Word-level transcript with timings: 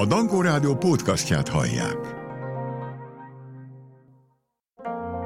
A 0.00 0.06
Dankó 0.06 0.40
Rádió 0.40 0.76
podcastját 0.76 1.48
hallják. 1.48 1.96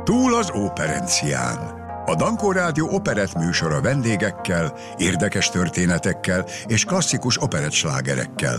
Túl 0.05 0.35
az 0.35 0.51
operencián. 0.51 1.59
A 2.07 2.15
Dankó 2.15 2.53
Rádió 2.53 2.89
operett 2.89 3.35
műsora 3.35 3.81
vendégekkel, 3.81 4.79
érdekes 4.97 5.51
történetekkel 5.51 6.47
és 6.67 6.85
klasszikus 6.85 7.43
operettslágerekkel. 7.43 8.59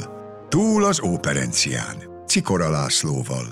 Túl 0.49 0.83
az 0.83 0.99
operencián. 0.99 2.23
Cikora 2.25 2.69
Lászlóval. 2.69 3.45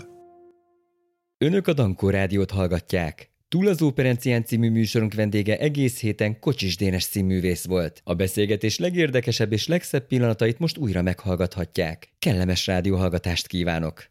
Önök 1.38 1.68
a 1.68 1.74
Dankó 1.74 2.10
Rádiót 2.10 2.52
hallgatják. 2.52 3.33
Túl 3.54 3.68
az 3.68 3.82
Operencián 3.82 4.46
című 4.46 4.70
műsorunk 4.70 5.14
vendége 5.14 5.58
egész 5.58 6.00
héten 6.00 6.40
Kocsis 6.40 6.78
Dénes 6.78 7.04
színművész 7.04 7.66
volt. 7.66 8.02
A 8.04 8.14
beszélgetés 8.14 8.78
legérdekesebb 8.78 9.52
és 9.52 9.68
legszebb 9.68 10.08
pillanatait 10.08 10.60
most 10.60 10.78
újra 10.78 11.02
meghallgathatják. 11.02 12.14
Kellemes 12.20 12.68
rádióhallgatást 12.68 13.48
kívánok! 13.48 14.04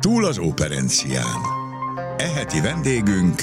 Túl 0.00 0.24
az 0.24 0.38
operencián. 0.38 1.40
Eheti 2.16 2.60
vendégünk 2.60 3.34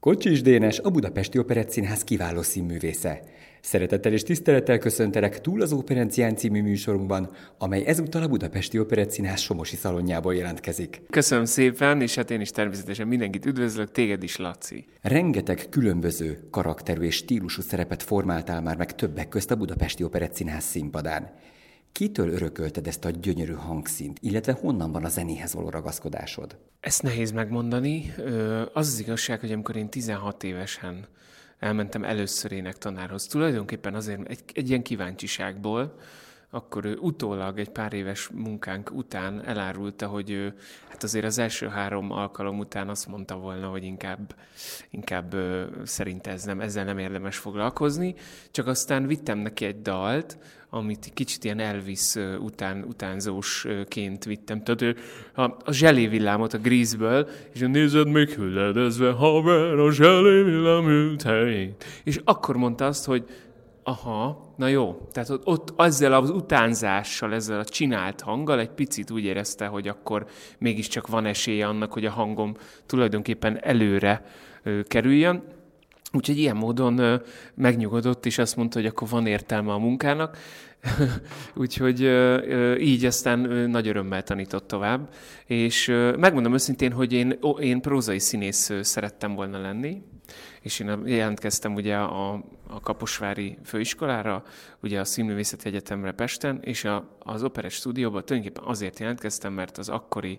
Kocsis 0.00 0.40
Dénes 0.40 0.78
a 0.78 0.90
Budapesti 0.90 1.38
Operett 1.38 1.70
Színház 1.70 2.04
kiváló 2.04 2.42
színművésze. 2.42 3.22
Szeretettel 3.64 4.12
és 4.12 4.22
tisztelettel 4.22 4.78
köszöntelek 4.78 5.40
túl 5.40 5.62
az 5.62 5.72
Operencián 5.72 6.36
című 6.36 6.62
műsorunkban, 6.62 7.30
amely 7.58 7.86
ezúttal 7.86 8.22
a 8.22 8.28
Budapesti 8.28 8.78
Operett 8.78 9.10
Színház 9.10 9.40
Somosi 9.40 9.76
szalonjából 9.76 10.34
jelentkezik. 10.34 11.02
Köszönöm 11.10 11.44
szépen, 11.44 12.00
és 12.00 12.14
hát 12.14 12.30
én 12.30 12.40
is 12.40 12.50
természetesen 12.50 13.08
mindenkit 13.08 13.46
üdvözlök, 13.46 13.90
téged 13.90 14.22
is, 14.22 14.36
Laci. 14.36 14.84
Rengeteg 15.00 15.66
különböző 15.70 16.48
karakterű 16.50 17.02
és 17.02 17.14
stílusú 17.14 17.62
szerepet 17.62 18.02
formáltál 18.02 18.62
már 18.62 18.76
meg 18.76 18.94
többek 18.94 19.28
közt 19.28 19.50
a 19.50 19.56
Budapesti 19.56 20.04
Operett 20.04 20.34
Színház 20.34 20.64
színpadán. 20.64 21.30
Kitől 21.92 22.28
örökölted 22.28 22.86
ezt 22.86 23.04
a 23.04 23.10
gyönyörű 23.10 23.52
hangszínt, 23.52 24.18
illetve 24.20 24.52
honnan 24.52 24.92
van 24.92 25.04
a 25.04 25.08
zenéhez 25.08 25.54
való 25.54 25.68
ragaszkodásod? 25.68 26.56
Ezt 26.80 27.02
nehéz 27.02 27.30
megmondani. 27.30 28.14
Az 28.72 28.86
az 28.86 29.00
igazság, 29.00 29.40
hogy 29.40 29.52
amikor 29.52 29.76
én 29.76 29.88
16 29.88 30.44
évesen 30.44 31.06
elmentem 31.62 32.04
először 32.04 32.52
énektanárhoz, 32.52 33.26
tulajdonképpen 33.26 33.94
azért 33.94 34.28
egy, 34.28 34.40
egy 34.52 34.68
ilyen 34.68 34.82
kíváncsiságból, 34.82 35.98
akkor 36.54 36.84
ő 36.84 36.96
utólag 37.00 37.58
egy 37.58 37.68
pár 37.68 37.92
éves 37.92 38.28
munkánk 38.28 38.90
után 38.94 39.44
elárulta, 39.44 40.06
hogy 40.06 40.30
ő, 40.30 40.54
hát 40.88 41.02
azért 41.02 41.24
az 41.24 41.38
első 41.38 41.68
három 41.68 42.10
alkalom 42.10 42.58
után 42.58 42.88
azt 42.88 43.06
mondta 43.06 43.36
volna, 43.36 43.66
hogy 43.66 43.84
inkább, 43.84 44.34
inkább 44.90 45.36
szerint 45.84 46.26
ez 46.26 46.44
nem, 46.44 46.60
ezzel 46.60 46.84
nem 46.84 46.98
érdemes 46.98 47.36
foglalkozni, 47.36 48.14
csak 48.50 48.66
aztán 48.66 49.06
vittem 49.06 49.38
neki 49.38 49.64
egy 49.64 49.82
dalt, 49.82 50.38
amit 50.70 51.10
kicsit 51.14 51.44
ilyen 51.44 51.58
Elvis 51.58 52.14
után, 52.40 52.84
utánzósként 52.88 54.24
vittem. 54.24 54.62
Tehát 54.62 54.96
a, 55.34 55.42
a 55.42 55.72
zselévillámot 55.72 56.54
a 56.54 56.58
Grease-ből, 56.58 57.28
és 57.52 57.60
nézed 57.60 58.08
még 58.08 58.28
hülledezve, 58.28 59.10
haver, 59.10 59.78
a 59.78 59.92
zselévillám 59.92 60.88
ült 60.88 61.22
helyén. 61.22 61.74
És 62.04 62.20
akkor 62.24 62.56
mondta 62.56 62.86
azt, 62.86 63.04
hogy 63.04 63.24
aha, 63.82 64.52
na 64.56 64.66
jó, 64.66 65.08
tehát 65.12 65.30
ott, 65.30 65.46
ott 65.46 65.80
ezzel 65.80 66.12
az 66.12 66.30
utánzással, 66.30 67.34
ezzel 67.34 67.58
a 67.58 67.64
csinált 67.64 68.20
hanggal 68.20 68.58
egy 68.58 68.70
picit 68.70 69.10
úgy 69.10 69.24
érezte, 69.24 69.66
hogy 69.66 69.88
akkor 69.88 70.26
mégiscsak 70.58 71.06
van 71.06 71.26
esélye 71.26 71.66
annak, 71.66 71.92
hogy 71.92 72.04
a 72.04 72.10
hangom 72.10 72.54
tulajdonképpen 72.86 73.64
előre 73.64 74.24
ö, 74.62 74.82
kerüljön. 74.82 75.42
Úgyhogy 76.12 76.38
ilyen 76.38 76.56
módon 76.56 77.20
megnyugodott, 77.54 78.26
és 78.26 78.38
azt 78.38 78.56
mondta, 78.56 78.78
hogy 78.78 78.88
akkor 78.88 79.08
van 79.08 79.26
értelme 79.26 79.72
a 79.72 79.78
munkának. 79.78 80.36
Úgyhogy 81.54 82.00
így 82.80 83.04
aztán 83.04 83.38
nagy 83.70 83.88
örömmel 83.88 84.22
tanított 84.22 84.66
tovább. 84.66 85.08
És 85.46 85.86
megmondom 86.18 86.52
őszintén, 86.52 86.92
hogy 86.92 87.12
én, 87.12 87.38
én 87.60 87.80
prózai 87.80 88.18
színész 88.18 88.72
szerettem 88.80 89.34
volna 89.34 89.60
lenni, 89.60 90.02
és 90.62 90.80
én 90.80 91.06
jelentkeztem 91.06 91.74
ugye 91.74 91.96
a, 91.96 92.32
a 92.68 92.80
Kaposvári 92.80 93.58
főiskolára, 93.64 94.42
ugye 94.82 95.00
a 95.00 95.04
Színművészeti 95.04 95.68
Egyetemre 95.68 96.12
Pesten, 96.12 96.60
és 96.62 96.84
a, 96.84 97.16
az 97.18 97.42
Operett 97.42 97.70
stúdióban 97.70 98.24
tulajdonképpen 98.24 98.68
azért 98.68 98.98
jelentkeztem, 98.98 99.52
mert 99.52 99.78
az 99.78 99.88
akkori 99.88 100.38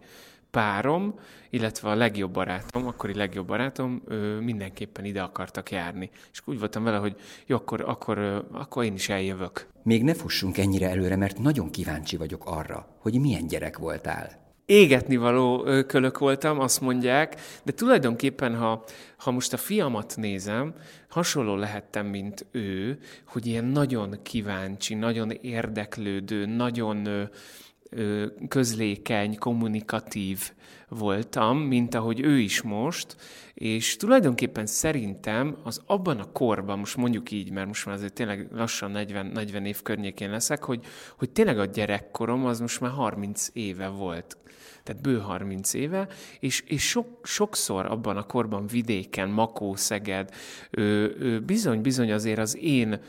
párom, 0.52 1.14
illetve 1.50 1.90
a 1.90 1.96
legjobb 1.96 2.32
barátom, 2.32 2.88
akkori 2.88 3.14
legjobb 3.14 3.48
barátom 3.48 4.02
ő 4.08 4.40
mindenképpen 4.40 5.06
ide 5.06 5.22
akartak 5.22 5.72
járni. 5.72 6.10
És 6.32 6.42
úgy 6.46 6.60
voltam 6.60 6.84
vele, 6.84 6.98
hogy 6.98 7.16
jó, 7.46 7.56
akkor, 7.56 7.82
akkor, 7.82 8.46
akkor 8.52 8.84
én 8.84 8.94
is 8.94 9.10
eljövök. 9.10 9.68
Még 9.84 10.04
ne 10.04 10.14
fussunk 10.14 10.58
ennyire 10.58 10.90
előre, 10.90 11.16
mert 11.16 11.40
nagyon 11.40 11.70
kíváncsi 11.70 12.18
vagyok 12.18 12.46
arra, 12.46 12.88
hogy 12.98 13.20
milyen 13.20 13.48
gyerek 13.48 13.78
voltál 13.78 14.43
égetni 14.66 15.16
való 15.16 15.68
kölök 15.88 16.18
voltam, 16.18 16.60
azt 16.60 16.82
mondják, 16.82 17.42
de 17.64 17.72
tulajdonképpen, 17.72 18.56
ha, 18.56 18.84
ha 19.18 19.32
most 19.32 19.54
a 19.54 19.58
fiamat 19.58 20.14
nézem, 20.18 20.74
hasonló 21.10 21.56
lehettem, 21.56 22.06
mint 22.06 22.46
ő, 22.52 23.00
hogy 23.28 23.46
ilyen 23.46 23.66
nagyon 23.66 24.20
kíváncsi, 24.22 24.94
nagyon 24.94 25.32
érdeklődő, 25.32 26.46
nagyon 26.46 27.30
közlékeny, 28.48 29.38
kommunikatív 29.38 30.52
voltam, 30.90 31.58
mint 31.58 31.96
ahogy 31.96 32.20
ő 32.20 32.40
is 32.40 32.62
most, 32.62 33.16
és 33.54 33.96
tulajdonképpen 33.96 34.66
szerintem 34.66 35.58
az 35.64 35.82
abban 35.86 36.20
a 36.20 36.32
korban, 36.32 36.80
most 36.80 36.98
mondjuk 36.98 37.32
így, 37.32 37.52
mert 37.52 37.68
most 37.68 37.86
már 37.86 37.96
azért 37.96 38.14
tényleg 38.14 38.48
lassan 38.52 38.92
40, 38.92 39.26
40 39.26 39.66
év 39.66 39.82
környékén 39.82 40.30
leszek, 40.30 40.64
hogy, 40.64 40.86
hogy 41.18 41.30
tényleg 41.30 41.60
a 41.60 41.66
gyerekkorom 41.66 42.46
az 42.46 42.60
most 42.60 42.80
már 42.80 42.92
30 42.92 43.50
éve 43.54 43.88
volt. 43.88 44.38
Tehát 44.84 45.02
bő 45.02 45.20
30 45.20 45.74
éve, 45.74 46.08
és, 46.40 46.64
és 46.68 46.88
sok, 46.90 47.20
sokszor 47.24 47.86
abban 47.86 48.18
a 48.18 48.24
korban 48.24 48.68
vidéken, 48.68 49.30
Makó, 49.30 49.76
Szeged, 49.76 50.30
bizony-bizony 51.46 52.12
azért 52.12 52.40
az 52.40 52.58
én 52.58 53.00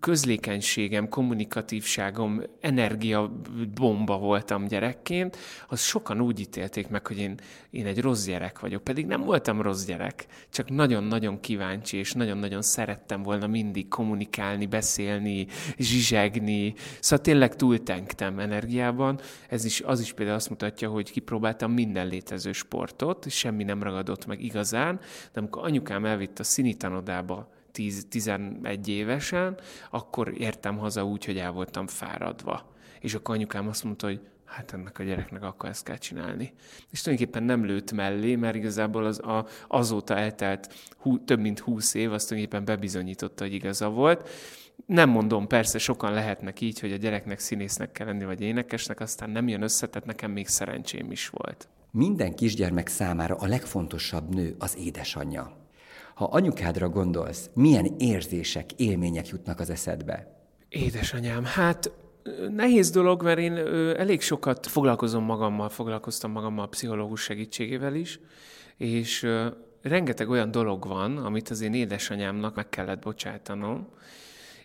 közlékenységem, 0.00 1.08
kommunikatívságom, 1.08 2.42
energiabomba 2.60 4.18
voltam 4.18 4.66
gyerekként, 4.66 5.36
az 5.68 5.80
sokan 5.80 6.20
úgy 6.20 6.40
ítélték 6.40 6.88
meg, 6.88 7.06
hogy 7.06 7.18
én, 7.18 7.34
én 7.70 7.86
egy 7.86 8.00
rossz 8.00 8.24
gyerek 8.24 8.60
vagyok. 8.60 8.84
Pedig 8.84 9.06
nem 9.06 9.20
voltam 9.20 9.62
rossz 9.62 9.84
gyerek, 9.84 10.26
csak 10.50 10.70
nagyon-nagyon 10.70 11.40
kíváncsi, 11.40 11.96
és 11.96 12.12
nagyon-nagyon 12.12 12.62
szerettem 12.62 13.22
volna 13.22 13.46
mindig 13.46 13.88
kommunikálni, 13.88 14.66
beszélni, 14.66 15.46
zsizsegni. 15.76 16.74
Szóval 17.00 17.24
tényleg 17.24 17.56
túltenktem 17.56 18.38
energiában. 18.38 19.20
Ez 19.48 19.64
is, 19.64 19.80
az 19.80 20.00
is 20.00 20.12
például 20.12 20.36
azt 20.36 20.50
mutatja, 20.50 20.88
hogy 20.88 21.10
kipróbáltam 21.10 21.72
minden 21.72 22.06
létező 22.06 22.52
sportot, 22.52 23.30
semmi 23.30 23.64
nem 23.64 23.82
ragadott 23.82 24.26
meg 24.26 24.42
igazán, 24.42 25.00
de 25.32 25.40
amikor 25.40 25.64
anyukám 25.64 26.04
elvitt 26.04 26.38
a 26.38 26.44
színitanodába 26.44 27.56
10-11 27.78 28.86
évesen, 28.86 29.58
akkor 29.90 30.40
értem 30.40 30.78
haza 30.78 31.04
úgy, 31.04 31.24
hogy 31.24 31.38
el 31.38 31.50
voltam 31.50 31.86
fáradva. 31.86 32.72
És 33.00 33.14
akkor 33.14 33.34
anyukám 33.34 33.68
azt 33.68 33.84
mondta, 33.84 34.06
hogy 34.06 34.20
hát 34.44 34.72
ennek 34.72 34.98
a 34.98 35.02
gyereknek 35.02 35.42
akkor 35.42 35.68
ezt 35.68 35.84
kell 35.84 35.96
csinálni. 35.96 36.52
És 36.90 37.00
tulajdonképpen 37.00 37.42
nem 37.42 37.64
lőtt 37.64 37.92
mellé, 37.92 38.36
mert 38.36 38.56
igazából 38.56 39.04
az, 39.04 39.18
a, 39.18 39.46
azóta 39.68 40.16
eltelt 40.16 40.74
hú, 40.96 41.24
több 41.24 41.40
mint 41.40 41.58
húsz 41.58 41.94
év, 41.94 42.12
azt 42.12 42.28
tulajdonképpen 42.28 42.74
bebizonyította, 42.74 43.44
hogy 43.44 43.52
igaza 43.52 43.88
volt. 43.88 44.28
Nem 44.86 45.10
mondom, 45.10 45.46
persze 45.46 45.78
sokan 45.78 46.12
lehetnek 46.12 46.60
így, 46.60 46.80
hogy 46.80 46.92
a 46.92 46.96
gyereknek 46.96 47.38
színésznek 47.38 47.92
kell 47.92 48.06
lenni, 48.06 48.24
vagy 48.24 48.40
énekesnek, 48.40 49.00
aztán 49.00 49.30
nem 49.30 49.48
jön 49.48 49.62
össze, 49.62 49.86
tehát 49.86 50.06
nekem 50.06 50.30
még 50.30 50.46
szerencsém 50.46 51.10
is 51.10 51.28
volt. 51.28 51.68
Minden 51.90 52.34
kisgyermek 52.34 52.88
számára 52.88 53.34
a 53.34 53.46
legfontosabb 53.46 54.34
nő 54.34 54.54
az 54.58 54.76
édesanyja. 54.78 55.67
Ha 56.18 56.24
anyukádra 56.24 56.88
gondolsz, 56.88 57.50
milyen 57.54 57.86
érzések, 57.98 58.72
élmények 58.72 59.28
jutnak 59.28 59.60
az 59.60 59.70
eszedbe? 59.70 60.44
Édesanyám, 60.68 61.44
hát 61.44 61.90
nehéz 62.50 62.90
dolog, 62.90 63.22
mert 63.22 63.38
én 63.38 63.56
elég 63.96 64.20
sokat 64.20 64.66
foglalkozom 64.66 65.24
magammal, 65.24 65.68
foglalkoztam 65.68 66.30
magammal 66.30 66.64
a 66.64 66.68
pszichológus 66.68 67.20
segítségével 67.20 67.94
is, 67.94 68.20
és 68.76 69.26
rengeteg 69.82 70.28
olyan 70.28 70.50
dolog 70.50 70.86
van, 70.86 71.16
amit 71.16 71.48
az 71.48 71.60
én 71.60 71.74
édesanyámnak 71.74 72.54
meg 72.54 72.68
kellett 72.68 73.02
bocsájtanom, 73.02 73.88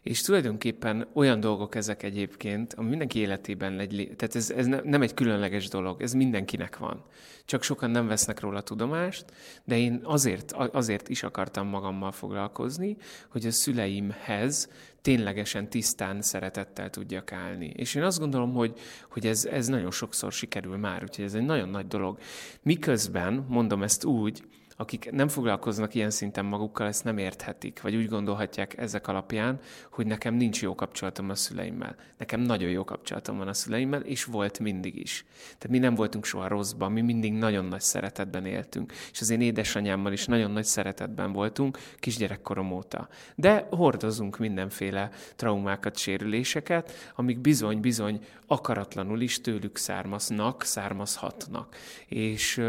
és 0.04 0.22
tulajdonképpen 0.22 1.08
olyan 1.14 1.40
dolgok 1.40 1.76
ezek 1.76 2.04
egyébként, 2.04 2.74
ami 2.74 2.90
mindenki 2.90 3.20
életében 3.20 3.80
egy, 3.80 4.12
tehát 4.16 4.36
ez, 4.36 4.50
ez 4.50 4.66
nem 4.84 5.02
egy 5.02 5.14
különleges 5.14 5.68
dolog, 5.68 6.02
ez 6.02 6.14
mindenkinek 6.14 6.78
van. 6.78 7.04
Csak 7.46 7.64
sokan 7.64 7.92
nem 7.92 8.08
vesznek 8.08 8.40
róla 8.40 8.62
tudomást, 8.62 9.26
de 9.64 9.78
én 9.78 10.02
azért, 10.04 10.52
azért 10.52 11.10
is 11.10 11.24
akartam 11.24 11.68
magammal 11.68 12.12
foglalkozni, 12.12 12.98
hogy 13.30 13.46
a 13.46 13.52
szüleimhez 13.52 14.70
ténylegesen 15.02 15.70
tisztán 15.70 16.22
szeretettel 16.22 16.90
tudjak 16.90 17.32
állni. 17.32 17.74
És 17.76 17.96
én 17.96 18.04
azt 18.04 18.20
gondolom, 18.20 18.54
hogy, 18.54 18.80
hogy 19.10 19.28
ez, 19.28 19.46
ez 19.46 19.68
nagyon 19.68 19.92
sokszor 19.92 20.32
sikerül 20.32 20.78
már, 20.78 21.04
úgyhogy 21.04 21.26
ez 21.26 21.34
egy 21.34 21.46
nagyon 21.46 21.70
nagy 21.70 21.88
dolog. 21.88 22.18
Miközben, 22.62 23.46
mondom 23.50 23.84
ezt 23.84 24.04
úgy, 24.04 24.44
akik 24.78 25.12
nem 25.12 25.28
foglalkoznak 25.28 25.94
ilyen 25.94 26.10
szinten 26.10 26.46
magukkal, 26.46 26.88
ezt 26.88 27.04
nem 27.04 27.18
érthetik, 27.18 27.82
vagy 27.82 27.96
úgy 27.96 28.08
gondolhatják 28.08 28.78
ezek 28.78 29.08
alapján, 29.08 29.60
hogy 29.92 30.06
nekem 30.06 30.34
nincs 30.34 30.62
jó 30.62 30.76
kapcsolatom 30.76 31.30
a 31.30 31.36
szüleimmel. 31.36 31.96
Nekem 32.18 32.40
nagyon 32.40 32.70
jó 32.70 32.84
kapcsolatom 32.84 33.38
van 33.38 33.48
a 33.48 33.54
szüleimmel, 33.54 34.02
és 34.02 34.24
volt 34.24 34.60
mindig 34.60 34.96
is. 35.00 35.26
Tehát 35.44 35.70
mi 35.70 35.78
nem 35.78 35.96
voltunk 35.96 36.26
soha 36.26 36.48
rosszban, 36.48 36.92
mi 36.92 37.02
mindig 37.02 37.34
nagyon 37.34 37.66
nagy 37.66 37.82
szeretetben 37.82 38.46
éltünk. 38.46 38.94
És 39.12 39.22
az 39.22 39.30
én 39.30 39.42
édesanyámmal 39.42 40.12
is 40.12 40.26
nagyon 40.26 40.52
nagy 40.52 40.66
szeretetben 40.66 41.32
voltunk 41.32 41.78
kisgyerekkorom 42.00 42.72
óta. 42.72 43.08
De 43.36 43.68
hordozunk 43.70 44.38
mindenféle 44.38 45.10
traumákat, 45.36 45.98
sérüléseket, 45.98 46.92
amik 47.16 47.40
bizony-bizony 47.40 48.20
akaratlanul 48.48 49.22
is 49.22 49.42
tőlük 49.42 49.78
származnak, 49.78 50.64
származhatnak. 50.64 51.76
És, 52.08 52.62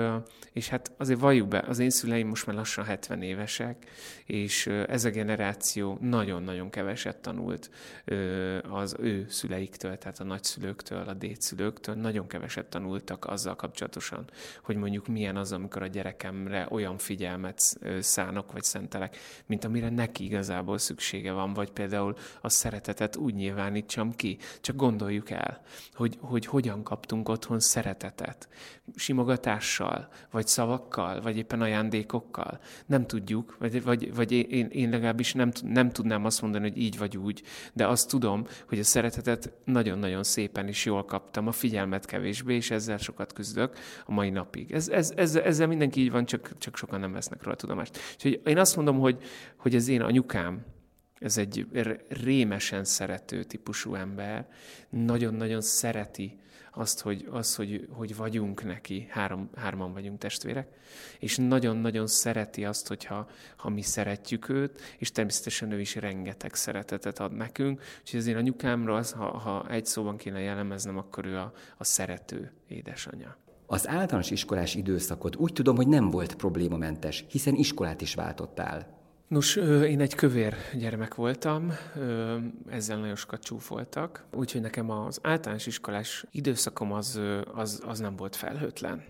és 0.52 0.68
hát 0.68 0.92
azért 0.98 1.20
valljuk 1.20 1.48
be, 1.48 1.64
az 1.68 1.78
én 1.78 1.90
szüleim 2.04 2.28
most 2.28 2.46
már 2.46 2.56
lassan 2.56 2.84
70 2.84 3.22
évesek, 3.22 3.86
és 4.24 4.66
ez 4.66 5.04
a 5.04 5.10
generáció 5.10 5.98
nagyon-nagyon 6.00 6.70
keveset 6.70 7.16
tanult 7.16 7.70
az 8.70 8.96
ő 8.98 9.26
szüleiktől, 9.28 9.98
tehát 9.98 10.18
a 10.18 10.24
nagyszülőktől, 10.24 11.08
a 11.08 11.12
dédszülőktől, 11.12 11.94
nagyon 11.94 12.26
keveset 12.26 12.66
tanultak 12.66 13.26
azzal 13.26 13.56
kapcsolatosan, 13.56 14.24
hogy 14.62 14.76
mondjuk 14.76 15.06
milyen 15.06 15.36
az, 15.36 15.52
amikor 15.52 15.82
a 15.82 15.86
gyerekemre 15.86 16.66
olyan 16.70 16.98
figyelmet 16.98 17.60
szánok, 18.00 18.52
vagy 18.52 18.62
szentelek, 18.62 19.16
mint 19.46 19.64
amire 19.64 19.88
neki 19.88 20.24
igazából 20.24 20.78
szüksége 20.78 21.32
van, 21.32 21.52
vagy 21.52 21.70
például 21.70 22.16
a 22.40 22.48
szeretetet 22.48 23.16
úgy 23.16 23.34
nyilvánítsam 23.34 24.14
ki. 24.14 24.38
Csak 24.60 24.76
gondoljuk 24.76 25.30
el, 25.30 25.62
hogy, 25.94 26.18
hogy 26.20 26.46
hogyan 26.46 26.82
kaptunk 26.82 27.28
otthon 27.28 27.60
szeretetet. 27.60 28.48
Simogatással, 28.96 30.08
vagy 30.30 30.46
szavakkal, 30.46 31.20
vagy 31.20 31.36
éppen 31.36 31.62
ajándékokkal. 31.84 32.58
Nem 32.86 33.06
tudjuk, 33.06 33.56
vagy, 33.58 33.82
vagy, 33.82 34.14
vagy 34.14 34.32
én, 34.32 34.66
én 34.66 34.90
legalábbis 34.90 35.32
nem, 35.32 35.50
nem 35.62 35.90
tudnám 35.90 36.25
azt 36.25 36.42
mondani, 36.42 36.69
hogy 36.69 36.78
így 36.78 36.98
vagy 36.98 37.16
úgy, 37.16 37.42
de 37.72 37.86
azt 37.86 38.08
tudom, 38.08 38.46
hogy 38.69 38.78
a 38.78 38.84
szeretetet 38.84 39.52
nagyon-nagyon 39.64 40.22
szépen 40.22 40.69
is 40.69 40.84
jól 40.84 41.04
kaptam, 41.04 41.46
a 41.46 41.52
figyelmet 41.52 42.06
kevésbé, 42.06 42.54
és 42.54 42.70
ezzel 42.70 42.98
sokat 42.98 43.32
küzdök 43.32 43.78
a 44.06 44.12
mai 44.12 44.31
napig. 44.31 44.72
Ez, 44.72 44.88
ez, 44.88 45.12
ez, 45.16 45.34
ezzel 45.34 45.66
mindenki 45.66 46.00
így 46.00 46.10
van, 46.10 46.25
csak, 46.25 46.58
csak 46.58 46.76
sokan 46.76 47.00
nem 47.00 47.12
vesznek 47.12 47.42
róla 47.42 47.56
tudomást. 47.56 47.98
Úgyhogy 48.14 48.40
én 48.44 48.58
azt 48.58 48.76
mondom, 48.76 48.98
hogy, 48.98 49.22
hogy 49.56 49.75
az 49.75 49.88
én 49.88 50.00
anyukám, 50.00 50.64
ez 51.20 51.38
egy 51.38 51.66
rémesen 52.08 52.84
szerető 52.84 53.42
típusú 53.42 53.94
ember, 53.94 54.48
nagyon-nagyon 54.90 55.60
szereti 55.60 56.38
azt, 56.75 57.00
hogy, 57.00 57.29
az, 57.31 57.55
hogy, 57.55 57.88
hogy 57.91 58.17
vagyunk 58.17 58.65
neki, 58.65 59.06
három, 59.11 59.50
hárman 59.56 59.93
vagyunk 59.93 60.19
testvérek, 60.19 60.69
és 61.19 61.37
nagyon-nagyon 61.37 62.06
szereti 62.06 62.65
azt, 62.65 62.88
hogyha 62.88 63.29
ha 63.56 63.69
mi 63.69 63.82
szeretjük 63.82 64.49
őt, 64.49 64.81
és 64.99 65.12
természetesen 65.12 65.73
ő 65.73 65.81
is 65.81 65.94
rengeteg 65.94 66.55
szeretetet 66.55 67.19
ad 67.19 67.32
nekünk, 67.32 67.82
úgyhogy 68.00 68.21
az 68.21 68.26
én 68.26 68.37
anyukámról, 68.37 68.97
az, 68.97 69.12
ha, 69.12 69.38
ha 69.38 69.69
egy 69.71 69.87
szóban 69.87 70.17
kéne 70.17 70.41
jellemeznem, 70.41 70.99
akkor 70.99 71.26
ő 71.26 71.37
a, 71.37 71.53
a 71.76 71.85
szerető 71.85 72.53
édesanyja. 72.69 73.37
Az 73.67 73.88
általános 73.88 74.31
iskolás 74.31 74.75
időszakot 74.75 75.37
úgy 75.37 75.53
tudom, 75.53 75.76
hogy 75.76 75.88
nem 75.88 76.11
volt 76.11 76.35
problémamentes, 76.35 77.25
hiszen 77.29 77.55
iskolát 77.55 78.00
is 78.00 78.15
váltottál. 78.15 79.03
Nos, 79.29 79.56
én 79.56 80.00
egy 80.00 80.15
kövér 80.15 80.55
gyermek 80.75 81.15
voltam, 81.15 81.73
ezzel 82.69 82.99
nagyon 82.99 83.17
sokat 83.17 83.43
csúfoltak, 83.43 84.25
úgyhogy 84.32 84.61
nekem 84.61 84.91
az 84.91 85.19
általános 85.23 85.67
iskolás 85.67 86.25
időszakom 86.31 86.93
az, 86.93 87.21
az, 87.55 87.82
az 87.87 87.99
nem 87.99 88.17
volt 88.17 88.37
felhőtlen. 88.37 89.05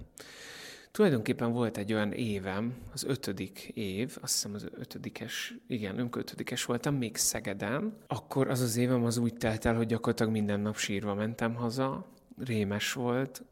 Tulajdonképpen 0.90 1.52
volt 1.52 1.76
egy 1.76 1.92
olyan 1.92 2.12
évem, 2.12 2.74
az 2.92 3.04
ötödik 3.04 3.70
év, 3.74 4.16
azt 4.20 4.32
hiszem 4.32 4.54
az 4.54 4.66
ötödikes, 4.78 5.54
igen, 5.66 6.08
ötödikes 6.12 6.64
voltam, 6.64 6.94
még 6.94 7.16
Szegeden. 7.16 7.96
Akkor 8.06 8.48
az 8.48 8.60
az 8.60 8.76
évem 8.76 9.04
az 9.04 9.16
úgy 9.16 9.34
telt 9.34 9.64
el, 9.64 9.74
hogy 9.74 9.86
gyakorlatilag 9.86 10.32
minden 10.32 10.60
nap 10.60 10.76
sírva 10.76 11.14
mentem 11.14 11.54
haza, 11.54 12.13
rémes 12.38 12.92
volt, 12.92 13.42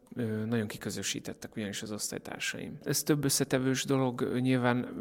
nagyon 0.45 0.67
kiközösítettek 0.67 1.55
ugyanis 1.55 1.81
az 1.81 1.91
osztálytársaim. 1.91 2.77
Ez 2.83 3.03
több 3.03 3.23
összetevős 3.23 3.83
dolog, 3.83 4.37
nyilván 4.39 4.97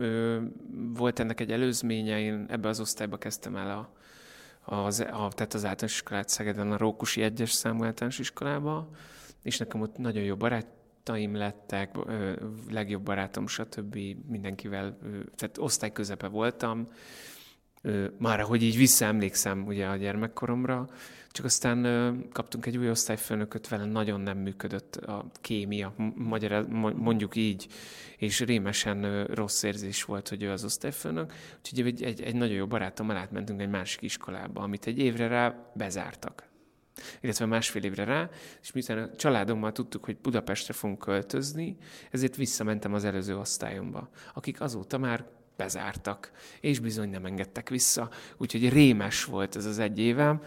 volt 0.94 1.18
ennek 1.18 1.40
egy 1.40 1.52
előzménye, 1.52 2.20
én 2.20 2.46
ebbe 2.48 2.68
az 2.68 2.80
osztályba 2.80 3.18
kezdtem 3.18 3.56
el 3.56 3.70
a, 3.70 3.92
az, 4.74 5.00
a, 5.00 5.28
tehát 5.34 5.54
az 5.54 5.64
általános 5.64 5.94
iskolát 5.94 6.28
Szegeden, 6.28 6.72
a 6.72 6.76
Rókusi 6.76 7.22
egyes 7.22 7.50
számú 7.50 7.84
általános 7.84 8.18
iskolába, 8.18 8.88
és 9.42 9.58
nekem 9.58 9.80
ott 9.80 9.96
nagyon 9.96 10.22
jó 10.22 10.36
barátaim 10.36 11.34
lettek, 11.34 11.96
legjobb 12.70 13.02
barátom, 13.02 13.46
stb. 13.46 13.98
mindenkivel, 14.28 14.98
tehát 15.36 15.58
osztályközepe 15.58 16.28
voltam, 16.28 16.86
már 18.18 18.40
hogy 18.40 18.62
így 18.62 18.76
visszaemlékszem 18.76 19.66
ugye 19.66 19.86
a 19.86 19.96
gyermekkoromra, 19.96 20.88
csak 21.32 21.44
aztán 21.44 21.82
kaptunk 22.32 22.66
egy 22.66 22.76
új 22.76 22.90
osztályfőnököt, 22.90 23.68
vele 23.68 23.84
nagyon 23.84 24.20
nem 24.20 24.38
működött 24.38 24.96
a 24.96 25.30
kémia, 25.40 25.94
magyar, 26.14 26.66
mondjuk 26.94 27.36
így, 27.36 27.66
és 28.16 28.40
rémesen 28.40 29.24
rossz 29.24 29.62
érzés 29.62 30.04
volt, 30.04 30.28
hogy 30.28 30.42
ő 30.42 30.50
az 30.50 30.64
osztályfőnök, 30.64 31.32
úgyhogy 31.58 31.86
egy, 31.86 32.02
egy, 32.02 32.22
egy 32.22 32.34
nagyon 32.34 32.54
jó 32.54 32.66
barátommal 32.66 33.16
átmentünk 33.16 33.60
egy 33.60 33.70
másik 33.70 34.02
iskolába, 34.02 34.60
amit 34.60 34.86
egy 34.86 34.98
évre 34.98 35.26
rá 35.26 35.72
bezártak. 35.74 36.50
Illetve 37.20 37.46
másfél 37.46 37.82
évre 37.82 38.04
rá, 38.04 38.28
és 38.62 38.72
miután 38.72 38.98
a 38.98 39.16
családommal 39.16 39.72
tudtuk, 39.72 40.04
hogy 40.04 40.16
Budapestre 40.16 40.72
fogunk 40.72 40.98
költözni, 40.98 41.76
ezért 42.10 42.36
visszamentem 42.36 42.94
az 42.94 43.04
előző 43.04 43.36
osztályomba, 43.36 44.10
akik 44.34 44.60
azóta 44.60 44.98
már 44.98 45.24
bezártak, 45.56 46.30
és 46.60 46.78
bizony 46.78 47.10
nem 47.10 47.24
engedtek 47.24 47.68
vissza, 47.68 48.08
úgyhogy 48.36 48.68
rémes 48.68 49.24
volt 49.24 49.56
ez 49.56 49.64
az 49.64 49.78
egy 49.78 49.98
évem. 49.98 50.40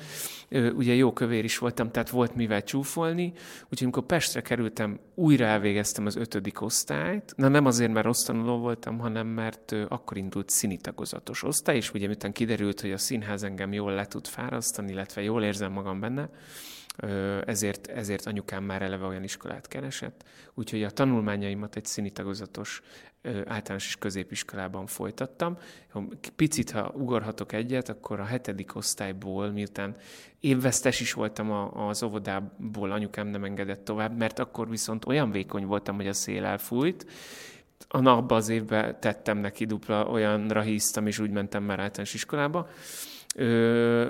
Ugye 0.50 0.94
jó 0.94 1.14
kövér 1.14 1.44
is 1.44 1.58
voltam, 1.58 1.92
tehát 1.92 2.10
volt 2.10 2.36
mivel 2.36 2.64
csúfolni, 2.64 3.34
úgyhogy 3.64 3.84
amikor 3.84 4.04
Pestre 4.04 4.42
kerültem, 4.42 5.00
újra 5.16 5.46
elvégeztem 5.46 6.06
az 6.06 6.16
ötödik 6.16 6.62
osztályt, 6.62 7.34
na 7.36 7.48
nem 7.48 7.66
azért, 7.66 7.94
mert 7.94 8.06
rossz 8.06 8.24
tanuló 8.24 8.58
voltam, 8.58 9.00
hanem 9.00 9.28
mert 9.28 9.76
akkor 9.88 10.18
indult 10.18 10.50
színitagozatos 10.50 11.44
osztály, 11.44 11.76
és 11.76 11.94
ugye 11.94 12.08
miután 12.08 12.32
kiderült, 12.32 12.82
hogy 12.82 12.92
a 12.92 12.98
színház 12.98 13.44
engem 13.44 13.74
jól 13.74 13.94
le 13.94 14.06
tud 14.06 14.28
fárasztani, 14.28 14.92
illetve 14.92 15.22
jól 15.22 15.44
érzem 15.44 15.72
magam 15.72 16.00
benne, 16.00 16.30
ezért, 17.46 17.88
ezért 17.88 18.26
anyukám 18.26 18.64
már 18.64 18.82
eleve 18.82 19.06
olyan 19.06 19.24
iskolát 19.24 19.68
keresett. 19.68 20.24
Úgyhogy 20.54 20.84
a 20.84 20.90
tanulmányaimat 20.90 21.76
egy 21.76 21.86
színitagozatos 21.86 22.82
általános 23.46 23.88
és 23.88 23.96
középiskolában 23.96 24.86
folytattam. 24.86 25.58
Picit, 26.36 26.72
ha 26.72 26.92
ugorhatok 26.96 27.52
egyet, 27.52 27.90
akkor 27.90 28.20
a 28.20 28.24
hetedik 28.24 28.76
osztályból, 28.76 29.52
miután 29.52 29.96
évvesztes 30.40 31.00
is 31.00 31.14
voltam 31.14 31.52
az 31.78 32.04
óvodából, 32.04 32.92
anyukám 32.92 33.28
nem 33.28 33.44
engedett 33.44 33.86
tovább, 33.86 34.18
mert 34.18 34.40
akkor 34.40 34.70
viszont 34.70 35.06
olyan 35.06 35.32
vékony 35.32 35.66
voltam, 35.66 35.96
hogy 35.96 36.08
a 36.08 36.14
szél 36.14 36.46
elfújt, 36.46 37.06
a 37.88 38.00
napban 38.00 38.38
az 38.38 38.50
évben 38.50 39.00
tettem 39.00 39.38
neki 39.38 39.66
dupla, 39.66 40.08
olyanra 40.08 40.62
híztam, 40.62 41.08
és 41.08 41.20
úgy 41.20 41.30
mentem 41.30 41.64
már 41.64 41.80
általános 41.80 42.14
iskolába, 42.14 42.70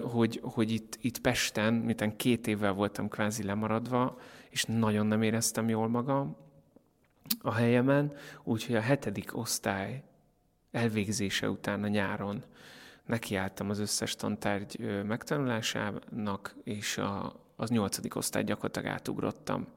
hogy, 0.01 0.39
hogy 0.43 0.71
itt, 0.71 0.97
itt 1.01 1.19
Pesten, 1.19 1.73
miután 1.73 2.15
két 2.15 2.47
évvel 2.47 2.73
voltam 2.73 3.07
kvázi 3.07 3.43
lemaradva, 3.43 4.19
és 4.49 4.63
nagyon 4.63 5.05
nem 5.05 5.21
éreztem 5.21 5.69
jól 5.69 5.87
magam 5.87 6.35
a 7.41 7.53
helyemen, 7.53 8.13
úgyhogy 8.43 8.75
a 8.75 8.81
hetedik 8.81 9.37
osztály 9.37 10.03
elvégzése 10.71 11.49
után 11.49 11.83
a 11.83 11.87
nyáron 11.87 12.43
nekiálltam 13.05 13.69
az 13.69 13.79
összes 13.79 14.15
tantárgy 14.15 15.03
megtanulásának, 15.03 16.55
és 16.63 16.97
a, 16.97 17.33
az 17.55 17.69
nyolcadik 17.69 18.15
osztály 18.15 18.43
gyakorlatilag 18.43 18.87
átugrottam 18.87 19.67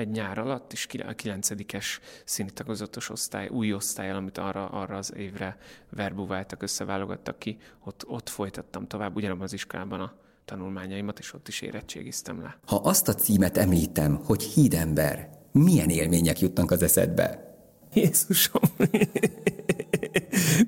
egy 0.00 0.10
nyár 0.10 0.38
alatt, 0.38 0.72
és 0.72 0.86
a 1.06 1.12
kilencedikes 1.12 2.00
színitagozatos 2.24 3.10
osztály, 3.10 3.48
új 3.48 3.72
osztály, 3.72 4.10
amit 4.10 4.38
arra, 4.38 4.68
arra 4.68 4.96
az 4.96 5.14
évre 5.16 5.58
verbuváltak, 5.90 6.62
összeválogattak 6.62 7.38
ki, 7.38 7.58
ott, 7.84 8.04
ott 8.06 8.28
folytattam 8.28 8.86
tovább, 8.86 9.16
ugyanabban 9.16 9.42
az 9.42 9.52
iskolában 9.52 10.00
a 10.00 10.14
tanulmányaimat, 10.44 11.18
és 11.18 11.34
ott 11.34 11.48
is 11.48 11.60
érettségiztem 11.60 12.42
le. 12.42 12.58
Ha 12.66 12.76
azt 12.76 13.08
a 13.08 13.14
címet 13.14 13.56
említem, 13.56 14.20
hogy 14.24 14.42
hídember, 14.42 15.28
milyen 15.52 15.88
élmények 15.88 16.40
jutnak 16.40 16.70
az 16.70 16.82
eszedbe? 16.82 17.54
Jézusom! 17.94 18.62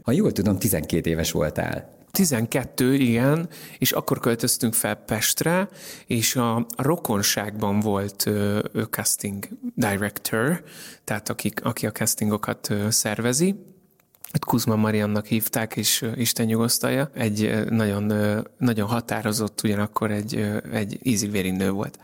Ha 0.02 0.12
jól 0.12 0.32
tudom, 0.32 0.58
12 0.58 1.10
éves 1.10 1.30
voltál. 1.30 2.00
12, 2.10 2.94
igen, 2.94 3.48
és 3.78 3.92
akkor 3.92 4.20
költöztünk 4.20 4.74
fel 4.74 4.94
Pestre, 4.94 5.68
és 6.06 6.36
a, 6.36 6.56
a 6.56 6.66
rokonságban 6.76 7.80
volt 7.80 8.26
ö, 8.26 8.60
casting 8.90 9.48
director, 9.74 10.62
tehát 11.04 11.28
aki, 11.28 11.52
aki 11.62 11.86
a 11.86 11.92
castingokat 11.92 12.74
szervezi, 12.88 13.54
Kuzma 14.40 14.76
Mariannak 14.76 15.26
hívták, 15.26 15.76
és 15.76 16.04
Isten 16.16 16.46
nyugosztalja. 16.46 17.10
Egy 17.14 17.64
nagyon, 17.68 18.12
nagyon 18.58 18.88
határozott, 18.88 19.60
ugyanakkor 19.64 20.10
egy, 20.10 20.60
egy 20.72 20.98
ízig 21.02 21.52
nő 21.52 21.70
volt. 21.70 21.98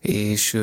És 0.00 0.54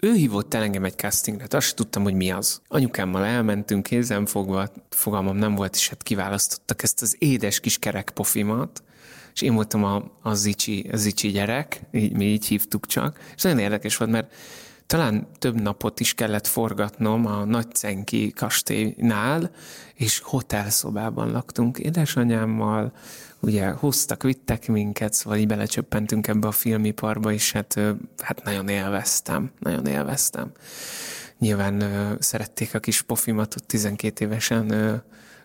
ő 0.00 0.12
hívott 0.14 0.54
el 0.54 0.62
engem 0.62 0.84
egy 0.84 0.96
castingre, 0.96 1.46
azt 1.50 1.66
sem 1.66 1.76
tudtam, 1.76 2.02
hogy 2.02 2.14
mi 2.14 2.30
az. 2.30 2.60
Anyukámmal 2.68 3.24
elmentünk, 3.24 3.82
kézem 3.82 4.26
fogva, 4.26 4.72
fogalmam 4.88 5.36
nem 5.36 5.54
volt, 5.54 5.74
és 5.74 5.88
hát 5.88 6.02
kiválasztottak 6.02 6.82
ezt 6.82 7.02
az 7.02 7.16
édes 7.18 7.60
kis 7.60 7.78
kerek 7.78 8.10
pofimat, 8.10 8.82
és 9.34 9.42
én 9.42 9.54
voltam 9.54 9.84
a, 9.84 10.02
a, 10.22 10.34
zicsi, 10.34 10.88
a 10.92 10.96
zicsi 10.96 11.28
gyerek, 11.28 11.80
így, 11.92 12.12
mi 12.12 12.24
így 12.24 12.46
hívtuk 12.46 12.86
csak, 12.86 13.18
és 13.36 13.42
nagyon 13.42 13.58
érdekes 13.58 13.96
volt, 13.96 14.10
mert 14.10 14.32
talán 14.88 15.26
több 15.38 15.60
napot 15.60 16.00
is 16.00 16.14
kellett 16.14 16.46
forgatnom 16.46 17.26
a 17.26 17.44
Nagycenki 17.44 18.32
kastélynál, 18.32 19.50
és 19.94 20.20
hotelszobában 20.24 21.30
laktunk 21.30 21.78
édesanyámmal, 21.78 22.92
ugye 23.40 23.68
hoztak, 23.68 24.22
vittek 24.22 24.68
minket, 24.68 25.12
szóval 25.14 25.38
így 25.38 25.46
belecsöppentünk 25.46 26.26
ebbe 26.26 26.46
a 26.46 26.52
filmiparba, 26.52 27.32
és 27.32 27.52
hát, 27.52 27.80
hát 28.18 28.44
nagyon 28.44 28.68
élveztem, 28.68 29.50
nagyon 29.58 29.86
élveztem. 29.86 30.52
Nyilván 31.38 31.82
szerették 32.20 32.74
a 32.74 32.78
kis 32.78 33.02
pofimat 33.02 33.54
ott 33.56 33.66
12 33.66 34.24
évesen, 34.24 35.02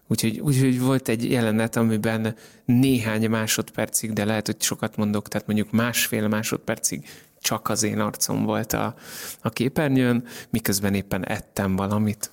Úgyhogy, 0.08 0.40
úgyhogy 0.40 0.80
volt 0.80 1.08
egy 1.08 1.32
jelenet, 1.32 1.76
amiben 1.76 2.36
néhány 2.66 3.30
másodpercig, 3.30 4.14
de 4.14 4.26
lehet, 4.26 4.46
hogy 4.46 4.62
sokat 4.62 4.96
mondok, 4.96 5.28
tehát 5.28 5.48
mondjuk 5.48 5.72
másfél 5.72 6.28
másodpercig 6.28 7.06
csak 7.44 7.70
az 7.70 7.84
én 7.84 8.00
arcom 8.00 8.44
volt 8.44 8.74
a, 8.74 8.96
a 9.42 9.50
képernyőn, 9.50 10.24
miközben 10.50 10.94
éppen 10.94 11.26
ettem 11.26 11.76
valamit. 11.76 12.32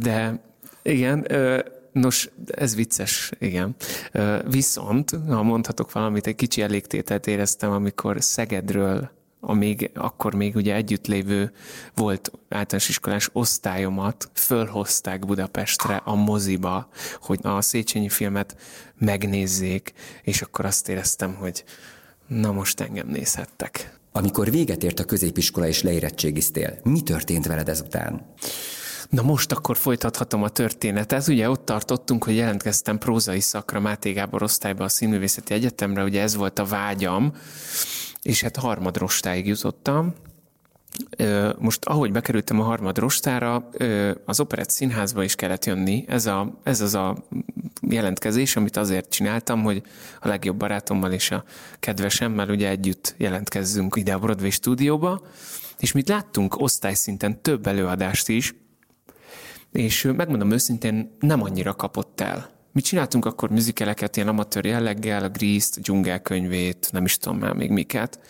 De 0.00 0.40
igen, 0.82 1.26
Nos, 1.92 2.30
ez 2.46 2.74
vicces, 2.74 3.32
igen. 3.38 3.76
Viszont, 4.48 5.10
ha 5.28 5.42
mondhatok 5.42 5.92
valamit, 5.92 6.26
egy 6.26 6.34
kicsi 6.34 6.62
elégtételt 6.62 7.26
éreztem, 7.26 7.70
amikor 7.70 8.16
Szegedről 8.22 9.10
a 9.40 9.52
még, 9.54 9.90
akkor 9.94 10.34
még 10.34 10.56
ugye 10.56 10.74
együtt 10.74 11.06
lévő 11.06 11.52
volt 11.94 12.30
általános 12.48 12.88
iskolás 12.88 13.30
osztályomat 13.32 14.30
fölhozták 14.32 15.26
Budapestre 15.26 15.96
a 16.04 16.14
moziba, 16.14 16.88
hogy 17.20 17.38
a 17.42 17.60
Széchenyi 17.60 18.08
filmet 18.08 18.56
megnézzék, 18.98 19.92
és 20.22 20.42
akkor 20.42 20.64
azt 20.64 20.88
éreztem, 20.88 21.34
hogy 21.34 21.64
na 22.26 22.52
most 22.52 22.80
engem 22.80 23.06
nézhettek. 23.06 23.99
Amikor 24.12 24.50
véget 24.50 24.82
ért 24.84 24.98
a 24.98 25.04
középiskola 25.04 25.66
és 25.66 25.82
leérettségiztél, 25.82 26.78
mi 26.82 27.00
történt 27.00 27.46
veled 27.46 27.68
ezután? 27.68 28.34
Na 29.10 29.22
most 29.22 29.52
akkor 29.52 29.76
folytathatom 29.76 30.42
a 30.42 30.48
történetet. 30.48 31.28
Ugye 31.28 31.50
ott 31.50 31.64
tartottunk, 31.64 32.24
hogy 32.24 32.36
jelentkeztem 32.36 32.98
prózai 32.98 33.40
szakra 33.40 33.80
Máté 33.80 34.12
Gábor 34.12 34.42
osztályba 34.42 34.84
a 34.84 34.88
Színművészeti 34.88 35.54
Egyetemre, 35.54 36.02
ugye 36.02 36.22
ez 36.22 36.34
volt 36.36 36.58
a 36.58 36.64
vágyam, 36.64 37.32
és 38.22 38.42
hát 38.42 38.56
harmadrostáig 38.56 39.46
jutottam, 39.46 40.14
most 41.58 41.84
ahogy 41.84 42.12
bekerültem 42.12 42.60
a 42.60 42.64
harmad 42.64 42.98
rostára, 42.98 43.68
az 44.24 44.40
Operett 44.40 44.70
Színházba 44.70 45.22
is 45.22 45.34
kellett 45.34 45.64
jönni. 45.64 46.04
Ez, 46.08 46.26
a, 46.26 46.60
ez 46.62 46.80
az 46.80 46.94
a 46.94 47.24
jelentkezés, 47.80 48.56
amit 48.56 48.76
azért 48.76 49.10
csináltam, 49.10 49.62
hogy 49.62 49.82
a 50.20 50.28
legjobb 50.28 50.56
barátommal 50.56 51.12
és 51.12 51.30
a 51.30 51.44
kedvesemmel 51.80 52.48
ugye 52.48 52.68
együtt 52.68 53.14
jelentkezzünk 53.16 53.96
ide 53.96 54.12
a 54.12 54.18
Broadway 54.18 54.50
stúdióba, 54.50 55.22
és 55.78 55.92
mit 55.92 56.08
láttunk? 56.08 56.60
Osztályszinten 56.60 57.42
több 57.42 57.66
előadást 57.66 58.28
is, 58.28 58.54
és 59.72 60.10
megmondom 60.16 60.50
őszintén, 60.50 61.16
nem 61.20 61.42
annyira 61.42 61.74
kapott 61.74 62.20
el. 62.20 62.50
Mi 62.72 62.80
csináltunk 62.80 63.24
akkor? 63.24 63.50
Műzikeleket 63.50 64.16
ilyen 64.16 64.28
amatőr 64.28 64.64
jelleggel, 64.64 65.24
a 65.24 65.28
Grease-t, 65.28 65.76
a 65.76 65.80
dzsungelkönyvét, 65.80 66.88
nem 66.92 67.04
is 67.04 67.18
tudom 67.18 67.38
már 67.38 67.52
még 67.52 67.70
miket, 67.70 68.20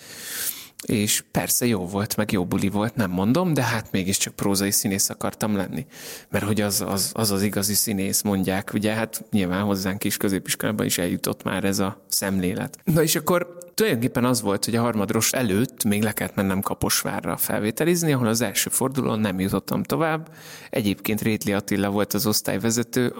és 0.86 1.24
persze 1.30 1.66
jó 1.66 1.86
volt, 1.86 2.16
meg 2.16 2.32
jó 2.32 2.44
buli 2.46 2.68
volt, 2.68 2.94
nem 2.94 3.10
mondom, 3.10 3.54
de 3.54 3.62
hát 3.62 3.92
mégiscsak 3.92 4.34
prózai 4.34 4.70
színész 4.70 5.10
akartam 5.10 5.56
lenni. 5.56 5.86
Mert 6.28 6.44
hogy 6.44 6.60
az 6.60 6.84
az, 6.86 7.10
az, 7.14 7.30
az 7.30 7.42
igazi 7.42 7.74
színész, 7.74 8.22
mondják, 8.22 8.70
ugye 8.74 8.92
hát 8.92 9.24
nyilván 9.30 9.62
hozzánk 9.62 10.04
is 10.04 10.16
középiskolában 10.16 10.86
is 10.86 10.98
eljutott 10.98 11.42
már 11.42 11.64
ez 11.64 11.78
a 11.78 12.04
szemlélet. 12.08 12.78
Na 12.84 13.02
és 13.02 13.14
akkor 13.14 13.58
tulajdonképpen 13.74 14.24
az 14.24 14.40
volt, 14.40 14.64
hogy 14.64 14.76
a 14.76 14.80
harmadros 14.80 15.32
előtt 15.32 15.84
még 15.84 16.02
le 16.02 16.12
kellett 16.12 16.34
mennem 16.34 16.60
Kaposvárra 16.60 17.36
felvételizni, 17.36 18.12
ahol 18.12 18.26
az 18.26 18.40
első 18.40 18.70
fordulón 18.70 19.20
nem 19.20 19.40
jutottam 19.40 19.82
tovább. 19.82 20.34
Egyébként 20.70 21.20
Rétli 21.20 21.52
Attila 21.52 21.90
volt 21.90 22.14
az 22.14 22.26
osztályvezető, 22.26 23.14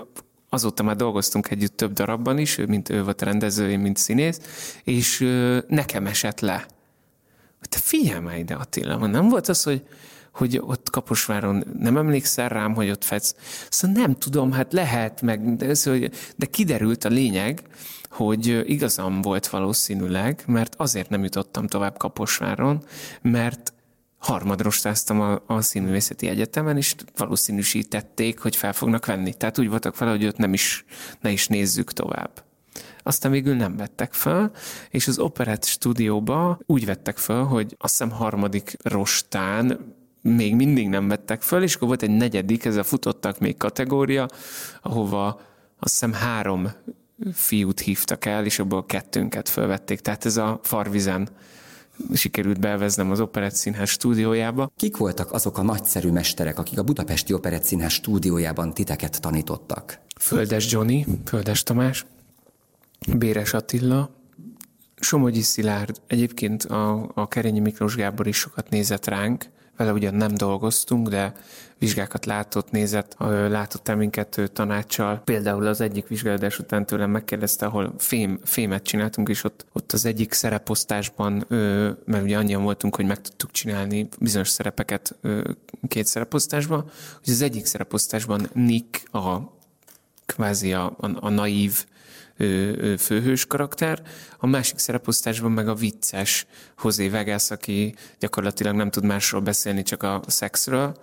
azóta 0.49 0.83
már 0.83 0.97
dolgoztunk 0.97 1.51
együtt 1.51 1.77
több 1.77 1.93
darabban 1.93 2.39
is, 2.39 2.57
mint 2.57 2.89
ő 2.89 3.05
volt 3.05 3.23
rendező, 3.23 3.71
én 3.71 3.79
mint 3.79 3.97
színész, 3.97 4.41
és 4.85 5.19
nekem 5.69 6.07
esett 6.07 6.41
le 6.41 6.67
te 7.69 7.79
figyelj 7.79 8.21
már 8.21 8.39
ide 8.39 8.55
Attila, 8.55 9.07
nem 9.07 9.29
volt 9.29 9.49
az, 9.49 9.63
hogy, 9.63 9.83
hogy 10.33 10.59
ott 10.63 10.91
Kaposváron 10.91 11.65
nem 11.79 11.97
emlékszel 11.97 12.49
rám, 12.49 12.75
hogy 12.75 12.91
ott 12.91 13.05
fedsz. 13.05 13.35
Szóval 13.69 13.97
nem 13.97 14.15
tudom, 14.15 14.53
hát 14.53 14.73
lehet, 14.73 15.23
meg, 15.23 15.57
de, 15.57 15.75
de 16.37 16.47
kiderült 16.47 17.05
a 17.05 17.09
lényeg, 17.09 17.63
hogy 18.11 18.71
igazam 18.71 19.21
volt 19.21 19.49
valószínűleg, 19.49 20.43
mert 20.47 20.75
azért 20.77 21.09
nem 21.09 21.23
jutottam 21.23 21.67
tovább 21.67 21.97
Kaposváron, 21.97 22.85
mert 23.23 23.73
harmadrostáztam 24.19 25.21
a, 25.21 25.43
a 25.47 25.61
színművészeti 25.61 26.29
egyetemen, 26.29 26.77
és 26.77 26.95
valószínűsítették, 27.17 28.39
hogy 28.39 28.57
fel 28.57 28.73
fognak 28.73 29.07
venni. 29.07 29.35
Tehát 29.35 29.59
úgy 29.59 29.69
voltak 29.69 29.95
fel, 29.95 30.09
hogy 30.09 30.27
ott 30.27 30.37
nem 30.37 30.53
is, 30.53 30.85
ne 31.21 31.31
is 31.31 31.47
nézzük 31.47 31.93
tovább 31.93 32.45
aztán 33.03 33.33
végül 33.33 33.55
nem 33.55 33.77
vettek 33.77 34.13
fel, 34.13 34.51
és 34.91 35.09
az 35.09 35.19
operett 35.19 35.65
stúdióba 35.65 36.59
úgy 36.67 36.87
vettek 36.87 37.19
fel, 37.19 37.43
hogy 37.43 37.77
azt 37.79 37.99
hiszem 37.99 38.11
harmadik 38.11 38.77
rostán 38.83 39.95
még 40.23 40.55
mindig 40.55 40.89
nem 40.89 41.09
vettek 41.09 41.43
föl, 41.43 41.63
és 41.63 41.75
akkor 41.75 41.89
volt 41.89 42.03
egy 42.03 42.17
negyedik, 42.17 42.65
ez 42.65 42.77
a 42.77 42.83
futottak 42.83 43.39
még 43.39 43.57
kategória, 43.57 44.29
ahova 44.83 45.41
azt 45.79 45.93
hiszem 45.93 46.13
három 46.13 46.71
fiút 47.33 47.81
hívtak 47.81 48.25
el, 48.25 48.45
és 48.45 48.59
abból 48.59 48.87
kettőnket 48.87 49.49
fölvették. 49.49 50.01
Tehát 50.01 50.25
ez 50.25 50.37
a 50.37 50.61
Farvizen 50.63 51.29
sikerült 52.15 52.61
beveznem 52.61 53.11
az 53.11 53.21
Operett 53.21 53.55
Színház 53.55 53.89
stúdiójába. 53.89 54.73
Kik 54.77 54.97
voltak 54.97 55.33
azok 55.33 55.59
a 55.59 55.63
nagyszerű 55.63 56.11
mesterek, 56.11 56.59
akik 56.59 56.79
a 56.79 56.83
Budapesti 56.83 57.33
Operett 57.33 57.63
Színház 57.63 57.93
stúdiójában 57.93 58.75
titeket 58.75 59.21
tanítottak? 59.21 60.01
Földes 60.19 60.73
Johnny, 60.73 61.07
Földes 61.25 61.63
Tamás, 61.63 62.07
Béres 63.09 63.55
Attila, 63.55 64.11
Somogyi 64.97 65.41
Szilárd, 65.41 66.01
egyébként 66.07 66.65
a, 66.65 67.11
a 67.15 67.29
Kerényi 67.29 67.61
Miklós 67.61 67.95
Gábor 67.95 68.27
is 68.27 68.37
sokat 68.37 68.69
nézett 68.71 69.07
ránk, 69.07 69.45
vele 69.77 69.93
ugyan 69.93 70.15
nem 70.15 70.35
dolgoztunk, 70.35 71.09
de 71.09 71.33
vizsgákat 71.79 72.27
látott, 72.27 72.71
nézett, 72.71 73.17
látott 73.49 73.95
minket 73.97 74.51
tanácssal. 74.53 75.21
Például 75.25 75.67
az 75.67 75.81
egyik 75.81 76.09
vizsgálódás 76.09 76.59
után 76.59 76.87
tőlem 76.87 77.11
megkérdezte, 77.11 77.67
ahol 77.67 77.95
fém, 77.99 78.41
fémet 78.45 78.83
csináltunk, 78.83 79.29
és 79.29 79.45
ott, 79.45 79.67
ott 79.73 79.93
az 79.93 80.05
egyik 80.05 80.33
szereposztásban, 80.33 81.45
mert 82.05 82.23
ugye 82.23 82.37
annyian 82.37 82.63
voltunk, 82.63 82.97
hogy 82.97 83.07
meg 83.07 83.21
tudtuk 83.21 83.51
csinálni 83.51 84.09
bizonyos 84.19 84.49
szerepeket 84.49 85.19
két 85.89 86.07
szereposztásban, 86.07 86.81
hogy 87.25 87.33
az 87.33 87.43
egyik 87.43 87.67
szereposztásban 87.67 88.49
Nick, 88.53 89.15
a 89.15 89.59
kvázi 90.27 90.73
a, 90.73 90.85
a, 90.99 91.11
a 91.21 91.29
naív 91.29 91.85
főhős 92.99 93.47
karakter, 93.47 94.03
a 94.39 94.47
másik 94.47 94.79
szereposztásban 94.79 95.53
meg 95.53 95.69
a 95.69 95.75
vicces 95.75 96.47
Hozé 96.77 97.09
Vegas, 97.09 97.51
aki 97.51 97.95
gyakorlatilag 98.19 98.75
nem 98.75 98.91
tud 98.91 99.05
másról 99.05 99.41
beszélni, 99.41 99.83
csak 99.83 100.03
a 100.03 100.23
szexről. 100.27 100.97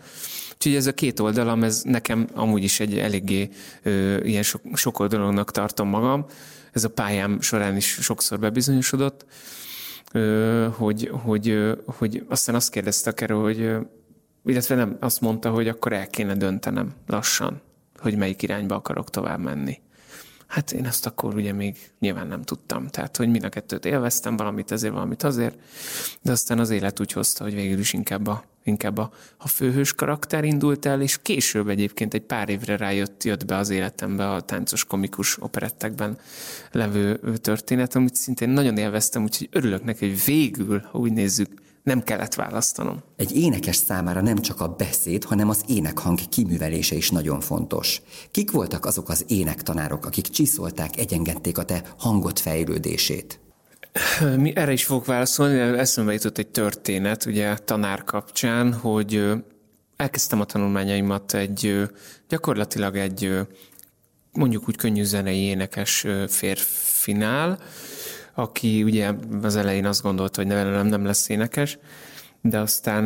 Úgyhogy 0.53 0.75
ez 0.75 0.87
a 0.87 0.93
két 0.93 1.19
oldalam, 1.19 1.63
ez 1.63 1.81
nekem 1.81 2.27
amúgy 2.33 2.63
is 2.63 2.79
egy 2.79 2.97
eléggé 2.97 3.49
ö, 3.83 4.17
ilyen 4.23 4.43
sok, 4.43 4.61
sok 4.73 5.05
dolognak 5.05 5.51
tartom 5.51 5.89
magam. 5.89 6.25
Ez 6.71 6.83
a 6.83 6.89
pályám 6.89 7.41
során 7.41 7.75
is 7.75 7.97
sokszor 8.01 8.39
bebizonyosodott, 8.39 9.25
ö, 10.11 10.67
hogy, 10.71 11.09
hogy, 11.23 11.75
hogy 11.85 12.25
aztán 12.29 12.55
azt 12.55 12.69
kérdeztek 12.69 13.21
erről, 13.21 13.41
hogy 13.41 13.87
illetve 14.45 14.75
nem, 14.75 14.97
azt 14.99 15.21
mondta, 15.21 15.49
hogy 15.49 15.67
akkor 15.67 15.93
el 15.93 16.07
kéne 16.07 16.35
döntenem 16.35 16.93
lassan, 17.07 17.61
hogy 17.97 18.17
melyik 18.17 18.41
irányba 18.41 18.75
akarok 18.75 19.09
tovább 19.09 19.39
menni. 19.39 19.79
Hát 20.47 20.71
én 20.71 20.85
ezt 20.85 21.05
akkor 21.05 21.35
ugye 21.35 21.53
még 21.53 21.77
nyilván 21.99 22.27
nem 22.27 22.41
tudtam. 22.41 22.87
Tehát, 22.87 23.17
hogy 23.17 23.29
mind 23.29 23.43
a 23.43 23.49
kettőt 23.49 23.85
élveztem, 23.85 24.37
valamit 24.37 24.71
ezért, 24.71 24.93
valamit 24.93 25.23
azért, 25.23 25.57
de 26.21 26.31
aztán 26.31 26.59
az 26.59 26.69
élet 26.69 26.99
úgy 26.99 27.11
hozta, 27.11 27.43
hogy 27.43 27.53
végül 27.53 27.79
is 27.79 27.93
inkább 27.93 28.27
a, 28.27 28.43
inkább 28.63 28.97
a, 28.97 29.11
a 29.37 29.47
főhős 29.47 29.93
karakter 29.93 30.43
indult 30.43 30.85
el, 30.85 31.01
és 31.01 31.19
később 31.21 31.69
egyébként 31.69 32.13
egy 32.13 32.21
pár 32.21 32.49
évre 32.49 32.77
rájött, 32.77 33.23
jött 33.23 33.45
be 33.45 33.55
az 33.57 33.69
életembe 33.69 34.29
a 34.29 34.41
táncos 34.41 34.85
komikus 34.85 35.41
operettekben 35.41 36.17
levő 36.71 37.19
történet, 37.41 37.95
amit 37.95 38.15
szintén 38.15 38.49
nagyon 38.49 38.77
élveztem, 38.77 39.23
úgyhogy 39.23 39.49
örülök 39.51 39.83
neki, 39.83 40.07
hogy 40.07 40.23
végül, 40.25 40.79
ha 40.91 40.97
úgy 40.97 41.13
nézzük, 41.13 41.49
Nem 41.87 42.03
kellett 42.03 42.33
választanom. 42.33 43.03
Egy 43.15 43.37
énekes 43.37 43.75
számára 43.75 44.21
nem 44.21 44.37
csak 44.37 44.61
a 44.61 44.67
beszéd, 44.67 45.23
hanem 45.23 45.49
az 45.49 45.63
énekhang 45.67 46.19
kiművelése 46.29 46.95
is 46.95 47.09
nagyon 47.09 47.39
fontos. 47.39 48.01
Kik 48.31 48.51
voltak 48.51 48.85
azok 48.85 49.09
az 49.09 49.25
énektanárok, 49.27 50.05
akik 50.05 50.27
csiszolták, 50.27 50.97
egyengedték 50.97 51.57
a 51.57 51.63
te 51.63 51.83
hangot 51.97 52.39
fejlődését? 52.39 53.39
Mi 54.37 54.55
erre 54.55 54.71
is 54.71 54.85
fogok 54.85 55.05
válaszolni, 55.05 55.59
eszembe 55.59 56.13
jutott 56.13 56.37
egy 56.37 56.47
történet, 56.47 57.25
ugye 57.25 57.57
tanár 57.57 58.03
kapcsán, 58.03 58.73
hogy 58.73 59.31
elkezdtem 59.95 60.39
a 60.39 60.45
tanulmányaimat 60.45 61.33
egy 61.33 61.89
gyakorlatilag 62.29 62.97
egy 62.97 63.39
mondjuk 64.31 64.67
úgy 64.67 64.75
könnyű 64.75 65.03
zenei 65.03 65.41
énekes 65.41 66.05
férfinál, 66.27 67.59
aki 68.37 68.83
ugye 68.83 69.13
az 69.41 69.55
elején 69.55 69.85
azt 69.85 70.01
gondolta, 70.01 70.41
hogy 70.41 70.51
nem, 70.51 70.87
nem 70.87 71.05
lesz 71.05 71.29
énekes, 71.29 71.77
de 72.41 72.59
aztán 72.59 73.03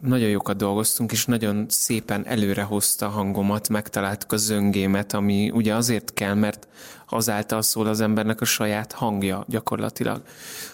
nagyon 0.00 0.28
jókat 0.28 0.56
dolgoztunk, 0.56 1.12
és 1.12 1.24
nagyon 1.24 1.66
szépen 1.68 2.26
előre 2.26 2.62
hozta 2.62 3.06
a 3.06 3.10
hangomat, 3.10 3.68
megtaláltuk 3.68 4.32
a 4.32 4.36
zöngémet, 4.36 5.12
ami 5.12 5.50
ugye 5.50 5.74
azért 5.74 6.14
kell, 6.14 6.34
mert 6.34 6.68
azáltal 7.08 7.62
szól 7.62 7.86
az 7.86 8.00
embernek 8.00 8.40
a 8.40 8.44
saját 8.44 8.92
hangja 8.92 9.44
gyakorlatilag. 9.48 10.22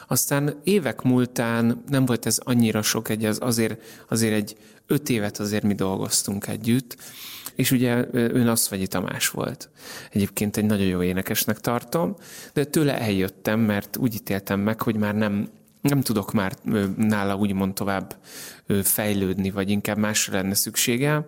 Aztán 0.06 0.54
évek 0.64 1.02
múltán 1.02 1.82
nem 1.88 2.04
volt 2.04 2.26
ez 2.26 2.38
annyira 2.44 2.82
sok, 2.82 3.08
egy, 3.08 3.24
az 3.24 3.38
azért, 3.40 3.80
azért 4.08 4.34
egy 4.34 4.56
öt 4.86 5.08
évet 5.08 5.38
azért 5.38 5.64
mi 5.64 5.74
dolgoztunk 5.74 6.46
együtt, 6.46 6.96
és 7.56 7.70
ugye 7.70 8.04
ő 8.12 8.42
Nasszvagyi 8.42 8.87
Tamás 8.87 9.28
volt. 9.28 9.70
Egyébként 10.11 10.56
egy 10.56 10.64
nagyon 10.64 10.87
jó 10.87 11.02
énekesnek 11.02 11.61
tartom, 11.61 12.16
de 12.52 12.64
tőle 12.64 13.00
eljöttem, 13.00 13.61
mert 13.61 13.96
úgy 13.96 14.14
ítéltem 14.14 14.61
meg, 14.61 14.82
hogy 14.82 14.96
már 14.96 15.14
nem, 15.14 15.49
nem 15.80 16.00
tudok 16.00 16.32
már 16.32 16.52
nála 16.96 17.37
úgymond 17.37 17.75
tovább 17.75 18.16
fejlődni, 18.83 19.50
vagy 19.50 19.71
inkább 19.71 19.97
másra 19.97 20.35
lenne 20.35 20.54
szükségem. 20.54 21.25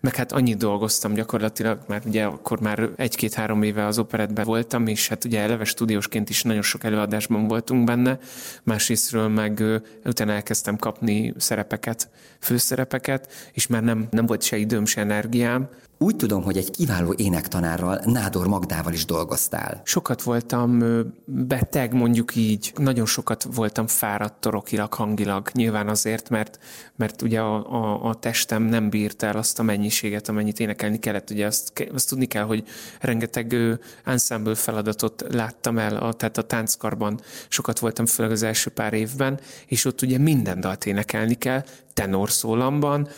Meg 0.00 0.14
hát 0.14 0.32
annyit 0.32 0.58
dolgoztam 0.58 1.14
gyakorlatilag, 1.14 1.78
mert 1.88 2.04
ugye 2.04 2.24
akkor 2.24 2.60
már 2.60 2.88
egy-két-három 2.96 3.62
éve 3.62 3.86
az 3.86 3.98
operetben 3.98 4.44
voltam, 4.44 4.86
és 4.86 5.08
hát 5.08 5.24
ugye 5.24 5.40
eleve 5.40 5.64
stúdiósként 5.64 6.30
is 6.30 6.42
nagyon 6.42 6.62
sok 6.62 6.84
előadásban 6.84 7.48
voltunk 7.48 7.84
benne, 7.84 8.18
másrésztről 8.62 9.28
meg 9.28 9.62
utána 10.04 10.32
elkezdtem 10.32 10.76
kapni 10.76 11.34
szerepeket, 11.36 12.08
főszerepeket, 12.40 13.32
és 13.52 13.66
már 13.66 13.82
nem, 13.82 14.06
nem 14.10 14.26
volt 14.26 14.42
se 14.42 14.56
időm, 14.56 14.84
se 14.84 15.00
energiám, 15.00 15.68
úgy 15.98 16.16
tudom, 16.16 16.42
hogy 16.42 16.56
egy 16.56 16.70
kiváló 16.70 17.14
énektanárral, 17.16 18.00
Nádor 18.04 18.46
Magdával 18.46 18.92
is 18.92 19.04
dolgoztál. 19.04 19.80
Sokat 19.84 20.22
voltam 20.22 20.82
beteg, 21.24 21.92
mondjuk 21.92 22.36
így. 22.36 22.72
Nagyon 22.76 23.06
sokat 23.06 23.46
voltam 23.54 23.86
fáradt 23.86 24.40
torokilag, 24.40 24.94
hangilag. 24.94 25.48
Nyilván 25.52 25.88
azért, 25.88 26.28
mert, 26.28 26.58
mert 26.96 27.22
ugye 27.22 27.40
a, 27.40 27.72
a, 27.72 28.08
a 28.08 28.14
testem 28.14 28.62
nem 28.62 28.90
bírt 28.90 29.22
el 29.22 29.36
azt 29.36 29.58
a 29.58 29.62
mennyiséget, 29.62 30.28
amennyit 30.28 30.60
énekelni 30.60 30.98
kellett. 30.98 31.30
Ugye 31.30 31.46
azt, 31.46 31.88
azt 31.92 32.08
tudni 32.08 32.26
kell, 32.26 32.44
hogy 32.44 32.64
rengeteg 33.00 33.56
ensemble 34.04 34.54
feladatot 34.54 35.24
láttam 35.28 35.78
el, 35.78 35.96
a, 35.96 36.12
tehát 36.12 36.38
a 36.38 36.42
tánckarban 36.42 37.20
sokat 37.48 37.78
voltam, 37.78 38.06
főleg 38.06 38.32
az 38.32 38.42
első 38.42 38.70
pár 38.70 38.92
évben, 38.92 39.40
és 39.66 39.84
ott 39.84 40.02
ugye 40.02 40.18
minden 40.18 40.60
dalt 40.60 40.86
énekelni 40.86 41.34
kell, 41.34 41.64
tenorszólamban, 41.92 43.08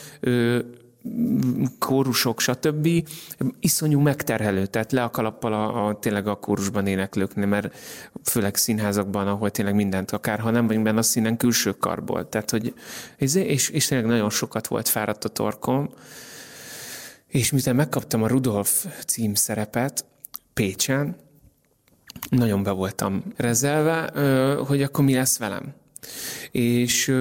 kórusok, 1.78 2.40
stb. 2.40 2.88
iszonyú 3.60 4.00
megterhelő, 4.00 4.66
tehát 4.66 4.92
le 4.92 5.02
a 5.02 5.10
kalappal 5.10 5.52
a, 5.52 5.86
a, 5.86 5.98
tényleg 5.98 6.26
a 6.26 6.34
kórusban 6.34 6.86
éneklőknél, 6.86 7.46
mert 7.46 7.74
főleg 8.24 8.56
színházakban, 8.56 9.28
ahol 9.28 9.50
tényleg 9.50 9.74
mindent 9.74 10.10
akár, 10.10 10.38
ha 10.38 10.50
nem 10.50 10.66
vagyunk 10.66 10.84
benne 10.84 10.98
a 10.98 11.02
színen 11.02 11.36
külső 11.36 11.72
karból. 11.72 12.28
Tehát, 12.28 12.50
hogy, 12.50 12.74
és, 13.18 13.68
és 13.68 13.86
tényleg 13.86 14.06
nagyon 14.06 14.30
sokat 14.30 14.66
volt 14.66 14.88
fáradt 14.88 15.24
a 15.24 15.28
torkom, 15.28 15.90
és 17.26 17.50
miután 17.50 17.76
megkaptam 17.76 18.22
a 18.22 18.28
Rudolf 18.28 18.86
cím 19.06 19.34
szerepet 19.34 20.04
Pécsen, 20.54 21.16
nagyon 22.30 22.62
be 22.62 22.70
voltam 22.70 23.22
rezelve, 23.36 24.10
hogy 24.66 24.82
akkor 24.82 25.04
mi 25.04 25.14
lesz 25.14 25.38
velem 25.38 25.74
és 26.50 27.14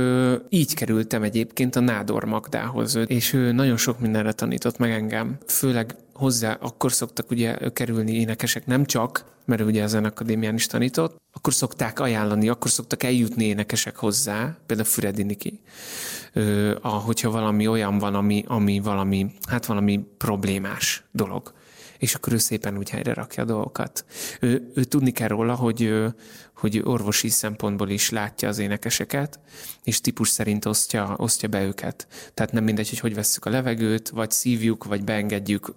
így 0.50 0.74
kerültem 0.74 1.24
egyébként 1.24 1.76
a 1.76 1.80
Nádor 1.80 2.24
Magdához, 2.24 3.00
és 3.06 3.34
ő 3.34 3.52
nagyon 3.52 3.78
sok 3.78 4.00
mindenre 4.00 4.32
tanított 4.32 4.78
meg 4.78 4.92
engem, 4.92 5.38
főleg 5.48 5.96
hozzá 6.14 6.58
akkor 6.62 6.92
szoktak 6.92 7.32
ugye 7.32 7.58
kerülni 7.74 8.14
énekesek, 8.14 8.66
nem 8.66 8.86
csak, 8.86 9.26
mert 9.46 9.62
ugye 9.62 9.84
a 9.84 9.88
Zenakadémián 9.88 10.56
is 10.56 10.68
tanított, 10.68 11.22
akkor 11.34 11.54
szokták 11.54 12.00
ajánlani, 12.00 12.50
akkor 12.50 12.72
szoktak 12.72 13.04
eljutni 13.04 13.46
énekesek 13.46 13.96
hozzá, 13.96 14.58
például 14.66 14.88
Füredi 14.88 15.24
Niki, 15.24 15.60
hogyha 16.82 17.32
valami 17.32 17.68
olyan 17.68 17.98
van, 17.98 18.16
ami, 18.16 18.44
ami 18.48 18.80
valami, 18.80 19.32
hát 19.48 19.66
valami 19.66 20.06
problémás 20.18 21.04
dolog 21.12 21.54
és 22.00 22.16
akkor 22.16 22.34
ő 22.34 22.38
szépen 22.38 22.78
úgy 22.78 22.90
helyre 22.90 23.14
rakja 23.14 23.44
a 23.44 23.46
dolgokat. 23.46 24.06
Ő, 24.40 24.72
ő 24.76 24.84
tudni 24.84 25.12
kell 25.12 25.28
róla, 25.28 25.56
hogy, 25.56 25.94
hogy 26.56 26.82
orvosi 26.84 27.30
szempontból 27.30 27.90
is 27.90 28.10
látja 28.10 28.48
az 28.48 28.60
énekeseket, 28.60 29.40
és 29.84 30.02
típus 30.02 30.30
szerint 30.30 30.66
osztja, 30.66 31.16
osztja 31.18 31.50
be 31.50 31.64
őket. 31.64 32.08
Tehát 32.34 32.52
nem 32.52 32.64
mindegy, 32.64 32.90
hogy 32.90 33.00
hogy 33.00 33.16
vesszük 33.16 33.46
a 33.46 33.50
levegőt, 33.50 34.10
vagy 34.10 34.32
szívjuk, 34.32 34.84
vagy 34.84 35.04
beengedjük, 35.04 35.74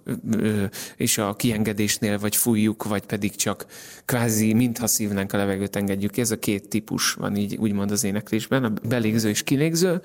és 0.95 1.17
a 1.17 1.35
kiengedésnél 1.35 2.19
vagy 2.19 2.35
fújjuk, 2.35 2.83
vagy 2.83 3.05
pedig 3.05 3.35
csak 3.35 3.65
kvázi, 4.05 4.53
mintha 4.53 4.87
szívnánk 4.87 5.33
a 5.33 5.37
levegőt 5.37 5.75
engedjük. 5.75 6.17
Ez 6.17 6.31
a 6.31 6.39
két 6.39 6.67
típus 6.67 7.13
van 7.13 7.35
így 7.35 7.55
úgymond 7.55 7.91
az 7.91 8.03
éneklésben, 8.03 8.63
a 8.63 8.73
belégző 8.87 9.29
és 9.29 9.43
kilégző. 9.43 10.01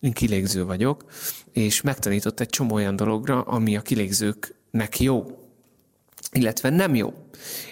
Én 0.00 0.12
kilégző 0.12 0.64
vagyok, 0.64 1.04
és 1.52 1.80
megtanított 1.80 2.40
egy 2.40 2.48
csomó 2.48 2.74
olyan 2.74 2.96
dologra, 2.96 3.42
ami 3.42 3.76
a 3.76 3.80
kilégzőknek 3.80 5.00
jó, 5.00 5.39
illetve 6.32 6.70
nem 6.70 6.94
jó. 6.94 7.12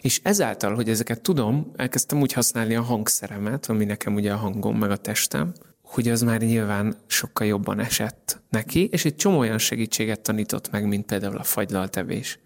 És 0.03 0.21
ezáltal, 0.23 0.75
hogy 0.75 0.89
ezeket 0.89 1.21
tudom, 1.21 1.73
elkezdtem 1.77 2.21
úgy 2.21 2.33
használni 2.33 2.75
a 2.75 2.83
hangszeremet, 2.83 3.67
ami 3.67 3.85
nekem 3.85 4.15
ugye 4.15 4.33
a 4.33 4.37
hangom, 4.37 4.79
meg 4.79 4.91
a 4.91 4.97
testem, 4.97 5.53
hogy 5.83 6.09
az 6.09 6.23
már 6.23 6.41
nyilván 6.41 6.97
sokkal 7.07 7.47
jobban 7.47 7.81
esett 7.81 8.41
neki, 8.51 8.89
és 8.93 9.05
egy 9.05 9.17
csomó 9.17 9.39
olyan 9.39 9.59
segítséget 9.59 10.21
tanított 10.21 10.71
meg, 10.71 10.87
mint 10.87 11.07
például 11.07 11.37
a 11.37 11.43
fagylaltevés. 11.43 12.39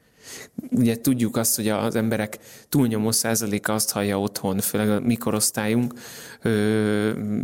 Ugye 0.70 1.00
tudjuk 1.00 1.36
azt, 1.36 1.56
hogy 1.56 1.68
az 1.68 1.94
emberek 1.94 2.38
túlnyomó 2.68 3.10
százaléka 3.10 3.74
azt 3.74 3.90
hallja 3.90 4.20
otthon, 4.20 4.58
főleg 4.58 4.90
a 4.90 5.00
mi 5.00 5.16
korosztályunk, 5.16 5.94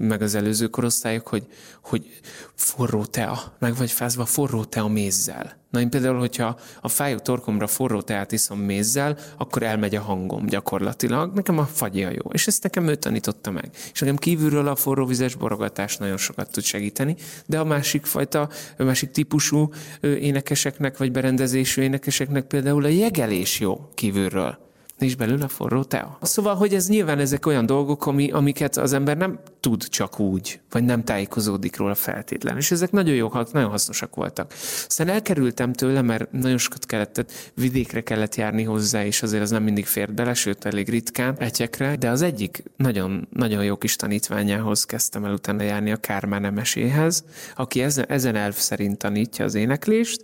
meg 0.00 0.22
az 0.22 0.34
előző 0.34 0.66
korosztályok, 0.66 1.28
hogy, 1.28 1.46
hogy 1.82 2.20
forró 2.58 3.04
tea, 3.04 3.38
meg 3.58 3.76
vagy 3.76 3.90
fázva 3.90 4.24
forró 4.24 4.64
tea 4.64 4.88
mézzel. 4.88 5.56
Na 5.70 5.80
én 5.80 5.90
például, 5.90 6.18
hogyha 6.18 6.58
a 6.80 6.88
fájó 6.88 7.16
torkomra 7.16 7.66
forró 7.66 8.00
teát 8.00 8.32
iszom 8.32 8.58
mézzel, 8.58 9.18
akkor 9.36 9.62
elmegy 9.62 9.94
a 9.94 10.00
hangom 10.00 10.46
gyakorlatilag. 10.46 11.34
Nekem 11.34 11.58
a 11.58 11.64
fagyja 11.64 12.10
jó. 12.10 12.30
És 12.32 12.46
ezt 12.46 12.62
nekem 12.62 12.88
ő 12.88 12.94
tanította 12.94 13.50
meg. 13.50 13.70
És 13.92 14.00
nekem 14.00 14.16
kívülről 14.16 14.68
a 14.68 14.76
forró 14.76 15.06
vizes 15.06 15.34
borogatás 15.34 15.96
nagyon 15.96 16.16
sokat 16.16 16.50
tud 16.50 16.62
segíteni, 16.62 17.16
de 17.46 17.58
a 17.58 17.64
másik 17.64 18.06
fajta, 18.06 18.48
a 18.78 18.82
másik 18.82 19.10
típusú 19.10 19.72
énekeseknek, 20.00 20.98
vagy 20.98 21.12
berendezésű 21.12 21.82
énekeseknek 21.82 22.44
például 22.44 22.84
a 22.84 22.88
jegelés 22.88 23.60
jó 23.60 23.88
kívülről 23.94 24.67
nincs 24.98 25.16
belőle 25.16 25.48
forró 25.48 25.84
tea. 25.84 26.18
Szóval, 26.22 26.54
hogy 26.54 26.74
ez 26.74 26.88
nyilván 26.88 27.18
ezek 27.18 27.46
olyan 27.46 27.66
dolgok, 27.66 28.06
ami, 28.06 28.30
amiket 28.30 28.76
az 28.76 28.92
ember 28.92 29.16
nem 29.16 29.38
tud 29.60 29.88
csak 29.88 30.20
úgy, 30.20 30.60
vagy 30.70 30.84
nem 30.84 31.04
tájékozódik 31.04 31.76
róla 31.76 31.94
feltétlenül. 31.94 32.58
És 32.58 32.70
ezek 32.70 32.90
nagyon 32.90 33.14
jók, 33.14 33.52
nagyon 33.52 33.70
hasznosak 33.70 34.14
voltak. 34.14 34.52
Aztán 34.86 35.08
elkerültem 35.08 35.72
tőle, 35.72 36.02
mert 36.02 36.32
nagyon 36.32 36.58
sokat 36.58 36.86
kellett, 36.86 37.12
tehát 37.12 37.52
vidékre 37.54 38.00
kellett 38.00 38.34
járni 38.34 38.62
hozzá, 38.62 39.04
és 39.04 39.22
azért 39.22 39.42
az 39.42 39.50
nem 39.50 39.62
mindig 39.62 39.86
fért 39.86 40.14
bele, 40.14 40.34
sőt, 40.34 40.64
elég 40.64 40.88
ritkán 40.88 41.36
egyekre, 41.38 41.96
de 41.96 42.10
az 42.10 42.22
egyik 42.22 42.62
nagyon, 42.76 43.28
nagyon 43.32 43.64
jó 43.64 43.76
kis 43.76 43.96
tanítványához 43.96 44.84
kezdtem 44.84 45.24
el 45.24 45.32
utána 45.32 45.62
járni 45.62 45.92
a 45.92 45.96
Kármán 45.96 46.44
Emeséhez, 46.44 47.24
aki 47.56 47.82
ezen, 47.82 48.06
ezen 48.08 48.34
elv 48.34 48.54
szerint 48.54 48.98
tanítja 48.98 49.44
az 49.44 49.54
éneklést, 49.54 50.22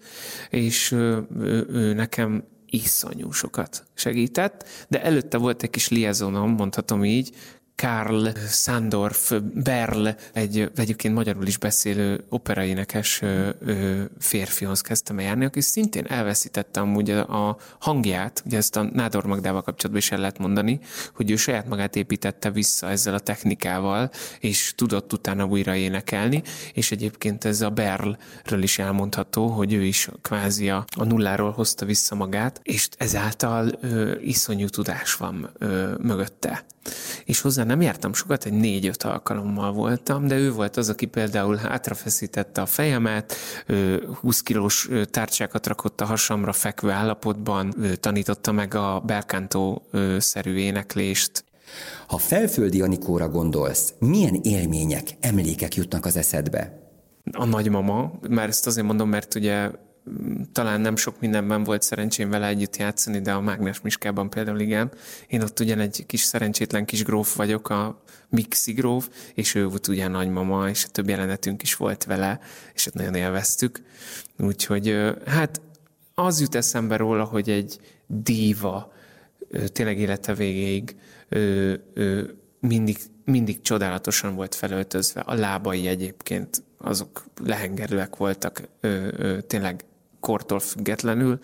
és 0.50 0.92
ő, 0.92 1.26
ő, 1.38 1.66
ő 1.70 1.92
nekem 1.92 2.44
iszonyú 2.74 3.30
sokat 3.30 3.84
segített, 3.94 4.68
de 4.88 5.02
előtte 5.02 5.38
volt 5.38 5.62
egy 5.62 5.70
kis 5.70 5.88
liazonom, 5.88 6.50
mondhatom 6.50 7.04
így, 7.04 7.36
Karl 7.76 8.26
Sandorf 8.48 9.32
Berl, 9.54 10.08
egy 10.32 10.70
egyébként 10.76 11.14
magyarul 11.14 11.46
is 11.46 11.56
beszélő 11.58 12.24
operaénekes 12.28 13.22
férfihoz 14.18 14.80
kezdtem 14.80 15.18
el 15.18 15.24
járni, 15.24 15.44
aki 15.44 15.60
szintén 15.60 16.04
elveszítette 16.06 16.80
amúgy 16.80 17.10
a 17.10 17.56
hangját, 17.78 18.42
ugye 18.46 18.56
ezt 18.56 18.76
a 18.76 18.82
Nádor 18.82 19.24
Magdával 19.26 19.62
kapcsolatban 19.62 20.02
is 20.02 20.12
el 20.12 20.18
lehet 20.18 20.38
mondani, 20.38 20.80
hogy 21.14 21.30
ő 21.30 21.36
saját 21.36 21.68
magát 21.68 21.96
építette 21.96 22.50
vissza 22.50 22.90
ezzel 22.90 23.14
a 23.14 23.18
technikával, 23.18 24.10
és 24.40 24.72
tudott 24.76 25.12
utána 25.12 25.44
újra 25.44 25.74
énekelni, 25.74 26.42
és 26.72 26.90
egyébként 26.90 27.44
ez 27.44 27.60
a 27.60 27.70
Berlről 27.70 28.62
is 28.62 28.78
elmondható, 28.78 29.46
hogy 29.48 29.72
ő 29.72 29.84
is 29.84 30.08
kvázi 30.22 30.70
a 30.70 30.84
nulláról 30.94 31.50
hozta 31.50 31.84
vissza 31.84 32.14
magát, 32.14 32.60
és 32.62 32.88
ezáltal 32.98 33.72
ö, 33.80 34.14
iszonyú 34.20 34.68
tudás 34.68 35.14
van 35.14 35.50
ö, 35.58 35.94
mögötte. 36.02 36.64
És 37.24 37.40
hozzá 37.40 37.64
nem 37.64 37.80
jártam 37.80 38.12
sokat, 38.12 38.44
egy 38.44 38.52
négy-öt 38.52 39.02
alkalommal 39.02 39.72
voltam, 39.72 40.26
de 40.26 40.36
ő 40.36 40.52
volt 40.52 40.76
az, 40.76 40.88
aki 40.88 41.06
például 41.06 41.56
hátrafeszítette 41.56 42.60
a 42.60 42.66
fejemet, 42.66 43.34
20 44.20 44.40
kilós 44.40 44.88
tárcsákat 45.10 45.66
rakott 45.66 46.00
a 46.00 46.04
hasamra 46.04 46.52
fekvő 46.52 46.90
állapotban, 46.90 47.74
tanította 48.00 48.52
meg 48.52 48.74
a 48.74 49.02
belkántó-szerű 49.06 50.54
éneklést. 50.54 51.44
Ha 52.06 52.18
felföldi 52.18 52.80
Anikóra 52.80 53.28
gondolsz, 53.28 53.92
milyen 53.98 54.40
élmények, 54.42 55.08
emlékek 55.20 55.74
jutnak 55.74 56.04
az 56.04 56.16
eszedbe? 56.16 56.78
A 57.32 57.44
nagymama, 57.44 58.12
már 58.28 58.48
ezt 58.48 58.66
azért 58.66 58.86
mondom, 58.86 59.08
mert 59.08 59.34
ugye 59.34 59.70
talán 60.52 60.80
nem 60.80 60.96
sok 60.96 61.20
mindenben 61.20 61.64
volt 61.64 61.82
szerencsém 61.82 62.30
vele 62.30 62.46
együtt 62.46 62.76
játszani, 62.76 63.20
de 63.20 63.32
a 63.32 63.40
Mágnes 63.40 63.80
Miskában 63.80 64.30
például 64.30 64.60
igen. 64.60 64.92
Én 65.26 65.42
ott 65.42 65.60
ugyan 65.60 65.78
egy 65.78 66.04
kis 66.06 66.20
szerencsétlen 66.20 66.84
kis 66.84 67.04
gróf 67.04 67.36
vagyok, 67.36 67.68
a 67.68 68.02
Mixi 68.28 68.72
gróf, 68.72 69.08
és 69.34 69.54
ő 69.54 69.66
volt 69.66 69.88
ugye 69.88 70.08
nagymama, 70.08 70.68
és 70.68 70.86
több 70.92 71.08
jelenetünk 71.08 71.62
is 71.62 71.76
volt 71.76 72.04
vele, 72.04 72.40
és 72.74 72.86
ott 72.86 72.94
nagyon 72.94 73.14
élveztük. 73.14 73.82
Úgyhogy 74.38 75.12
hát 75.26 75.60
az 76.14 76.40
jut 76.40 76.54
eszembe 76.54 76.96
róla, 76.96 77.24
hogy 77.24 77.50
egy 77.50 77.80
díva 78.06 78.92
tényleg 79.72 79.98
élete 79.98 80.34
végéig 80.34 80.96
mindig, 82.60 82.98
mindig 83.24 83.60
csodálatosan 83.60 84.34
volt 84.34 84.54
felöltözve. 84.54 85.20
A 85.20 85.34
lábai 85.34 85.86
egyébként 85.86 86.62
azok 86.78 87.24
lehengerőek 87.44 88.16
voltak, 88.16 88.62
ö, 88.80 89.08
ö, 89.16 89.40
tényleg 89.40 89.84
kortól 90.24 90.60
függetlenül, 90.60 91.38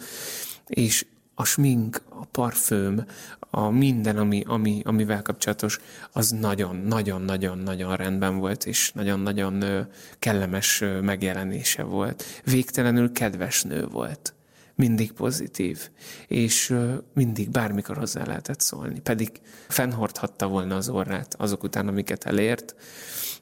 és 0.67 1.07
a 1.35 1.45
smink, 1.45 2.03
a 2.09 2.25
parfüm, 2.25 3.05
a 3.41 3.69
minden, 3.69 4.17
ami, 4.17 4.43
ami, 4.47 4.83
amivel 4.85 5.23
kapcsolatos, 5.23 5.79
az 6.13 6.31
nagyon-nagyon-nagyon-nagyon 6.31 7.97
rendben 7.97 8.39
volt, 8.39 8.67
és 8.67 8.93
nagyon-nagyon 8.93 9.87
kellemes 10.19 10.85
megjelenése 11.03 11.83
volt. 11.83 12.25
Végtelenül 12.45 13.13
kedves 13.13 13.63
nő 13.63 13.87
volt. 13.87 14.35
Mindig 14.75 15.13
pozitív, 15.13 15.91
és 16.27 16.75
mindig 17.15 17.51
bármikor 17.51 17.97
hozzá 17.97 18.25
lehetett 18.25 18.61
szólni. 18.61 19.01
Pedig 19.01 19.31
fennhordhatta 19.69 20.47
volna 20.47 20.77
az 20.77 20.89
orrát 20.89 21.35
azok 21.39 21.63
után, 21.63 21.89
amiket 21.89 22.25
elért, 22.25 22.75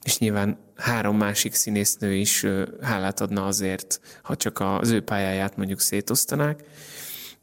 és 0.09 0.18
nyilván 0.18 0.59
három 0.77 1.16
másik 1.16 1.55
színésznő 1.55 2.14
is 2.14 2.47
hálát 2.81 3.21
adna 3.21 3.47
azért, 3.47 4.01
ha 4.23 4.37
csak 4.37 4.61
az 4.61 4.90
ő 4.90 5.03
pályáját 5.03 5.57
mondjuk 5.57 5.81
szétosztanák, 5.81 6.64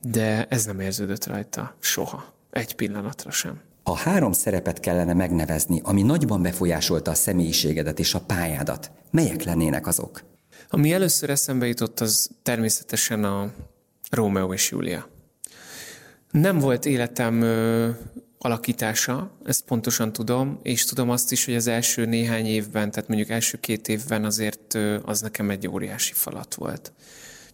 de 0.02 0.46
ez 0.50 0.66
nem 0.66 0.80
érződött 0.80 1.26
rajta 1.26 1.76
soha, 1.80 2.34
egy 2.50 2.76
pillanatra 2.76 3.32
sem. 3.32 3.62
A 3.84 3.98
három 3.98 4.32
szerepet 4.32 4.80
kellene 4.80 5.14
megnevezni, 5.14 5.82
ami 5.84 6.02
nagyban 6.02 6.42
befolyásolta 6.42 7.12
a 7.12 7.14
személyiségedet 7.14 8.00
és 8.00 8.14
a 8.14 8.20
pályádat. 8.20 8.92
Melyek 9.12 9.44
lennének 9.44 9.88
azok? 9.88 10.24
Ami 10.70 10.94
először 10.94 11.30
eszembe 11.30 11.68
jutott, 11.68 12.00
az 12.00 12.30
természetesen 12.44 13.24
a 13.24 13.52
Rómeó 14.10 14.54
és 14.54 14.72
Júlia. 14.72 15.10
Nem 16.32 16.60
volt 16.60 16.86
életem 16.86 17.44
alakítása, 18.38 19.32
ezt 19.44 19.64
pontosan 19.66 20.14
tudom, 20.14 20.60
és 20.64 20.86
tudom 20.86 21.10
azt 21.10 21.32
is, 21.32 21.46
hogy 21.46 21.56
az 21.56 21.68
első 21.68 22.06
néhány 22.06 22.46
évben, 22.46 22.92
tehát 22.92 23.10
mondjuk 23.10 23.30
első 23.30 23.58
két 23.60 23.88
évben 23.88 24.26
azért 24.26 24.78
az 25.04 25.22
nekem 25.22 25.50
egy 25.50 25.68
óriási 25.68 26.14
falat 26.14 26.54
volt. 26.54 26.94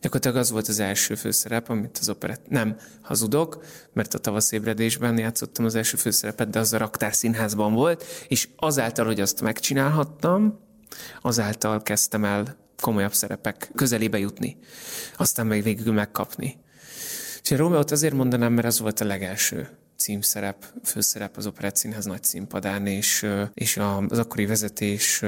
Gyakorlatilag 0.02 0.38
az 0.38 0.52
volt 0.52 0.68
az 0.68 0.80
első 0.80 1.16
főszerep, 1.16 1.70
amit 1.70 1.98
az 1.98 2.10
operett... 2.10 2.48
Nem, 2.50 2.78
hazudok, 3.02 3.64
mert 3.94 4.14
a 4.14 4.18
tavaszébredésben 4.18 5.18
játszottam 5.18 5.66
az 5.66 5.76
első 5.76 5.98
főszerepet, 5.98 6.50
de 6.50 6.60
az 6.60 6.74
a 6.74 6.78
raktár 6.78 7.14
színházban 7.14 7.74
volt, 7.74 8.04
és 8.28 8.48
azáltal, 8.56 9.06
hogy 9.06 9.20
azt 9.20 9.42
megcsinálhattam, 9.42 10.60
azáltal 11.22 11.82
kezdtem 11.82 12.26
el 12.26 12.58
komolyabb 12.82 13.14
szerepek 13.14 13.72
közelébe 13.76 14.20
jutni. 14.20 14.58
Aztán 15.18 15.48
meg 15.48 15.64
végül 15.64 15.94
megkapni. 15.94 16.58
És 17.42 17.50
Rómeót 17.50 17.92
azért 17.92 18.14
mondanám, 18.14 18.54
mert 18.54 18.68
az 18.68 18.80
volt 18.80 19.00
a 19.00 19.06
legelső 19.06 19.70
címszerep, 20.02 20.66
főszerep 20.84 21.38
az 21.38 21.46
Operett 21.46 21.76
Színház 21.76 22.06
nagy 22.06 22.24
színpadán, 22.24 22.88
és, 22.88 23.28
és 23.54 23.78
az 24.08 24.20
akkori 24.20 24.46
vezetés 24.46 25.24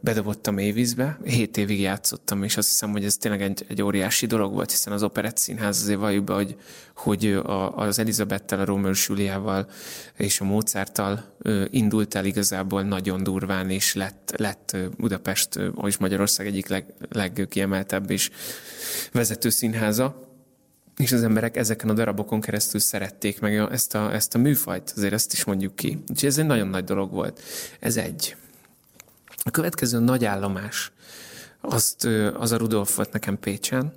bedobott 0.00 0.46
a 0.46 0.50
mélyvízbe. 0.50 1.18
Hét 1.24 1.56
évig 1.56 1.80
játszottam, 1.80 2.42
és 2.42 2.56
azt 2.56 2.68
hiszem, 2.68 2.90
hogy 2.90 3.04
ez 3.04 3.16
tényleg 3.16 3.42
egy, 3.42 3.64
egy 3.68 3.82
óriási 3.82 4.26
dolog 4.26 4.52
volt, 4.52 4.70
hiszen 4.70 4.92
az 4.92 5.02
Operett 5.02 5.36
Színház 5.36 5.82
azért 5.82 5.98
valljuk 5.98 6.24
be, 6.24 6.34
hogy, 6.34 6.56
hogy 6.96 7.26
a, 7.26 7.76
az 7.76 7.98
Elizabettel, 7.98 8.60
a 8.60 8.64
Romeo 8.64 8.92
Juliával 9.06 9.68
és 10.16 10.40
a 10.40 10.44
Mozarttal 10.44 11.36
indult 11.70 12.14
el 12.14 12.24
igazából 12.24 12.82
nagyon 12.82 13.22
durván, 13.22 13.70
és 13.70 13.94
lett, 13.94 14.32
lett 14.36 14.76
Budapest, 14.96 15.58
és 15.86 15.96
Magyarország 15.96 16.46
egyik 16.46 16.68
leg, 16.68 16.84
legkiemeltebb 17.08 18.10
és 18.10 18.30
vezető 19.12 19.48
színháza 19.48 20.29
és 21.00 21.12
az 21.12 21.22
emberek 21.22 21.56
ezeken 21.56 21.88
a 21.88 21.92
darabokon 21.92 22.40
keresztül 22.40 22.80
szerették 22.80 23.40
meg 23.40 23.54
ezt 23.54 23.94
a, 23.94 24.14
ezt 24.14 24.34
a 24.34 24.38
műfajt, 24.38 24.92
azért 24.96 25.12
ezt 25.12 25.32
is 25.32 25.44
mondjuk 25.44 25.76
ki. 25.76 25.98
Úgyhogy 26.08 26.28
ez 26.28 26.38
egy 26.38 26.46
nagyon 26.46 26.68
nagy 26.68 26.84
dolog 26.84 27.10
volt. 27.10 27.42
Ez 27.80 27.96
egy. 27.96 28.36
A 29.42 29.50
következő 29.50 29.98
nagy 29.98 30.24
állomás, 30.24 30.92
azt, 31.60 32.04
az 32.34 32.52
a 32.52 32.56
Rudolf 32.56 32.96
volt 32.96 33.12
nekem 33.12 33.38
Pécsen, 33.38 33.92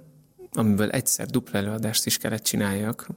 amiből 0.52 0.90
egyszer 0.90 1.26
dupla 1.26 1.60
előadást 1.60 2.06
is 2.06 2.18
kellett 2.18 2.44
csináljak, 2.44 3.08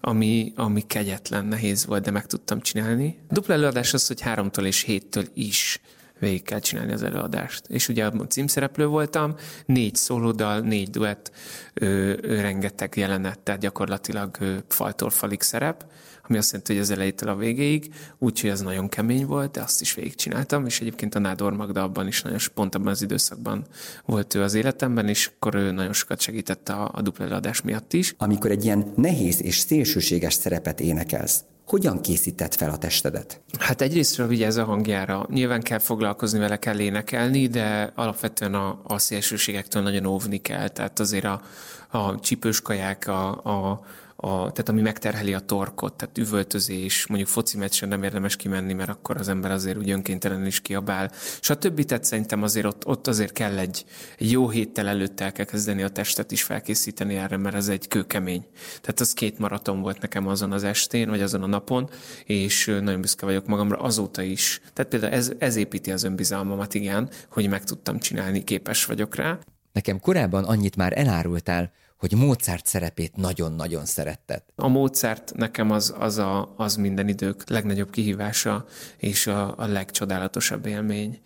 ami, 0.00 0.52
ami 0.56 0.86
kegyetlen, 0.86 1.44
nehéz 1.44 1.86
volt, 1.86 2.02
de 2.02 2.10
meg 2.10 2.26
tudtam 2.26 2.60
csinálni. 2.60 3.18
Dupla 3.30 3.54
előadás 3.54 3.94
az, 3.94 4.06
hogy 4.06 4.20
háromtól 4.20 4.66
és 4.66 4.82
héttől 4.82 5.24
is 5.34 5.80
végig 6.18 6.42
kell 6.42 6.58
csinálni 6.58 6.92
az 6.92 7.02
előadást. 7.02 7.66
És 7.68 7.88
ugye 7.88 8.06
a 8.06 8.26
címszereplő 8.28 8.86
voltam, 8.86 9.34
négy 9.66 9.94
szólódal, 9.94 10.60
négy 10.60 10.90
duett, 10.90 11.30
ö, 11.74 12.14
rengeteg 12.20 12.96
jelenet, 12.96 13.38
tehát 13.38 13.60
gyakorlatilag 13.60 14.36
ö, 14.40 14.56
faltól 14.68 15.10
falig 15.10 15.42
szerep, 15.42 15.84
ami 16.28 16.38
azt 16.38 16.50
jelenti, 16.50 16.72
hogy 16.72 16.82
az 16.82 16.90
elejétől 16.90 17.28
a 17.28 17.36
végéig, 17.36 17.94
úgyhogy 18.18 18.50
ez 18.50 18.60
nagyon 18.60 18.88
kemény 18.88 19.26
volt, 19.26 19.50
de 19.50 19.60
azt 19.60 19.80
is 19.80 19.94
végigcsináltam, 19.94 20.66
és 20.66 20.80
egyébként 20.80 21.14
a 21.14 21.18
Nádor 21.18 21.52
Magda 21.52 21.82
abban 21.82 22.06
is 22.06 22.22
nagyon 22.22 22.38
pont 22.54 22.74
abban 22.74 22.88
az 22.88 23.02
időszakban 23.02 23.64
volt 24.04 24.34
ő 24.34 24.42
az 24.42 24.54
életemben, 24.54 25.08
és 25.08 25.30
akkor 25.34 25.54
ő 25.54 25.70
nagyon 25.70 25.92
sokat 25.92 26.20
segített 26.20 26.68
a, 26.68 26.90
a 26.94 27.02
dupla 27.02 27.24
előadás 27.24 27.62
miatt 27.62 27.92
is. 27.92 28.14
Amikor 28.18 28.50
egy 28.50 28.64
ilyen 28.64 28.92
nehéz 28.96 29.42
és 29.42 29.58
szélsőséges 29.58 30.34
szerepet 30.34 30.80
énekelsz, 30.80 31.44
hogyan 31.66 32.00
készített 32.00 32.54
fel 32.54 32.70
a 32.70 32.78
testedet? 32.78 33.40
Hát 33.58 33.80
egyrésztről 33.80 34.26
vigyáz 34.26 34.56
a 34.56 34.64
hangjára. 34.64 35.26
Nyilván 35.30 35.62
kell 35.62 35.78
foglalkozni 35.78 36.38
vele, 36.38 36.58
kell 36.58 36.78
énekelni, 36.78 37.46
de 37.46 37.92
alapvetően 37.94 38.54
a, 38.54 38.80
a 38.82 38.98
szélsőségektől 38.98 39.82
nagyon 39.82 40.06
óvni 40.06 40.40
kell. 40.40 40.68
Tehát 40.68 41.00
azért 41.00 41.24
a, 41.24 41.42
a 41.88 42.20
csípős 42.20 42.60
kaják, 42.60 43.08
a, 43.08 43.28
a 43.28 43.80
a, 44.16 44.28
tehát 44.28 44.68
ami 44.68 44.80
megterheli 44.80 45.34
a 45.34 45.40
torkot, 45.40 45.94
tehát 45.94 46.18
üvöltözés, 46.18 47.06
mondjuk 47.06 47.28
foci 47.30 47.56
meccsen 47.56 47.88
nem 47.88 48.02
érdemes 48.02 48.36
kimenni, 48.36 48.72
mert 48.72 48.88
akkor 48.88 49.16
az 49.16 49.28
ember 49.28 49.50
azért 49.50 49.76
úgy 49.76 49.90
önkéntelenül 49.90 50.46
is 50.46 50.60
kiabál. 50.60 51.10
És 51.40 51.50
a 51.50 51.56
többi, 51.56 51.84
tehát 51.84 52.04
szerintem 52.04 52.42
azért 52.42 52.66
ott, 52.66 52.86
ott 52.86 53.06
azért 53.06 53.32
kell 53.32 53.58
egy, 53.58 53.84
egy 54.18 54.30
jó 54.30 54.48
héttel 54.48 54.88
előtt 54.88 55.20
el 55.20 55.32
kell 55.32 55.44
kezdeni 55.44 55.82
a 55.82 55.88
testet 55.88 56.32
is 56.32 56.42
felkészíteni 56.42 57.16
erre, 57.16 57.36
mert 57.36 57.56
ez 57.56 57.68
egy 57.68 57.88
kőkemény. 57.88 58.46
Tehát 58.80 59.00
az 59.00 59.12
két 59.12 59.38
maraton 59.38 59.80
volt 59.80 60.00
nekem 60.00 60.26
azon 60.26 60.52
az 60.52 60.64
estén, 60.64 61.08
vagy 61.08 61.22
azon 61.22 61.42
a 61.42 61.46
napon, 61.46 61.90
és 62.24 62.66
nagyon 62.66 63.00
büszke 63.00 63.26
vagyok 63.26 63.46
magamra 63.46 63.76
azóta 63.76 64.22
is. 64.22 64.60
Tehát 64.72 64.90
például 64.90 65.12
ez, 65.12 65.32
ez 65.38 65.56
építi 65.56 65.92
az 65.92 66.02
önbizalmamat, 66.02 66.74
igen, 66.74 67.10
hogy 67.30 67.48
meg 67.48 67.64
tudtam 67.64 67.98
csinálni, 67.98 68.44
képes 68.44 68.84
vagyok 68.84 69.14
rá. 69.14 69.38
Nekem 69.72 70.00
korábban 70.00 70.44
annyit 70.44 70.76
már 70.76 70.98
elárultál, 70.98 71.72
hogy 71.96 72.12
Mozart 72.12 72.66
szerepét 72.66 73.16
nagyon-nagyon 73.16 73.84
szeretted. 73.84 74.42
A 74.54 74.68
Mozart 74.68 75.32
nekem 75.34 75.70
az, 75.70 75.94
az, 75.98 76.18
a, 76.18 76.54
az 76.56 76.76
minden 76.76 77.08
idők 77.08 77.48
legnagyobb 77.48 77.90
kihívása, 77.90 78.64
és 78.96 79.26
a, 79.26 79.54
a 79.58 79.66
legcsodálatosabb 79.66 80.66
élmény 80.66 81.20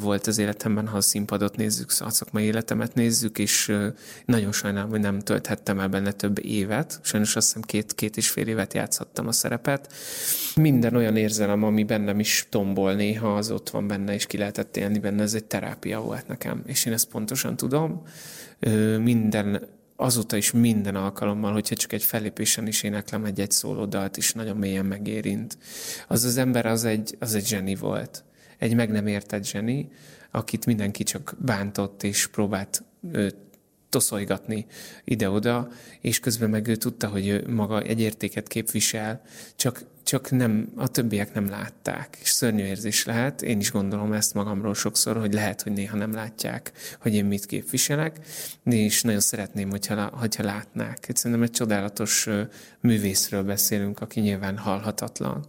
volt 0.00 0.26
az 0.26 0.38
életemben, 0.38 0.88
ha 0.88 0.96
a 0.96 1.00
színpadot 1.00 1.56
nézzük, 1.56 1.90
a 1.98 2.10
szakmai 2.10 2.44
életemet 2.44 2.94
nézzük, 2.94 3.38
és 3.38 3.76
nagyon 4.24 4.52
sajnálom, 4.52 4.90
hogy 4.90 5.00
nem 5.00 5.18
tölthettem 5.18 5.80
el 5.80 5.88
benne 5.88 6.12
több 6.12 6.44
évet. 6.44 7.00
Sajnos 7.02 7.36
azt 7.36 7.46
hiszem 7.46 7.62
két, 7.62 7.94
két 7.94 8.16
és 8.16 8.30
fél 8.30 8.48
évet 8.48 8.74
játszhattam 8.74 9.26
a 9.26 9.32
szerepet. 9.32 9.92
Minden 10.54 10.96
olyan 10.96 11.16
érzelem, 11.16 11.62
ami 11.62 11.84
bennem 11.84 12.18
is 12.20 12.46
tombol 12.50 12.94
néha, 12.94 13.36
az 13.36 13.50
ott 13.50 13.70
van 13.70 13.86
benne, 13.86 14.14
és 14.14 14.26
ki 14.26 14.36
lehetett 14.36 14.76
élni 14.76 14.98
benne, 14.98 15.22
ez 15.22 15.34
egy 15.34 15.44
terápia 15.44 16.00
volt 16.00 16.26
nekem, 16.26 16.62
és 16.66 16.84
én 16.84 16.92
ezt 16.92 17.08
pontosan 17.08 17.56
tudom. 17.56 18.02
Minden 18.98 19.68
azóta 20.02 20.36
is 20.36 20.50
minden 20.50 20.96
alkalommal, 20.96 21.52
hogyha 21.52 21.74
csak 21.74 21.92
egy 21.92 22.02
fellépésen 22.02 22.66
is 22.66 22.82
éneklem 22.82 23.24
egy-egy 23.24 23.50
szólódalt 23.50 24.16
is 24.16 24.32
nagyon 24.32 24.56
mélyen 24.56 24.86
megérint. 24.86 25.58
Az 26.08 26.24
az 26.24 26.36
ember 26.36 26.66
az 26.66 26.84
egy, 26.84 27.16
az 27.18 27.34
egy 27.34 27.46
zseni 27.46 27.74
volt. 27.74 28.24
Egy 28.58 28.74
meg 28.74 28.90
nem 28.90 29.06
értett 29.06 29.44
zseni, 29.44 29.90
akit 30.30 30.66
mindenki 30.66 31.02
csak 31.02 31.34
bántott 31.38 32.02
és 32.02 32.26
próbált 32.26 32.82
ő, 33.12 33.32
toszolgatni 33.88 34.66
ide-oda, 35.04 35.68
és 36.00 36.20
közben 36.20 36.50
meg 36.50 36.66
ő 36.66 36.76
tudta, 36.76 37.08
hogy 37.08 37.26
ő 37.26 37.44
maga 37.48 37.82
egy 37.82 38.00
értéket 38.00 38.48
képvisel, 38.48 39.22
csak, 39.56 39.84
csak 40.02 40.30
nem, 40.30 40.72
a 40.76 40.88
többiek 40.88 41.34
nem 41.34 41.48
látták, 41.48 42.18
és 42.22 42.28
szörnyű 42.28 42.64
érzés 42.64 43.04
lehet. 43.04 43.42
Én 43.42 43.58
is 43.58 43.70
gondolom 43.70 44.12
ezt 44.12 44.34
magamról 44.34 44.74
sokszor, 44.74 45.16
hogy 45.16 45.32
lehet, 45.32 45.62
hogy 45.62 45.72
néha 45.72 45.96
nem 45.96 46.12
látják, 46.12 46.72
hogy 47.00 47.14
én 47.14 47.24
mit 47.24 47.46
képviselek, 47.46 48.18
és 48.64 49.02
nagyon 49.02 49.20
szeretném, 49.20 49.70
hogyha, 49.70 50.04
hogyha 50.04 50.42
látnák. 50.42 51.08
Egyszerűen 51.08 51.42
egy 51.42 51.50
csodálatos 51.50 52.28
művészről 52.80 53.42
beszélünk, 53.42 54.00
aki 54.00 54.20
nyilván 54.20 54.58
halhatatlan, 54.58 55.44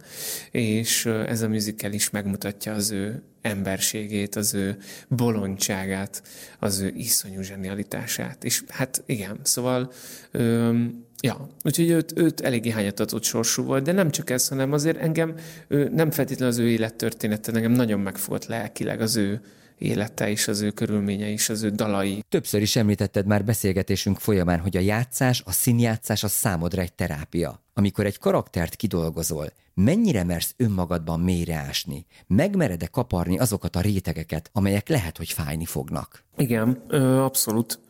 és 0.50 1.06
ez 1.06 1.42
a 1.42 1.48
musical 1.48 1.92
is 1.92 2.10
megmutatja 2.10 2.72
az 2.72 2.90
ő 2.90 3.22
emberségét, 3.42 4.36
az 4.36 4.54
ő 4.54 4.76
bolondságát, 5.08 6.22
az 6.58 6.78
ő 6.78 6.92
iszonyú 6.96 7.40
zsenialitását. 7.40 8.44
És 8.44 8.64
hát 8.68 9.02
igen, 9.06 9.38
szóval 9.42 9.92
öm, 10.30 11.04
Ja, 11.24 11.48
úgyhogy 11.62 11.90
őt, 11.90 12.18
őt 12.18 12.40
eléggé 12.40 12.70
hányatatott 12.70 13.22
sorsú 13.22 13.62
volt, 13.62 13.84
de 13.84 13.92
nem 13.92 14.10
csak 14.10 14.30
ez, 14.30 14.48
hanem 14.48 14.72
azért 14.72 14.96
engem 14.96 15.34
ő, 15.68 15.88
nem 15.88 16.10
feltétlenül 16.10 16.52
az 16.54 16.58
ő 16.58 16.68
élettörténete, 16.68 17.52
engem 17.52 17.72
nagyon 17.72 18.00
megfogott 18.00 18.46
lelkileg 18.46 19.00
az 19.00 19.16
ő 19.16 19.40
élete 19.78 20.30
és 20.30 20.48
az 20.48 20.60
ő 20.60 20.70
körülménye 20.70 21.28
is, 21.28 21.48
az 21.48 21.62
ő 21.62 21.68
dalai. 21.68 22.24
Többször 22.28 22.62
is 22.62 22.76
említetted 22.76 23.26
már 23.26 23.44
beszélgetésünk 23.44 24.18
folyamán, 24.18 24.58
hogy 24.58 24.76
a 24.76 24.80
játszás, 24.80 25.42
a 25.44 25.52
színjátszás 25.52 26.24
a 26.24 26.28
számodra 26.28 26.82
egy 26.82 26.92
terápia. 26.92 27.62
Amikor 27.74 28.06
egy 28.06 28.18
karaktert 28.18 28.76
kidolgozol, 28.76 29.52
mennyire 29.74 30.24
mersz 30.24 30.54
önmagadban 30.56 31.20
mélyreásni? 31.20 32.06
Megmered-e 32.26 32.86
kaparni 32.86 33.38
azokat 33.38 33.76
a 33.76 33.80
rétegeket, 33.80 34.50
amelyek 34.52 34.88
lehet, 34.88 35.16
hogy 35.16 35.30
fájni 35.30 35.64
fognak? 35.64 36.24
Igen, 36.36 36.70
abszolút. 37.18 37.80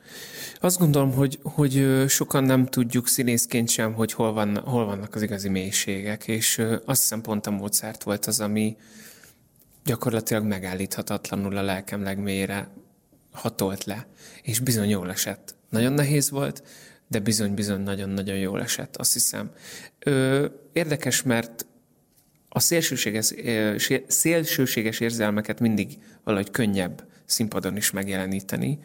Azt 0.61 0.79
gondolom, 0.79 1.13
hogy, 1.13 1.39
hogy 1.43 2.05
sokan 2.09 2.45
nem 2.45 2.67
tudjuk 2.67 3.09
színészként 3.09 3.69
sem, 3.69 3.93
hogy 3.93 4.13
hol, 4.13 4.33
van, 4.33 4.57
hol 4.57 4.85
vannak 4.85 5.15
az 5.15 5.23
igazi 5.23 5.49
mélységek, 5.49 6.29
és 6.29 6.59
azt 6.85 7.01
hiszem 7.01 7.21
pont 7.21 7.47
a 7.47 7.51
Mozart 7.51 8.03
volt 8.03 8.27
az, 8.27 8.41
ami 8.41 8.77
gyakorlatilag 9.85 10.45
megállíthatatlanul 10.45 11.57
a 11.57 11.63
lelkem 11.63 12.03
legmélyére 12.03 12.69
hatolt 13.33 13.85
le, 13.85 14.07
és 14.43 14.61
bizony 14.61 14.89
jól 14.89 15.11
esett. 15.11 15.55
Nagyon 15.71 15.93
nehéz 15.93 16.31
volt, 16.31 16.63
de 17.09 17.19
bizony-bizony 17.19 17.81
nagyon-nagyon 17.81 18.37
jól 18.37 18.63
esett, 18.63 18.97
azt 18.97 19.13
hiszem. 19.13 19.51
Ö, 19.99 20.47
érdekes, 20.73 21.23
mert 21.23 21.67
a 22.57 22.61
szélsőséges, 22.61 23.35
szélsőséges 24.07 25.01
érzelmeket 25.01 25.61
mindig 25.61 25.99
valahogy 26.25 26.51
könnyebb 26.51 27.05
színpadon 27.25 27.77
is 27.77 27.91
megjeleníteni, 27.91 28.79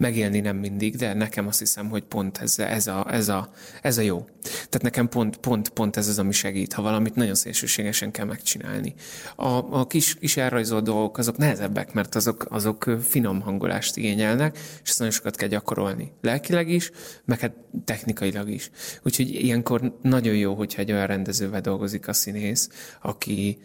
megélni 0.00 0.40
nem 0.40 0.56
mindig, 0.56 0.96
de 0.96 1.14
nekem 1.14 1.46
azt 1.46 1.58
hiszem, 1.58 1.88
hogy 1.88 2.02
pont 2.02 2.38
ez, 2.38 2.58
ez, 2.58 2.86
a, 2.86 3.12
ez, 3.12 3.28
a, 3.28 3.50
ez 3.82 3.98
a 3.98 4.00
jó. 4.00 4.24
Tehát 4.42 4.82
nekem 4.82 5.08
pont, 5.08 5.36
pont, 5.36 5.68
pont 5.68 5.96
ez 5.96 6.08
az, 6.08 6.18
ami 6.18 6.32
segít, 6.32 6.72
ha 6.72 6.82
valamit 6.82 7.14
nagyon 7.14 7.34
szélsőségesen 7.34 8.10
kell 8.10 8.24
megcsinálni. 8.24 8.94
A, 9.36 9.48
a 9.78 9.86
kis, 9.86 10.14
kis 10.14 10.36
elrajzolt 10.36 10.84
dolgok 10.84 11.18
azok 11.18 11.36
nehezebbek, 11.36 11.92
mert 11.92 12.14
azok, 12.14 12.46
azok 12.48 12.90
finom 13.02 13.40
hangolást 13.40 13.96
igényelnek, 13.96 14.58
és 14.82 14.88
ezt 14.88 14.98
nagyon 14.98 15.14
sokat 15.14 15.36
kell 15.36 15.48
gyakorolni. 15.48 16.12
Lelkileg 16.20 16.68
is, 16.68 16.90
meg 17.24 17.40
hát 17.40 17.52
technikailag 17.84 18.48
is. 18.48 18.70
Úgyhogy 19.02 19.30
ilyenkor 19.30 19.98
nagyon 20.02 20.36
jó, 20.36 20.54
hogyha 20.54 20.80
egy 20.80 20.92
olyan 20.92 21.06
rendezővel 21.06 21.60
dolgozik 21.60 22.08
a 22.08 22.12
színész, 22.12 22.68
aki 23.02 23.58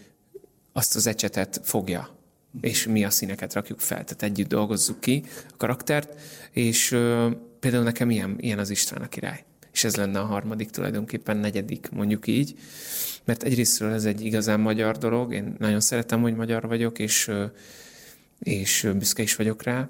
azt 0.74 0.96
az 0.96 1.08
ecsetet 1.08 1.62
fogja, 1.64 2.15
és 2.62 2.86
mi 2.86 3.04
a 3.04 3.10
színeket 3.10 3.54
rakjuk 3.54 3.80
fel, 3.80 4.04
tehát 4.04 4.24
együtt 4.24 4.48
dolgozzuk 4.48 5.00
ki 5.00 5.24
a 5.50 5.58
karaktert, 5.58 6.22
és 6.52 6.92
ö, 6.92 7.30
például 7.60 7.84
nekem 7.84 8.10
ilyen, 8.10 8.36
ilyen 8.40 8.60
az 8.60 8.70
István 8.70 9.02
a 9.02 9.08
király. 9.08 9.44
És 9.72 9.84
ez 9.84 9.96
lenne 9.96 10.20
a 10.20 10.26
harmadik, 10.26 10.70
tulajdonképpen 10.70 11.38
negyedik, 11.38 11.90
mondjuk 11.90 12.28
így. 12.28 12.56
Mert 13.24 13.44
egyrésztről 13.44 13.94
ez 13.94 14.06
egy 14.06 14.26
igazán 14.26 14.60
magyar 14.60 14.98
dolog, 14.98 15.34
én 15.34 15.56
nagyon 15.60 15.80
szeretem, 15.80 16.22
hogy 16.22 16.36
magyar 16.36 16.68
vagyok, 16.68 17.00
és, 17.00 17.32
és 18.40 18.90
büszke 18.98 19.22
is 19.22 19.36
vagyok 19.36 19.64
rá, 19.64 19.90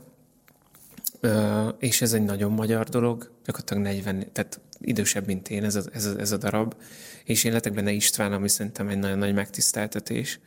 és 1.80 2.02
ez 2.02 2.14
egy 2.14 2.24
nagyon 2.24 2.52
magyar 2.52 2.90
dolog, 2.90 3.32
gyakorlatilag 3.46 3.84
40, 3.84 4.32
tehát 4.32 4.60
idősebb, 4.80 5.26
mint 5.26 5.50
én 5.50 5.64
ez 5.64 5.76
a, 5.76 5.82
ez 5.94 6.06
a, 6.06 6.20
ez 6.20 6.32
a 6.32 6.38
darab, 6.38 6.76
és 7.24 7.44
én 7.44 7.52
letek 7.52 7.74
benne 7.74 7.92
István, 7.92 8.34
ami 8.34 8.50
szerintem 8.50 8.88
egy 8.88 9.00
nagyon 9.00 9.18
nagy 9.18 9.34
megtiszteltetés. 9.34 10.40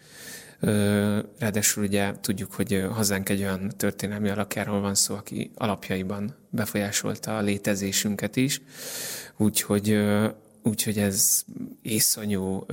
Ráadásul 1.39 1.85
ugye 1.85 2.13
tudjuk, 2.21 2.53
hogy 2.53 2.87
hazánk 2.93 3.29
egy 3.29 3.41
olyan 3.41 3.73
történelmi 3.77 4.29
alakjáról 4.29 4.81
van 4.81 4.95
szó, 4.95 5.15
aki 5.15 5.51
alapjaiban 5.55 6.35
befolyásolta 6.51 7.37
a 7.37 7.41
létezésünket 7.41 8.37
is, 8.37 8.61
úgyhogy, 9.37 9.99
úgyhogy 10.63 10.99
ez 10.99 11.45
észonyú 11.83 12.67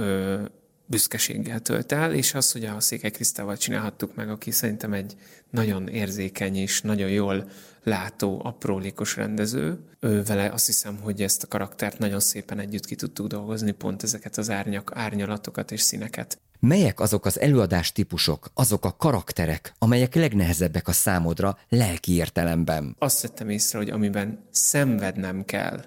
büszkeséggel 0.86 1.60
tölt 1.60 1.92
el, 1.92 2.14
és 2.14 2.34
az, 2.34 2.52
hogy 2.52 2.66
a 2.66 2.80
Székely 2.80 3.12
Krisztával 3.12 3.58
csinálhattuk 3.58 4.16
meg, 4.16 4.30
aki 4.30 4.52
szerintem 4.52 4.94
egy 4.94 5.16
nagyon 5.50 5.88
érzékeny 5.88 6.56
és 6.56 6.82
nagyon 6.82 7.10
jól 7.10 7.50
látó, 7.84 8.42
aprólékos 8.44 9.16
rendező. 9.16 9.80
Ő 10.00 10.24
vele 10.24 10.50
azt 10.50 10.66
hiszem, 10.66 10.98
hogy 11.02 11.22
ezt 11.22 11.44
a 11.44 11.48
karaktert 11.48 11.98
nagyon 11.98 12.20
szépen 12.20 12.60
együtt 12.60 12.86
ki 12.86 12.96
tudtuk 12.96 13.28
dolgozni, 13.28 13.72
pont 13.72 14.04
ezeket 14.04 14.38
az 14.38 14.50
árnyak, 14.50 14.92
árnyalatokat 14.94 15.72
és 15.72 15.82
színeket. 15.82 16.40
Melyek 16.68 17.00
azok 17.00 17.26
az 17.26 17.40
előadás 17.40 17.92
típusok, 17.92 18.52
azok 18.54 18.86
a 18.86 18.96
karakterek, 18.98 19.74
amelyek 19.78 20.16
legnehezebbek 20.16 20.88
a 20.88 20.92
számodra 20.92 21.58
lelki 21.70 22.14
értelemben? 22.14 22.96
Azt 23.00 23.22
vettem 23.22 23.50
észre, 23.50 23.78
hogy 23.78 23.90
amiben 23.90 24.48
szenvednem 24.52 25.44
kell, 25.44 25.86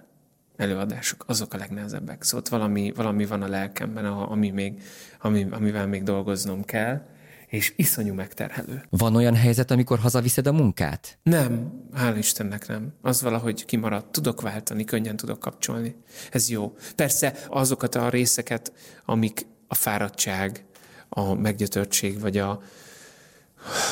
előadások, 0.57 1.25
azok 1.27 1.55
a 1.55 1.57
legnehezebbek. 1.57 2.23
Szóval 2.23 2.47
valami, 2.51 2.93
valami 2.97 3.27
van 3.27 3.43
a 3.43 3.49
lelkemben, 3.49 4.05
ami 4.05 4.51
még, 4.51 4.83
ami, 5.21 5.47
amivel 5.51 5.87
még 5.87 6.03
dolgoznom 6.03 6.65
kell, 6.65 7.07
és 7.47 7.73
iszonyú 7.77 8.15
megterhelő. 8.15 8.83
Van 8.91 9.17
olyan 9.17 9.35
helyzet, 9.35 9.71
amikor 9.71 9.99
hazaviszed 9.99 10.47
a 10.47 10.53
munkát? 10.53 11.19
Nem, 11.23 11.73
hál' 11.97 12.15
Istennek 12.19 12.69
nem. 12.69 12.93
Az 13.03 13.23
valahogy 13.23 13.65
kimaradt. 13.65 14.13
Tudok 14.13 14.41
váltani, 14.41 14.85
könnyen 14.85 15.17
tudok 15.17 15.41
kapcsolni. 15.41 15.97
Ez 16.31 16.49
jó. 16.49 16.77
Persze 16.97 17.35
azokat 17.49 17.95
a 17.95 18.09
részeket, 18.09 18.73
amik 19.05 19.47
a 19.69 19.75
fáradtság, 19.75 20.65
a 21.09 21.35
meggyötörtség, 21.35 22.21
vagy 22.21 22.39
a, 22.39 22.63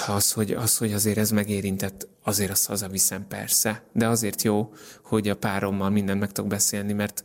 az, 0.07 0.33
hogy, 0.33 0.53
az, 0.53 0.77
hogy 0.77 0.93
azért 0.93 1.19
ez 1.19 1.31
megérintett, 1.31 2.09
azért 2.23 2.51
azt 2.51 2.67
hazaviszem 2.67 3.27
persze. 3.29 3.83
De 3.93 4.09
azért 4.09 4.43
jó, 4.43 4.73
hogy 5.03 5.29
a 5.29 5.37
párommal 5.37 5.91
mindent 5.91 6.21
meg 6.21 6.33
tudok 6.33 6.51
beszélni, 6.51 6.93
mert, 6.93 7.25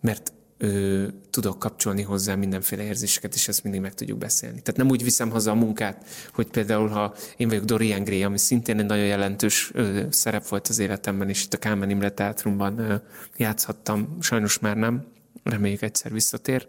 mert 0.00 0.32
ö, 0.58 1.06
tudok 1.30 1.58
kapcsolni 1.58 2.02
hozzá 2.02 2.34
mindenféle 2.34 2.82
érzéseket, 2.82 3.34
és 3.34 3.48
ezt 3.48 3.62
mindig 3.62 3.80
meg 3.80 3.94
tudjuk 3.94 4.18
beszélni. 4.18 4.62
Tehát 4.62 4.80
nem 4.80 4.90
úgy 4.90 5.02
viszem 5.02 5.30
haza 5.30 5.50
a 5.50 5.54
munkát, 5.54 6.04
hogy 6.32 6.46
például, 6.46 6.88
ha 6.88 7.14
én 7.36 7.48
vagyok 7.48 7.64
Dorian 7.64 8.04
Gray, 8.04 8.22
ami 8.22 8.38
szintén 8.38 8.78
egy 8.78 8.86
nagyon 8.86 9.06
jelentős 9.06 9.70
ö, 9.74 10.02
szerep 10.10 10.48
volt 10.48 10.68
az 10.68 10.78
életemben, 10.78 11.28
és 11.28 11.44
itt 11.44 11.54
a 11.54 11.58
Kálmán 11.58 11.90
Imre 11.90 12.10
Teátrumban 12.10 12.78
ö, 12.78 12.94
játszhattam, 13.36 14.16
sajnos 14.20 14.58
már 14.58 14.76
nem, 14.76 15.06
reméljük 15.42 15.82
egyszer 15.82 16.12
visszatér. 16.12 16.68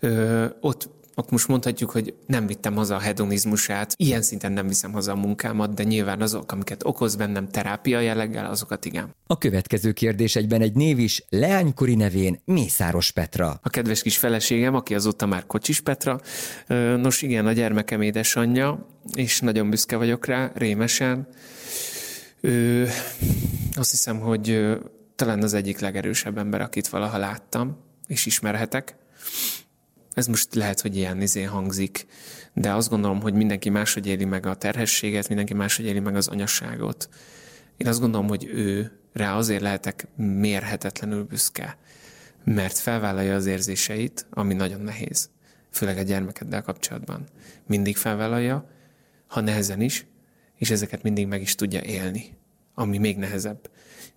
Ö, 0.00 0.46
ott 0.60 0.96
akkor 1.18 1.32
most 1.32 1.48
mondhatjuk, 1.48 1.90
hogy 1.90 2.14
nem 2.26 2.46
vittem 2.46 2.74
haza 2.74 2.94
a 2.94 2.98
hedonizmusát, 2.98 3.94
ilyen 3.96 4.22
szinten 4.22 4.52
nem 4.52 4.68
viszem 4.68 4.92
haza 4.92 5.12
a 5.12 5.16
munkámat, 5.16 5.74
de 5.74 5.82
nyilván 5.82 6.20
azok, 6.20 6.52
amiket 6.52 6.84
okoz 6.84 7.16
bennem 7.16 7.48
terápia 7.48 8.00
jelleggel, 8.00 8.46
azokat 8.46 8.84
igen. 8.84 9.14
A 9.26 9.38
következő 9.38 9.92
kérdés 9.92 10.36
egyben 10.36 10.60
egy 10.60 10.74
név 10.74 10.98
is, 10.98 11.24
leánykori 11.28 11.94
nevén 11.94 12.40
Mészáros 12.44 13.10
Petra. 13.10 13.60
A 13.62 13.68
kedves 13.68 14.02
kis 14.02 14.18
feleségem, 14.18 14.74
aki 14.74 14.94
azóta 14.94 15.26
már 15.26 15.46
Kocsis 15.46 15.80
Petra. 15.80 16.20
Nos 16.96 17.22
igen, 17.22 17.46
a 17.46 17.52
gyermekem 17.52 18.00
édesanyja, 18.02 18.86
és 19.14 19.40
nagyon 19.40 19.70
büszke 19.70 19.96
vagyok 19.96 20.26
rá, 20.26 20.50
rémesen. 20.54 21.28
Ő, 22.40 22.88
azt 23.74 23.90
hiszem, 23.90 24.18
hogy 24.18 24.76
talán 25.16 25.42
az 25.42 25.54
egyik 25.54 25.78
legerősebb 25.78 26.38
ember, 26.38 26.60
akit 26.60 26.88
valaha 26.88 27.18
láttam, 27.18 27.76
és 28.06 28.26
ismerhetek. 28.26 28.96
Ez 30.18 30.26
most 30.26 30.54
lehet, 30.54 30.80
hogy 30.80 30.96
ilyen 30.96 31.20
izé 31.20 31.42
hangzik, 31.42 32.06
de 32.52 32.72
azt 32.72 32.88
gondolom, 32.88 33.20
hogy 33.20 33.34
mindenki 33.34 33.68
máshogy 33.68 34.06
éli 34.06 34.24
meg 34.24 34.46
a 34.46 34.54
terhességet, 34.54 35.28
mindenki 35.28 35.54
máshogy 35.54 35.84
éli 35.84 36.00
meg 36.00 36.16
az 36.16 36.28
anyasságot. 36.28 37.08
Én 37.76 37.86
azt 37.86 38.00
gondolom, 38.00 38.28
hogy 38.28 38.44
ő 38.44 38.98
rá 39.12 39.36
azért 39.36 39.60
lehetek 39.60 40.06
mérhetetlenül 40.16 41.24
büszke, 41.24 41.78
mert 42.44 42.78
felvállalja 42.78 43.34
az 43.34 43.46
érzéseit, 43.46 44.26
ami 44.30 44.54
nagyon 44.54 44.80
nehéz, 44.80 45.30
főleg 45.70 45.98
a 45.98 46.02
gyermekeddel 46.02 46.62
kapcsolatban. 46.62 47.24
Mindig 47.66 47.96
felvállalja, 47.96 48.70
ha 49.26 49.40
nehezen 49.40 49.80
is, 49.80 50.06
és 50.56 50.70
ezeket 50.70 51.02
mindig 51.02 51.26
meg 51.26 51.40
is 51.40 51.54
tudja 51.54 51.82
élni, 51.82 52.38
ami 52.74 52.98
még 52.98 53.16
nehezebb. 53.16 53.70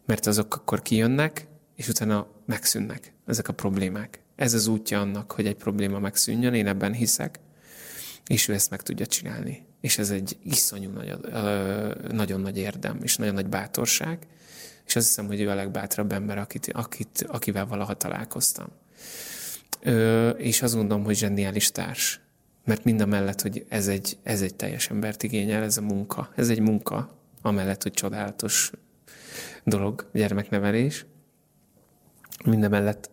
Mert 0.06 0.28
azok 0.28 0.56
akkor 0.56 0.82
kijönnek, 0.82 1.48
és 1.76 1.88
utána 1.88 2.28
megszűnnek 2.46 3.14
ezek 3.26 3.48
a 3.48 3.54
problémák. 3.54 4.21
Ez 4.42 4.54
az 4.54 4.68
útja 4.68 5.00
annak, 5.00 5.32
hogy 5.32 5.46
egy 5.46 5.56
probléma 5.56 6.00
megszűnjön, 6.00 6.54
én 6.54 6.68
ebben 6.68 6.94
hiszek. 6.94 7.40
és 8.28 8.48
ő 8.48 8.54
ezt 8.54 8.70
meg 8.70 8.82
tudja 8.82 9.06
csinálni. 9.06 9.66
És 9.82 9.98
ez 9.98 10.10
egy 10.10 10.38
iszonyú 10.44 10.90
nagy, 10.90 11.18
nagyon 12.12 12.42
nagy 12.42 12.58
érdem, 12.58 13.00
és 13.04 13.16
nagyon 13.16 13.34
nagy 13.34 13.48
bátorság, 13.48 14.28
és 14.88 14.96
azt 14.96 15.08
hiszem, 15.08 15.26
hogy 15.26 15.42
ő 15.42 15.50
a 15.50 15.56
legbátrabb 15.56 16.12
ember, 16.12 16.38
akit, 16.38 16.68
akit, 16.74 17.26
akivel 17.28 17.66
valaha 17.66 17.94
találkoztam. 17.94 18.68
Ö, 19.82 20.30
és 20.30 20.62
azt 20.62 20.76
gondolom, 20.76 21.04
hogy 21.04 21.16
zseniális 21.16 21.72
társ. 21.72 22.22
Mert 22.66 22.84
mind 22.84 23.02
a 23.02 23.06
mellett, 23.06 23.42
hogy 23.42 23.66
ez 23.70 23.88
egy, 23.88 24.18
ez 24.24 24.42
egy 24.42 24.56
teljes 24.56 24.90
embert 24.90 25.24
igényel, 25.24 25.64
ez 25.64 25.78
a 25.78 25.82
munka. 25.82 26.32
Ez 26.36 26.50
egy 26.50 26.60
munka, 26.60 27.18
amellett, 27.42 27.84
hogy 27.84 27.94
csodálatos 27.94 28.72
dolog, 29.64 30.10
gyermeknevelés. 30.14 31.06
Minden 32.46 32.70
mellett 32.70 33.10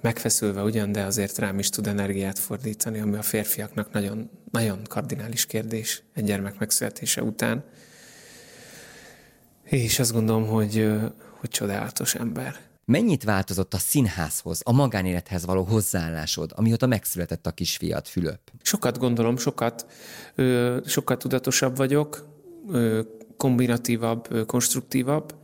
megfeszülve 0.00 0.62
ugyan, 0.62 0.92
de 0.92 1.04
azért 1.04 1.38
rám 1.38 1.58
is 1.58 1.68
tud 1.68 1.86
energiát 1.86 2.38
fordítani, 2.38 3.00
ami 3.00 3.16
a 3.16 3.22
férfiaknak 3.22 3.92
nagyon, 3.92 4.30
nagyon 4.50 4.78
kardinális 4.88 5.46
kérdés 5.46 6.02
egy 6.14 6.24
gyermek 6.24 6.58
megszületése 6.58 7.22
után. 7.22 7.64
És 9.64 9.98
azt 9.98 10.12
gondolom, 10.12 10.46
hogy, 10.46 10.90
hogy 11.30 11.48
csodálatos 11.48 12.14
ember. 12.14 12.56
Mennyit 12.84 13.24
változott 13.24 13.74
a 13.74 13.78
színházhoz, 13.78 14.60
a 14.64 14.72
magánélethez 14.72 15.44
való 15.44 15.62
hozzáállásod, 15.62 16.52
amióta 16.54 16.86
megszületett 16.86 17.46
a 17.46 17.50
kisfiat, 17.50 18.08
Fülöp? 18.08 18.40
Sokat 18.62 18.98
gondolom, 18.98 19.36
sokat, 19.36 19.86
sokat 20.86 21.18
tudatosabb 21.18 21.76
vagyok, 21.76 22.26
kombinatívabb, 23.36 24.46
konstruktívabb, 24.46 25.34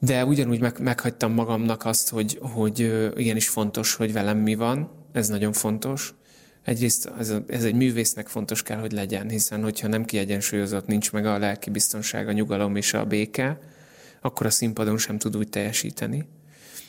de 0.00 0.24
ugyanúgy 0.24 0.60
meg, 0.60 0.80
meghagytam 0.80 1.32
magamnak 1.32 1.84
azt, 1.84 2.08
hogy, 2.08 2.38
hogy 2.40 2.78
igenis 3.16 3.48
fontos, 3.48 3.94
hogy 3.94 4.12
velem 4.12 4.38
mi 4.38 4.54
van, 4.54 4.90
ez 5.12 5.28
nagyon 5.28 5.52
fontos. 5.52 6.14
Egyrészt 6.62 7.12
ez, 7.18 7.34
ez 7.46 7.64
egy 7.64 7.74
művésznek 7.74 8.28
fontos 8.28 8.62
kell, 8.62 8.78
hogy 8.78 8.92
legyen, 8.92 9.28
hiszen 9.28 9.62
hogyha 9.62 9.88
nem 9.88 10.04
kiegyensúlyozott, 10.04 10.86
nincs 10.86 11.12
meg 11.12 11.26
a 11.26 11.38
lelki 11.38 11.70
biztonság, 11.70 12.28
a 12.28 12.32
nyugalom 12.32 12.76
és 12.76 12.94
a 12.94 13.04
béke, 13.04 13.58
akkor 14.20 14.46
a 14.46 14.50
színpadon 14.50 14.98
sem 14.98 15.18
tud 15.18 15.36
úgy 15.36 15.48
teljesíteni. 15.48 16.28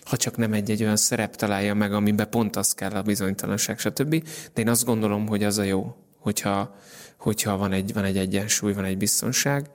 Ha 0.03 0.17
csak 0.17 0.37
nem 0.37 0.53
egy-egy 0.53 0.83
olyan 0.83 0.95
szerep 0.95 1.35
találja 1.35 1.73
meg, 1.73 1.93
amiben 1.93 2.29
pont 2.29 2.55
az 2.55 2.73
kell 2.73 2.91
a 2.91 3.01
bizonytalanság, 3.01 3.79
stb. 3.79 4.23
De 4.53 4.61
én 4.61 4.69
azt 4.69 4.85
gondolom, 4.85 5.27
hogy 5.27 5.43
az 5.43 5.57
a 5.57 5.63
jó, 5.63 5.95
hogyha, 6.17 6.75
hogyha 7.17 7.57
van, 7.57 7.71
egy, 7.71 7.93
van 7.93 8.03
egy 8.03 8.17
egyensúly, 8.17 8.73
van 8.73 8.83
egy 8.85 8.97
biztonság. 8.97 9.69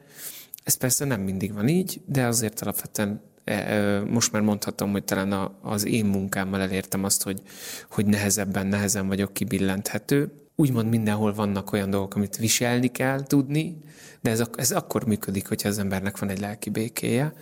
Ez 0.64 0.74
persze 0.74 1.04
nem 1.04 1.20
mindig 1.20 1.52
van 1.52 1.68
így, 1.68 2.00
de 2.06 2.26
azért 2.26 2.60
alapvetően 2.60 3.22
e, 3.44 3.52
e, 3.52 4.00
most 4.04 4.32
már 4.32 4.42
mondhatom, 4.42 4.90
hogy 4.90 5.04
talán 5.04 5.56
az 5.62 5.86
én 5.86 6.04
munkámmal 6.04 6.60
elértem 6.60 7.04
azt, 7.04 7.22
hogy, 7.22 7.42
hogy 7.90 8.06
nehezebben, 8.06 8.66
nehezen 8.66 9.08
vagyok 9.08 9.32
kibillenthető. 9.32 10.32
Úgymond 10.56 10.88
mindenhol 10.88 11.34
vannak 11.34 11.72
olyan 11.72 11.90
dolgok, 11.90 12.14
amit 12.14 12.36
viselni 12.36 12.88
kell 12.88 13.22
tudni, 13.22 13.78
de 14.20 14.30
ez, 14.30 14.42
ez 14.56 14.70
akkor 14.70 15.06
működik, 15.06 15.48
hogyha 15.48 15.68
az 15.68 15.78
embernek 15.78 16.18
van 16.18 16.28
egy 16.28 16.40
lelki 16.40 16.70
békéje. 16.70 17.32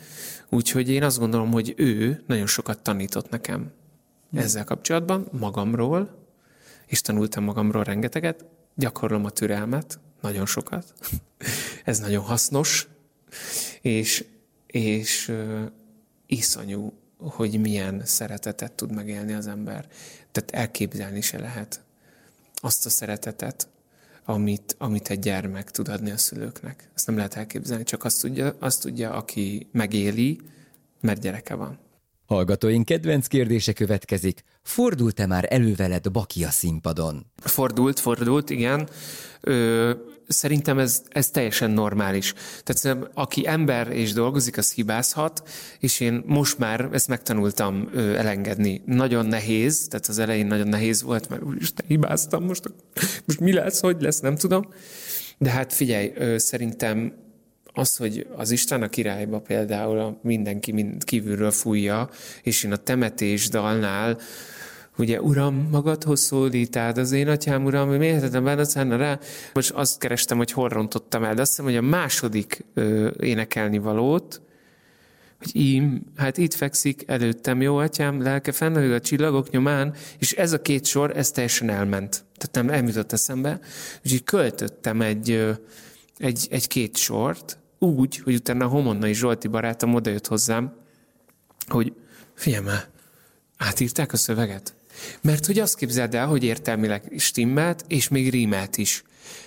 Úgyhogy 0.48 0.90
én 0.90 1.02
azt 1.02 1.18
gondolom, 1.18 1.50
hogy 1.50 1.74
ő 1.76 2.22
nagyon 2.26 2.46
sokat 2.46 2.82
tanított 2.82 3.30
nekem 3.30 3.72
ezzel 4.34 4.64
kapcsolatban, 4.64 5.28
magamról, 5.32 6.18
és 6.86 7.00
tanultam 7.00 7.44
magamról 7.44 7.84
rengeteget, 7.84 8.44
gyakorlom 8.74 9.24
a 9.24 9.30
türelmet, 9.30 10.00
nagyon 10.20 10.46
sokat. 10.46 10.94
ez 11.84 11.98
nagyon 11.98 12.22
hasznos, 12.22 12.88
és, 13.80 14.24
és 14.66 15.28
uh, 15.28 15.62
iszonyú, 16.26 16.92
hogy 17.18 17.60
milyen 17.60 18.02
szeretetet 18.04 18.72
tud 18.72 18.92
megélni 18.92 19.32
az 19.32 19.46
ember. 19.46 19.88
Tehát 20.32 20.50
elképzelni 20.50 21.20
se 21.20 21.38
lehet 21.38 21.80
azt 22.54 22.86
a 22.86 22.90
szeretetet, 22.90 23.68
amit, 24.24 24.74
amit 24.78 25.10
egy 25.10 25.18
gyermek 25.18 25.70
tud 25.70 25.88
adni 25.88 26.10
a 26.10 26.16
szülőknek. 26.16 26.90
Ezt 26.94 27.06
nem 27.06 27.16
lehet 27.16 27.34
elképzelni, 27.34 27.84
csak 27.84 28.04
azt 28.04 28.20
tudja, 28.20 28.56
azt 28.58 28.80
tudja 28.80 29.12
aki 29.12 29.66
megéli, 29.72 30.40
mert 31.00 31.20
gyereke 31.20 31.54
van. 31.54 31.78
Hallgatóink 32.32 32.84
kedvenc 32.84 33.26
kérdése 33.26 33.72
következik. 33.72 34.44
Fordult-e 34.62 35.26
már 35.26 35.46
előveled 35.48 36.10
Baki 36.10 36.44
a 36.44 36.50
színpadon? 36.50 37.26
Fordult, 37.36 38.00
fordult, 38.00 38.50
igen. 38.50 38.88
Ö, 39.40 39.90
szerintem 40.28 40.78
ez, 40.78 41.02
ez 41.08 41.30
teljesen 41.30 41.70
normális. 41.70 42.34
Tehát 42.64 43.08
aki 43.14 43.46
ember 43.46 43.90
és 43.90 44.12
dolgozik, 44.12 44.56
az 44.56 44.72
hibázhat, 44.72 45.48
és 45.78 46.00
én 46.00 46.22
most 46.26 46.58
már 46.58 46.88
ezt 46.92 47.08
megtanultam 47.08 47.88
ö, 47.92 48.14
elengedni. 48.14 48.82
Nagyon 48.86 49.26
nehéz, 49.26 49.86
tehát 49.90 50.06
az 50.06 50.18
elején 50.18 50.46
nagyon 50.46 50.68
nehéz 50.68 51.02
volt, 51.02 51.28
mert 51.28 51.42
úristen, 51.42 51.86
hibáztam, 51.88 52.44
most, 52.44 52.74
most 53.26 53.40
mi 53.40 53.52
lesz, 53.52 53.80
hogy 53.80 53.96
lesz, 54.00 54.20
nem 54.20 54.36
tudom. 54.36 54.68
De 55.38 55.50
hát 55.50 55.72
figyelj, 55.72 56.12
ö, 56.14 56.38
szerintem 56.38 57.21
az, 57.74 57.96
hogy 57.96 58.26
az 58.36 58.50
Isten 58.50 58.82
a 58.82 58.88
királyba 58.88 59.40
például 59.40 60.18
mindenki 60.22 60.72
mind 60.72 61.04
kívülről 61.04 61.50
fújja, 61.50 62.08
és 62.42 62.64
én 62.64 62.72
a 62.72 62.76
temetés 62.76 63.48
dalnál 63.48 64.18
ugye, 64.98 65.20
Uram, 65.20 65.68
magadhoz 65.70 66.20
szólítád 66.20 66.98
az 66.98 67.12
én 67.12 67.28
atyám, 67.28 67.64
Uram, 67.64 67.88
mélhetetlen 67.88 68.44
bánat 68.44 68.74
rá. 68.74 69.18
Most 69.52 69.70
azt 69.70 69.98
kerestem, 69.98 70.36
hogy 70.36 70.50
hol 70.50 70.68
rontottam 70.68 71.24
el, 71.24 71.34
de 71.34 71.40
azt 71.40 71.50
hiszem, 71.50 71.64
hogy 71.64 71.76
a 71.76 71.80
második 71.80 72.64
ö, 72.74 73.10
énekelni 73.20 73.78
valót, 73.78 74.40
hogy 75.38 75.56
ím, 75.56 76.02
hát 76.16 76.38
itt 76.38 76.54
fekszik 76.54 77.02
előttem, 77.06 77.60
jó 77.60 77.76
atyám, 77.76 78.22
lelke 78.22 78.52
fennelő 78.52 78.94
a 78.94 79.00
csillagok 79.00 79.50
nyomán, 79.50 79.94
és 80.18 80.32
ez 80.32 80.52
a 80.52 80.62
két 80.62 80.84
sor, 80.84 81.16
ez 81.16 81.30
teljesen 81.30 81.68
elment. 81.68 82.24
Tehát 82.36 82.66
nem 82.66 82.76
eljutott 82.78 83.12
eszembe. 83.12 83.60
Úgyhogy 84.04 84.24
költöttem 84.24 85.00
egy, 85.00 85.44
egy, 86.18 86.46
egy 86.50 86.66
két 86.66 86.96
sort, 86.96 87.58
úgy, 87.82 88.16
hogy 88.16 88.34
utána 88.34 88.64
a 88.64 88.68
Homonnai 88.68 89.14
Zsolti 89.14 89.48
barátom 89.48 89.94
odajött 89.94 90.26
hozzám, 90.26 90.72
hogy 91.66 91.92
figyelj 92.34 92.64
már, 92.64 92.88
átírták 93.56 94.12
a 94.12 94.16
szöveget? 94.16 94.74
Mert 95.20 95.46
hogy 95.46 95.58
azt 95.58 95.76
képzeld 95.76 96.14
el, 96.14 96.26
hogy 96.26 96.44
értelmileg 96.44 97.12
stimmelt, 97.16 97.84
és 97.88 98.08
még 98.08 98.30
rímelt 98.30 98.76
is. 98.76 99.02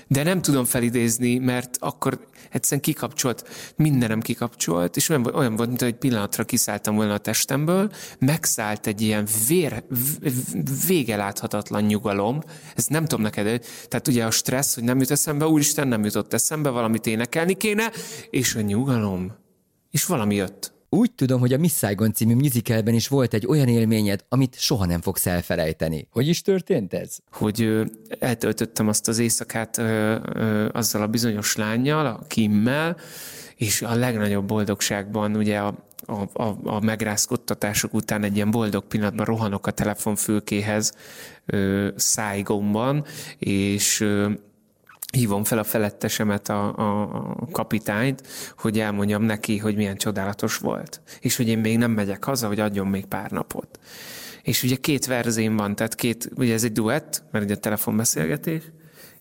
De 0.07 0.23
nem 0.23 0.41
tudom 0.41 0.65
felidézni, 0.65 1.37
mert 1.37 1.77
akkor 1.79 2.27
egyszerűen 2.55 2.81
kikapcsolt, 2.81 3.47
mindenem 3.75 4.21
kikapcsolt, 4.21 4.95
és 4.95 5.09
olyan, 5.09 5.25
olyan 5.25 5.55
volt, 5.55 5.69
mint 5.69 5.81
egy 5.81 5.95
pillanatra 5.95 6.43
kiszálltam 6.43 6.95
volna 6.95 7.13
a 7.13 7.17
testemből, 7.17 7.91
megszállt 8.19 8.87
egy 8.87 9.01
ilyen 9.01 9.27
vér, 9.47 9.83
vége 10.87 11.15
láthatatlan 11.15 11.83
nyugalom, 11.83 12.41
ez 12.75 12.85
nem 12.85 13.05
tudom 13.05 13.23
neked, 13.23 13.65
tehát 13.87 14.07
ugye 14.07 14.25
a 14.25 14.31
stressz, 14.31 14.75
hogy 14.75 14.83
nem 14.83 14.99
jut 14.99 15.11
eszembe, 15.11 15.47
úristen, 15.47 15.87
nem 15.87 16.03
jutott 16.03 16.33
eszembe, 16.33 16.69
valamit 16.69 17.07
énekelni 17.07 17.53
kéne, 17.53 17.91
és 18.29 18.55
a 18.55 18.61
nyugalom, 18.61 19.35
és 19.91 20.05
valami 20.05 20.35
jött. 20.35 20.74
Úgy 20.95 21.11
tudom, 21.11 21.39
hogy 21.39 21.53
a 21.53 21.57
Miss 21.57 21.77
Saigon 21.77 22.13
című 22.13 22.35
musicalben 22.35 22.93
is 22.93 23.07
volt 23.07 23.33
egy 23.33 23.45
olyan 23.47 23.67
élményed, 23.67 24.25
amit 24.29 24.59
soha 24.59 24.85
nem 24.85 25.01
fogsz 25.01 25.25
elfelejteni. 25.25 26.07
Hogy 26.11 26.27
is 26.27 26.41
történt 26.41 26.93
ez? 26.93 27.17
Hogy 27.31 27.61
ö, 27.61 27.83
eltöltöttem 28.19 28.87
azt 28.87 29.07
az 29.07 29.19
éjszakát 29.19 29.77
ö, 29.77 30.15
ö, 30.33 30.69
azzal 30.71 31.01
a 31.01 31.07
bizonyos 31.07 31.55
lányjal, 31.55 32.05
a 32.05 32.19
Kimmel, 32.27 32.97
és 33.55 33.81
a 33.81 33.95
legnagyobb 33.95 34.45
boldogságban 34.45 35.35
ugye 35.35 35.57
a, 35.57 35.75
a, 36.05 36.43
a, 36.43 36.57
a 36.63 36.79
megrázkodtatások 36.79 37.93
után 37.93 38.23
egy 38.23 38.35
ilyen 38.35 38.51
boldog 38.51 38.83
pillanatban 38.83 39.25
rohanok 39.25 39.67
a 39.67 39.71
telefonfülkéhez 39.71 40.93
Szájgomban, 41.95 43.05
és 43.37 44.01
ö, 44.01 44.31
hívom 45.11 45.43
fel 45.43 45.57
a 45.57 45.63
felettesemet, 45.63 46.49
a, 46.49 46.67
a, 46.67 47.47
kapitányt, 47.51 48.27
hogy 48.57 48.79
elmondjam 48.79 49.23
neki, 49.23 49.57
hogy 49.57 49.75
milyen 49.75 49.97
csodálatos 49.97 50.57
volt. 50.57 51.01
És 51.19 51.37
hogy 51.37 51.47
én 51.47 51.57
még 51.57 51.77
nem 51.77 51.91
megyek 51.91 52.23
haza, 52.23 52.47
hogy 52.47 52.59
adjon 52.59 52.87
még 52.87 53.05
pár 53.05 53.31
napot. 53.31 53.79
És 54.41 54.63
ugye 54.63 54.75
két 54.75 55.05
verzén 55.05 55.55
van, 55.55 55.75
tehát 55.75 55.95
két, 55.95 56.29
ugye 56.35 56.53
ez 56.53 56.63
egy 56.63 56.71
duett, 56.71 57.23
mert 57.31 57.45
ugye 57.45 57.55
telefonbeszélgetés, 57.55 58.61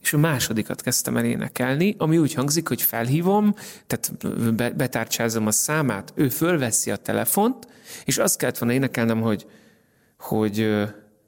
és 0.00 0.12
a 0.12 0.18
másodikat 0.18 0.82
kezdtem 0.82 1.16
el 1.16 1.24
énekelni, 1.24 1.94
ami 1.98 2.18
úgy 2.18 2.34
hangzik, 2.34 2.68
hogy 2.68 2.82
felhívom, 2.82 3.54
tehát 3.86 4.76
betárcsázom 4.76 5.46
a 5.46 5.50
számát, 5.50 6.12
ő 6.14 6.28
fölveszi 6.28 6.90
a 6.90 6.96
telefont, 6.96 7.66
és 8.04 8.18
azt 8.18 8.38
kellett 8.38 8.58
volna 8.58 8.74
énekelnem, 8.74 9.20
hogy, 9.20 9.46
hogy 10.18 10.84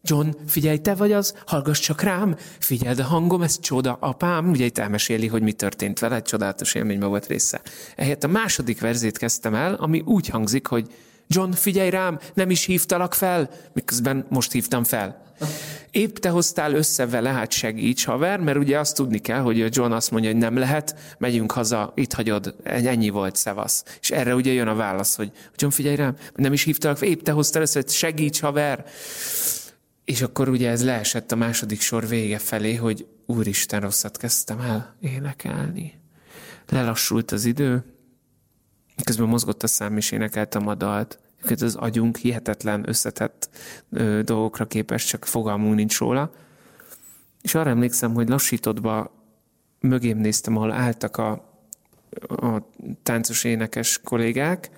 John, 0.09 0.29
figyelj, 0.47 0.79
te 0.79 0.95
vagy 0.95 1.13
az, 1.13 1.35
hallgass 1.47 1.81
csak 1.81 2.03
rám, 2.03 2.37
figyeld 2.59 2.99
a 2.99 3.05
hangom, 3.05 3.43
ez 3.43 3.61
csoda, 3.61 3.97
apám. 4.01 4.51
Ugye 4.51 4.65
itt 4.65 4.79
elmeséli, 4.79 5.27
hogy 5.27 5.43
mi 5.43 5.53
történt 5.53 5.99
vele, 5.99 6.15
egy 6.15 6.23
csodálatos 6.23 6.75
élményben 6.75 7.09
volt 7.09 7.27
része. 7.27 7.61
Ehhez 7.97 8.25
a 8.25 8.27
második 8.27 8.81
verzét 8.81 9.19
kezdtem 9.19 9.55
el, 9.55 9.75
ami 9.75 10.03
úgy 10.05 10.29
hangzik, 10.29 10.67
hogy 10.67 10.87
John, 11.29 11.51
figyelj 11.51 11.91
rám, 11.91 12.19
nem 12.35 12.51
is 12.51 12.65
hívtalak 12.65 13.15
fel, 13.15 13.51
miközben 13.73 14.27
most 14.29 14.53
hívtam 14.53 14.85
fel. 14.85 15.25
Épp 15.91 16.17
te 16.17 16.29
hoztál 16.29 16.75
össze 16.75 17.07
vele, 17.07 17.31
hát 17.31 17.53
segíts, 17.53 18.05
haver, 18.05 18.41
mert 18.41 18.59
ugye 18.59 18.79
azt 18.79 18.97
tudni 18.97 19.19
kell, 19.19 19.41
hogy 19.41 19.77
John 19.77 19.93
azt 19.93 20.11
mondja, 20.11 20.31
hogy 20.31 20.41
nem 20.41 20.57
lehet, 20.57 20.97
megyünk 21.19 21.53
haza, 21.53 21.93
itt 21.95 22.13
hagyod, 22.13 22.55
ennyi 22.65 23.09
volt, 23.09 23.37
szevasz. 23.37 23.85
És 24.01 24.11
erre 24.11 24.35
ugye 24.35 24.53
jön 24.53 24.69
a 24.69 24.75
válasz, 24.75 25.17
hogy 25.17 25.31
John, 25.57 25.73
figyelj 25.73 25.97
rám, 25.97 26.17
nem 26.35 26.53
is 26.53 26.63
hívtalak 26.63 26.97
fel, 26.97 27.09
épp 27.09 27.23
te 27.23 27.33
hoztál 27.33 27.63
össze, 27.63 27.83
segíts, 27.87 28.41
haver. 28.41 28.85
És 30.07 30.23
akkor 30.23 30.49
ugye 30.49 30.71
ez 30.71 30.85
leesett 30.85 31.33
a 31.33 31.37
második 31.37 31.81
sor 31.81 32.09
vége 32.09 32.39
felé, 32.39 32.75
hogy 32.75 33.07
úristen, 33.27 33.81
rosszat 33.81 34.17
kezdtem 34.17 34.61
el 34.61 34.97
énekelni. 35.01 36.01
Lelassult 36.69 37.31
az 37.31 37.45
idő, 37.45 37.85
közben 39.05 39.29
mozgott 39.29 39.63
a 39.63 39.67
szám, 39.67 39.97
és 39.97 40.11
énekeltem 40.11 40.69
a 40.69 40.75
dalt. 40.75 41.19
Az 41.61 41.75
agyunk 41.75 42.17
hihetetlen 42.17 42.89
összetett 42.89 43.49
ö, 43.91 44.21
dolgokra 44.25 44.67
képes, 44.67 45.05
csak 45.05 45.25
fogalmunk 45.25 45.75
nincs 45.75 45.99
róla. 45.99 46.31
És 47.43 47.55
arra 47.55 47.71
emlékszem, 47.71 48.15
hogy 48.15 48.29
lassítottba 48.29 49.11
mögém 49.81 50.19
néztem, 50.19 50.57
ahol 50.57 50.73
álltak 50.73 51.17
a, 51.17 51.31
a 52.29 52.71
táncos 53.03 53.45
énekes 53.45 54.01
kollégák. 54.05 54.71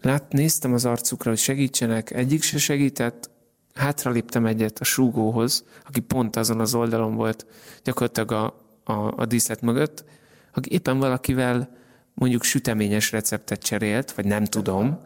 Lát, 0.00 0.32
néztem 0.32 0.72
az 0.72 0.84
arcukra, 0.84 1.30
hogy 1.30 1.38
segítsenek, 1.38 2.10
egyik 2.10 2.42
se 2.42 2.58
segített, 2.58 3.30
hátraléptem 3.78 4.46
egyet 4.46 4.78
a 4.78 4.84
súgóhoz, 4.84 5.64
aki 5.84 6.00
pont 6.00 6.36
azon 6.36 6.60
az 6.60 6.74
oldalon 6.74 7.14
volt, 7.14 7.46
gyakorlatilag 7.84 8.32
a, 8.32 8.44
a, 8.92 9.12
a 9.16 9.26
díszlet 9.26 9.60
mögött, 9.60 10.04
aki 10.52 10.72
éppen 10.72 10.98
valakivel 10.98 11.76
mondjuk 12.14 12.42
süteményes 12.42 13.12
receptet 13.12 13.62
cserélt, 13.62 14.12
vagy 14.12 14.24
nem 14.24 14.44
tudom, 14.44 15.00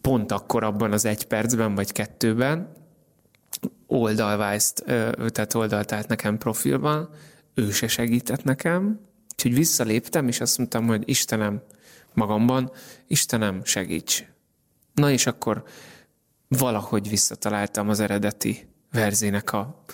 pont 0.00 0.32
akkor 0.32 0.64
abban 0.64 0.92
az 0.92 1.04
egy 1.04 1.26
percben, 1.26 1.74
vagy 1.74 1.92
kettőben, 1.92 2.72
oldalvájzt, 3.86 4.84
tehát 5.28 5.54
oldalt 5.54 5.92
állt 5.92 6.08
nekem 6.08 6.38
profilban, 6.38 7.08
ő 7.54 7.70
se 7.70 7.88
segített 7.88 8.44
nekem, 8.44 9.00
úgyhogy 9.32 9.54
visszaléptem, 9.54 10.28
és 10.28 10.40
azt 10.40 10.58
mondtam, 10.58 10.86
hogy 10.86 11.02
Istenem, 11.06 11.62
magamban, 12.14 12.70
Istenem, 13.06 13.64
segíts. 13.64 14.24
Na 14.94 15.10
és 15.10 15.26
akkor 15.26 15.64
valahogy 16.48 17.08
visszataláltam 17.08 17.88
az 17.88 18.00
eredeti 18.00 18.68
verzének 18.92 19.52
a 19.52 19.84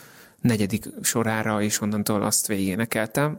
negyedik 0.41 0.87
sorára, 1.03 1.63
és 1.63 1.81
onnantól 1.81 2.23
azt 2.23 2.47
végénekeltem, 2.47 3.39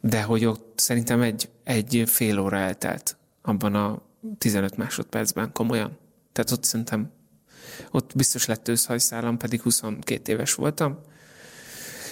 de 0.00 0.22
hogy 0.22 0.44
ott 0.44 0.72
szerintem 0.76 1.22
egy, 1.22 1.48
egy 1.64 2.02
fél 2.06 2.38
óra 2.38 2.56
eltelt 2.56 3.16
abban 3.42 3.74
a 3.74 4.02
15 4.38 4.76
másodpercben, 4.76 5.52
komolyan. 5.52 5.98
Tehát 6.32 6.50
ott 6.50 6.64
szerintem, 6.64 7.10
ott 7.90 8.16
biztos 8.16 8.46
lett 8.46 8.68
őszhajszálam, 8.68 9.36
pedig 9.36 9.60
22 9.60 10.32
éves 10.32 10.54
voltam. 10.54 10.98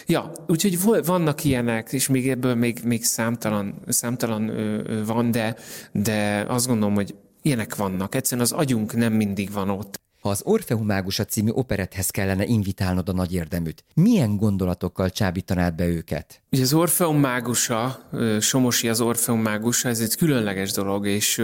Ja, 0.06 0.32
úgyhogy 0.46 0.82
vannak 1.04 1.44
ilyenek, 1.44 1.92
és 1.92 2.08
még 2.08 2.30
ebből 2.30 2.54
még, 2.54 2.80
még 2.84 3.04
számtalan, 3.04 3.82
számtalan 3.88 4.52
van, 5.06 5.30
de, 5.30 5.56
de 5.92 6.44
azt 6.48 6.66
gondolom, 6.66 6.94
hogy 6.94 7.14
ilyenek 7.42 7.74
vannak. 7.74 8.14
Egyszerűen 8.14 8.46
az 8.46 8.52
agyunk 8.52 8.96
nem 8.96 9.12
mindig 9.12 9.52
van 9.52 9.70
ott. 9.70 10.00
Ha 10.20 10.28
az 10.28 10.40
Orfeum 10.44 10.86
Mágusa 10.86 11.24
című 11.24 11.50
operethez 11.50 12.10
kellene 12.10 12.44
invitálnod 12.44 13.08
a 13.08 13.12
nagy 13.12 13.34
érdeműt, 13.34 13.84
milyen 13.94 14.36
gondolatokkal 14.36 15.10
csábítanád 15.10 15.74
be 15.74 15.86
őket? 15.86 16.42
Ugye 16.50 16.62
az 16.62 16.72
Orfeum 16.72 17.20
Mágusa, 17.20 18.08
Somosi 18.40 18.88
az 18.88 19.00
Orfeum 19.00 19.40
Mágusa, 19.40 19.88
ez 19.88 20.00
egy 20.00 20.16
különleges 20.16 20.72
dolog, 20.72 21.06
és 21.06 21.42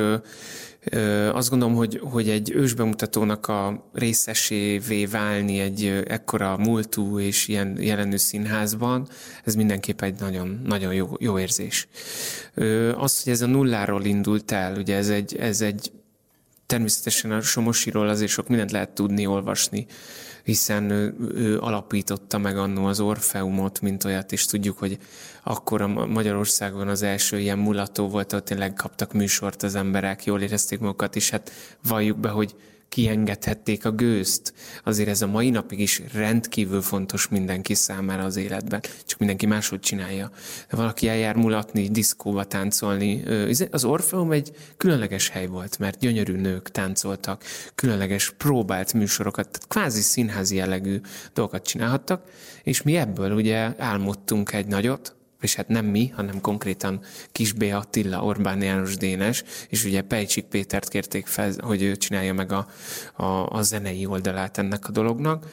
azt 1.32 1.50
gondolom, 1.50 1.74
hogy, 1.74 2.00
hogy 2.02 2.28
egy 2.28 2.50
ősbemutatónak 2.50 3.48
a 3.48 3.90
részesévé 3.92 5.06
válni 5.06 5.60
egy 5.60 6.02
ekkora 6.06 6.56
múltú 6.56 7.18
és 7.18 7.48
ilyen 7.48 7.76
jelenő 7.80 8.16
színházban, 8.16 9.08
ez 9.44 9.54
mindenképp 9.54 10.02
egy 10.02 10.20
nagyon, 10.20 10.60
nagyon 10.64 10.94
jó, 10.94 11.08
jó 11.18 11.38
érzés. 11.38 11.88
Az, 12.96 13.22
hogy 13.22 13.32
ez 13.32 13.42
a 13.42 13.46
nulláról 13.46 14.04
indult 14.04 14.52
el, 14.52 14.76
ugye 14.76 14.96
ez 14.96 15.08
egy, 15.08 15.36
ez 15.36 15.60
egy 15.60 15.92
természetesen 16.74 17.32
a 17.32 17.40
Somosiról 17.40 18.08
azért 18.08 18.30
sok 18.30 18.48
mindent 18.48 18.70
lehet 18.70 18.90
tudni, 18.90 19.26
olvasni, 19.26 19.86
hiszen 20.42 20.90
ő, 20.90 21.14
ő 21.34 21.58
alapította 21.58 22.38
meg 22.38 22.58
annó 22.58 22.84
az 22.84 23.00
Orfeumot, 23.00 23.80
mint 23.80 24.04
olyat, 24.04 24.32
és 24.32 24.44
tudjuk, 24.44 24.78
hogy 24.78 24.98
akkor 25.42 25.82
a 25.82 25.86
Magyarországon 26.06 26.88
az 26.88 27.02
első 27.02 27.38
ilyen 27.38 27.58
mulató 27.58 28.08
volt, 28.08 28.32
ahol 28.32 28.44
tényleg 28.44 28.72
kaptak 28.72 29.12
műsort 29.12 29.62
az 29.62 29.74
emberek, 29.74 30.24
jól 30.24 30.40
érezték 30.40 30.78
magukat, 30.78 31.16
és 31.16 31.30
hát 31.30 31.50
valljuk 31.82 32.18
be, 32.18 32.28
hogy 32.28 32.54
kiengedhették 32.94 33.84
a 33.84 33.90
gőzt. 33.90 34.54
Azért 34.84 35.08
ez 35.08 35.22
a 35.22 35.26
mai 35.26 35.50
napig 35.50 35.80
is 35.80 36.02
rendkívül 36.12 36.82
fontos 36.82 37.28
mindenki 37.28 37.74
számára 37.74 38.24
az 38.24 38.36
életben. 38.36 38.80
Csak 39.06 39.18
mindenki 39.18 39.46
máshogy 39.46 39.80
csinálja. 39.80 40.30
Valaki 40.70 41.08
eljár 41.08 41.36
mulatni, 41.36 41.88
diszkóba 41.88 42.44
táncolni. 42.44 43.22
Az 43.70 43.84
Orfeum 43.84 44.32
egy 44.32 44.50
különleges 44.76 45.28
hely 45.28 45.46
volt, 45.46 45.78
mert 45.78 45.98
gyönyörű 45.98 46.36
nők 46.36 46.70
táncoltak, 46.70 47.44
különleges 47.74 48.30
próbált 48.30 48.92
műsorokat, 48.92 49.48
tehát 49.50 49.68
kvázi 49.68 50.00
színházi 50.00 50.56
jellegű 50.56 51.00
dolgokat 51.32 51.66
csinálhattak, 51.66 52.22
és 52.62 52.82
mi 52.82 52.96
ebből 52.96 53.32
ugye 53.32 53.72
álmodtunk 53.78 54.52
egy 54.52 54.66
nagyot, 54.66 55.13
és 55.44 55.54
hát 55.54 55.68
nem 55.68 55.84
mi, 55.84 56.08
hanem 56.08 56.40
konkrétan 56.40 57.00
Kisbé 57.32 57.70
Attila, 57.70 58.24
Orbán 58.24 58.62
János 58.62 58.96
Dénes, 58.96 59.44
és 59.68 59.84
ugye 59.84 60.02
Pejcsik 60.02 60.44
Pétert 60.44 60.88
kérték 60.88 61.26
fel, 61.26 61.52
hogy 61.60 61.82
ő 61.82 61.96
csinálja 61.96 62.34
meg 62.34 62.52
a, 62.52 62.66
a, 63.16 63.24
a 63.50 63.62
zenei 63.62 64.06
oldalát 64.06 64.58
ennek 64.58 64.88
a 64.88 64.92
dolognak. 64.92 65.46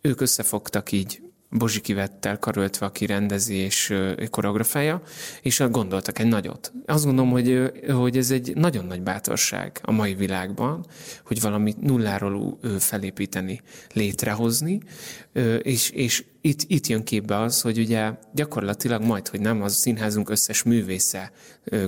Ők 0.00 0.20
összefogtak 0.20 0.92
így 0.92 1.20
Bozsikivettel 1.50 2.38
karöltve, 2.38 2.86
aki 2.86 3.06
rendezi 3.06 3.54
és 3.54 3.94
koreografája, 4.30 5.02
és 5.42 5.62
gondoltak 5.70 6.18
egy 6.18 6.26
nagyot. 6.26 6.72
Azt 6.86 7.04
gondolom, 7.04 7.30
hogy, 7.30 7.72
hogy 7.88 8.16
ez 8.16 8.30
egy 8.30 8.52
nagyon 8.54 8.84
nagy 8.84 9.02
bátorság 9.02 9.78
a 9.82 9.92
mai 9.92 10.14
világban, 10.14 10.86
hogy 11.24 11.40
valamit 11.40 11.80
nulláról 11.80 12.58
felépíteni, 12.78 13.60
létrehozni, 13.92 14.80
és, 15.62 15.90
és 15.90 16.24
itt, 16.40 16.60
itt 16.66 16.86
jön 16.86 17.04
képbe 17.04 17.40
az, 17.40 17.60
hogy 17.60 17.78
ugye 17.78 18.12
gyakorlatilag 18.34 19.02
majd, 19.02 19.28
hogy 19.28 19.40
nem, 19.40 19.62
az 19.62 19.74
színházunk 19.74 20.30
összes 20.30 20.62
művésze 20.62 21.32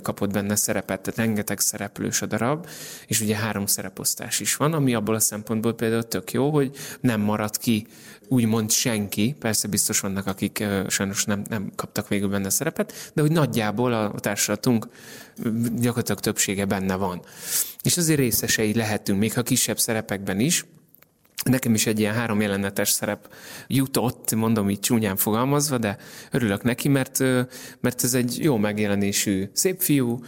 kapott 0.03 0.33
benne 0.33 0.57
szerepet, 0.57 1.01
tehát 1.01 1.19
rengeteg 1.19 1.61
szereplős 1.61 2.23
a 2.23 2.27
darab, 2.27 2.67
és 3.07 3.21
ugye 3.21 3.37
három 3.37 3.67
szereposztás 3.67 4.41
is 4.41 4.57
van, 4.57 4.73
ami 4.73 4.95
abból 4.95 5.15
a 5.15 5.21
szempontból 5.21 5.75
például 5.75 6.09
tök 6.09 6.33
jó, 6.33 6.51
hogy 6.51 6.77
nem 7.01 7.21
marad 7.21 7.57
ki 7.57 7.87
úgymond 8.29 8.71
senki, 8.71 9.37
persze 9.39 9.69
biztos 9.69 10.01
vannak, 10.01 10.27
akik 10.27 10.65
sajnos 10.89 11.25
nem, 11.25 11.43
nem 11.49 11.73
kaptak 11.75 12.09
végül 12.09 12.29
benne 12.29 12.51
szerepet, 12.51 13.11
de 13.15 13.21
hogy 13.21 13.33
nagyjából 13.33 13.93
a 13.93 14.13
társadatunk 14.21 14.89
gyakorlatilag 15.77 16.21
többsége 16.21 16.65
benne 16.65 16.95
van. 16.95 17.23
És 17.83 17.97
azért 17.97 18.19
részesei 18.19 18.75
lehetünk, 18.75 19.19
még 19.19 19.35
ha 19.35 19.43
kisebb 19.43 19.79
szerepekben 19.79 20.41
is, 20.41 20.65
Nekem 21.45 21.75
is 21.75 21.87
egy 21.87 21.99
ilyen 21.99 22.15
három 22.15 22.41
jelenetes 22.41 22.91
szerep 22.91 23.35
jutott, 23.67 24.35
mondom 24.35 24.71
így 24.71 24.81
csúnyán 24.81 25.17
fogalmazva, 25.17 25.79
de 25.79 25.97
örülök 26.31 26.63
neki, 26.63 26.89
mert, 26.89 27.19
mert 27.81 28.05
ez 28.05 28.15
egy 28.15 28.39
jó 28.43 28.57
megjelenésű 28.57 29.49
szép 29.53 29.81
fiú, 29.81 30.25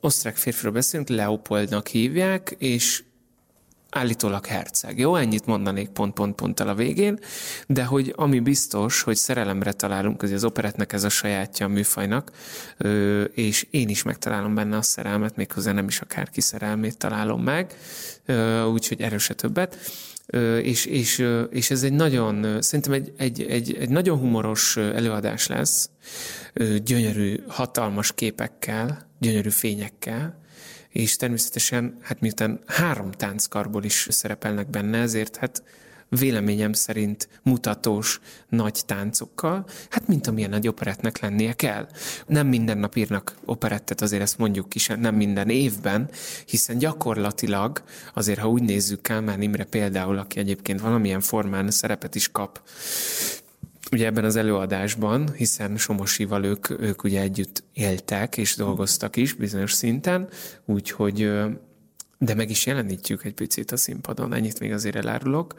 osztrák 0.00 0.36
férfiról 0.36 0.72
beszélünk, 0.72 1.08
Leopoldnak 1.08 1.86
hívják, 1.86 2.54
és 2.58 3.02
állítólag 3.94 4.46
herceg. 4.46 4.98
Jó, 4.98 5.16
ennyit 5.16 5.46
mondanék 5.46 5.88
pont-pont-ponttal 5.88 6.68
a 6.68 6.74
végén, 6.74 7.18
de 7.66 7.84
hogy 7.84 8.12
ami 8.16 8.40
biztos, 8.40 9.02
hogy 9.02 9.16
szerelemre 9.16 9.72
találunk, 9.72 10.22
az 10.22 10.30
az 10.30 10.44
operetnek 10.44 10.92
ez 10.92 11.04
a 11.04 11.08
sajátja 11.08 11.66
a 11.66 11.68
műfajnak, 11.68 12.30
és 13.34 13.66
én 13.70 13.88
is 13.88 14.02
megtalálom 14.02 14.54
benne 14.54 14.76
a 14.76 14.82
szerelmet, 14.82 15.36
méghozzá 15.36 15.72
nem 15.72 15.88
is 15.88 16.00
akárki 16.00 16.40
szerelmét 16.40 16.98
találom 16.98 17.42
meg, 17.42 17.74
úgyhogy 18.72 19.00
erőse 19.00 19.34
többet 19.34 19.78
és, 20.62 20.84
és, 20.84 21.26
és 21.50 21.70
ez 21.70 21.82
egy 21.82 21.92
nagyon, 21.92 22.62
szerintem 22.62 22.92
egy, 22.92 23.12
egy, 23.16 23.42
egy, 23.42 23.76
egy 23.80 23.88
nagyon 23.88 24.18
humoros 24.18 24.76
előadás 24.76 25.46
lesz, 25.46 25.90
gyönyörű, 26.84 27.42
hatalmas 27.48 28.12
képekkel, 28.12 29.10
gyönyörű 29.18 29.50
fényekkel, 29.50 30.41
és 30.92 31.16
természetesen, 31.16 31.96
hát 32.02 32.20
miután 32.20 32.60
három 32.66 33.10
tánckarból 33.10 33.84
is 33.84 34.06
szerepelnek 34.10 34.70
benne, 34.70 34.98
ezért 34.98 35.36
hát 35.36 35.62
véleményem 36.18 36.72
szerint 36.72 37.28
mutatós 37.42 38.20
nagy 38.48 38.80
táncokkal, 38.86 39.66
hát 39.90 40.08
mint 40.08 40.26
amilyen 40.26 40.52
egy 40.52 40.68
operettnek 40.68 41.18
lennie 41.18 41.52
kell. 41.52 41.86
Nem 42.26 42.46
minden 42.46 42.78
nap 42.78 42.96
írnak 42.96 43.36
operettet, 43.44 44.00
azért 44.00 44.22
ezt 44.22 44.38
mondjuk 44.38 44.74
is, 44.74 44.86
nem 44.86 45.14
minden 45.14 45.48
évben, 45.48 46.10
hiszen 46.46 46.78
gyakorlatilag, 46.78 47.82
azért 48.14 48.38
ha 48.38 48.48
úgy 48.48 48.62
nézzük 48.62 49.02
Kálmán 49.02 49.42
Imre 49.42 49.64
például, 49.64 50.18
aki 50.18 50.38
egyébként 50.38 50.80
valamilyen 50.80 51.20
formán 51.20 51.70
szerepet 51.70 52.14
is 52.14 52.28
kap, 52.32 52.60
ugye 53.92 54.06
ebben 54.06 54.24
az 54.24 54.36
előadásban, 54.36 55.32
hiszen 55.32 55.76
Somosival 55.76 56.44
ők, 56.44 56.70
ők 56.80 57.04
ugye 57.04 57.20
együtt 57.20 57.64
éltek 57.72 58.36
és 58.36 58.56
dolgoztak 58.56 59.16
is 59.16 59.32
bizonyos 59.32 59.72
szinten, 59.72 60.28
úgyhogy 60.64 61.30
de 62.18 62.34
meg 62.34 62.50
is 62.50 62.66
jelenítjük 62.66 63.24
egy 63.24 63.34
picit 63.34 63.70
a 63.72 63.76
színpadon, 63.76 64.34
ennyit 64.34 64.60
még 64.60 64.72
azért 64.72 64.96
elárulok. 64.96 65.54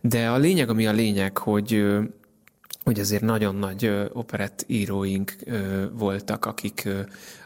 De 0.00 0.28
a 0.28 0.36
lényeg, 0.36 0.68
ami 0.68 0.86
a 0.86 0.92
lényeg, 0.92 1.38
hogy 1.38 1.84
hogy 2.88 3.00
azért 3.00 3.22
nagyon 3.22 3.54
nagy 3.54 4.08
operett 4.12 4.64
íróink 4.66 5.36
voltak, 5.92 6.44
akik, 6.44 6.88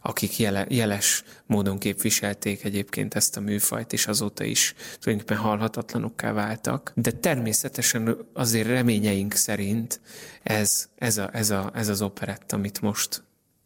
akik 0.02 0.38
jele, 0.38 0.66
jeles 0.68 1.24
módon 1.46 1.78
képviselték 1.78 2.64
egyébként 2.64 3.14
ezt 3.14 3.36
a 3.36 3.40
műfajt, 3.40 3.92
és 3.92 4.06
azóta 4.06 4.44
is 4.44 4.74
tulajdonképpen 5.00 5.42
halhatatlanokká 5.42 6.32
váltak. 6.32 6.92
De 6.94 7.10
természetesen 7.10 8.16
azért 8.32 8.66
reményeink 8.66 9.34
szerint 9.34 10.00
ez, 10.42 10.88
ez, 10.98 11.18
a, 11.18 11.30
ez, 11.32 11.50
a, 11.50 11.70
ez 11.74 11.88
az 11.88 12.02
operett, 12.02 12.52
amit 12.52 12.80
most 12.80 13.22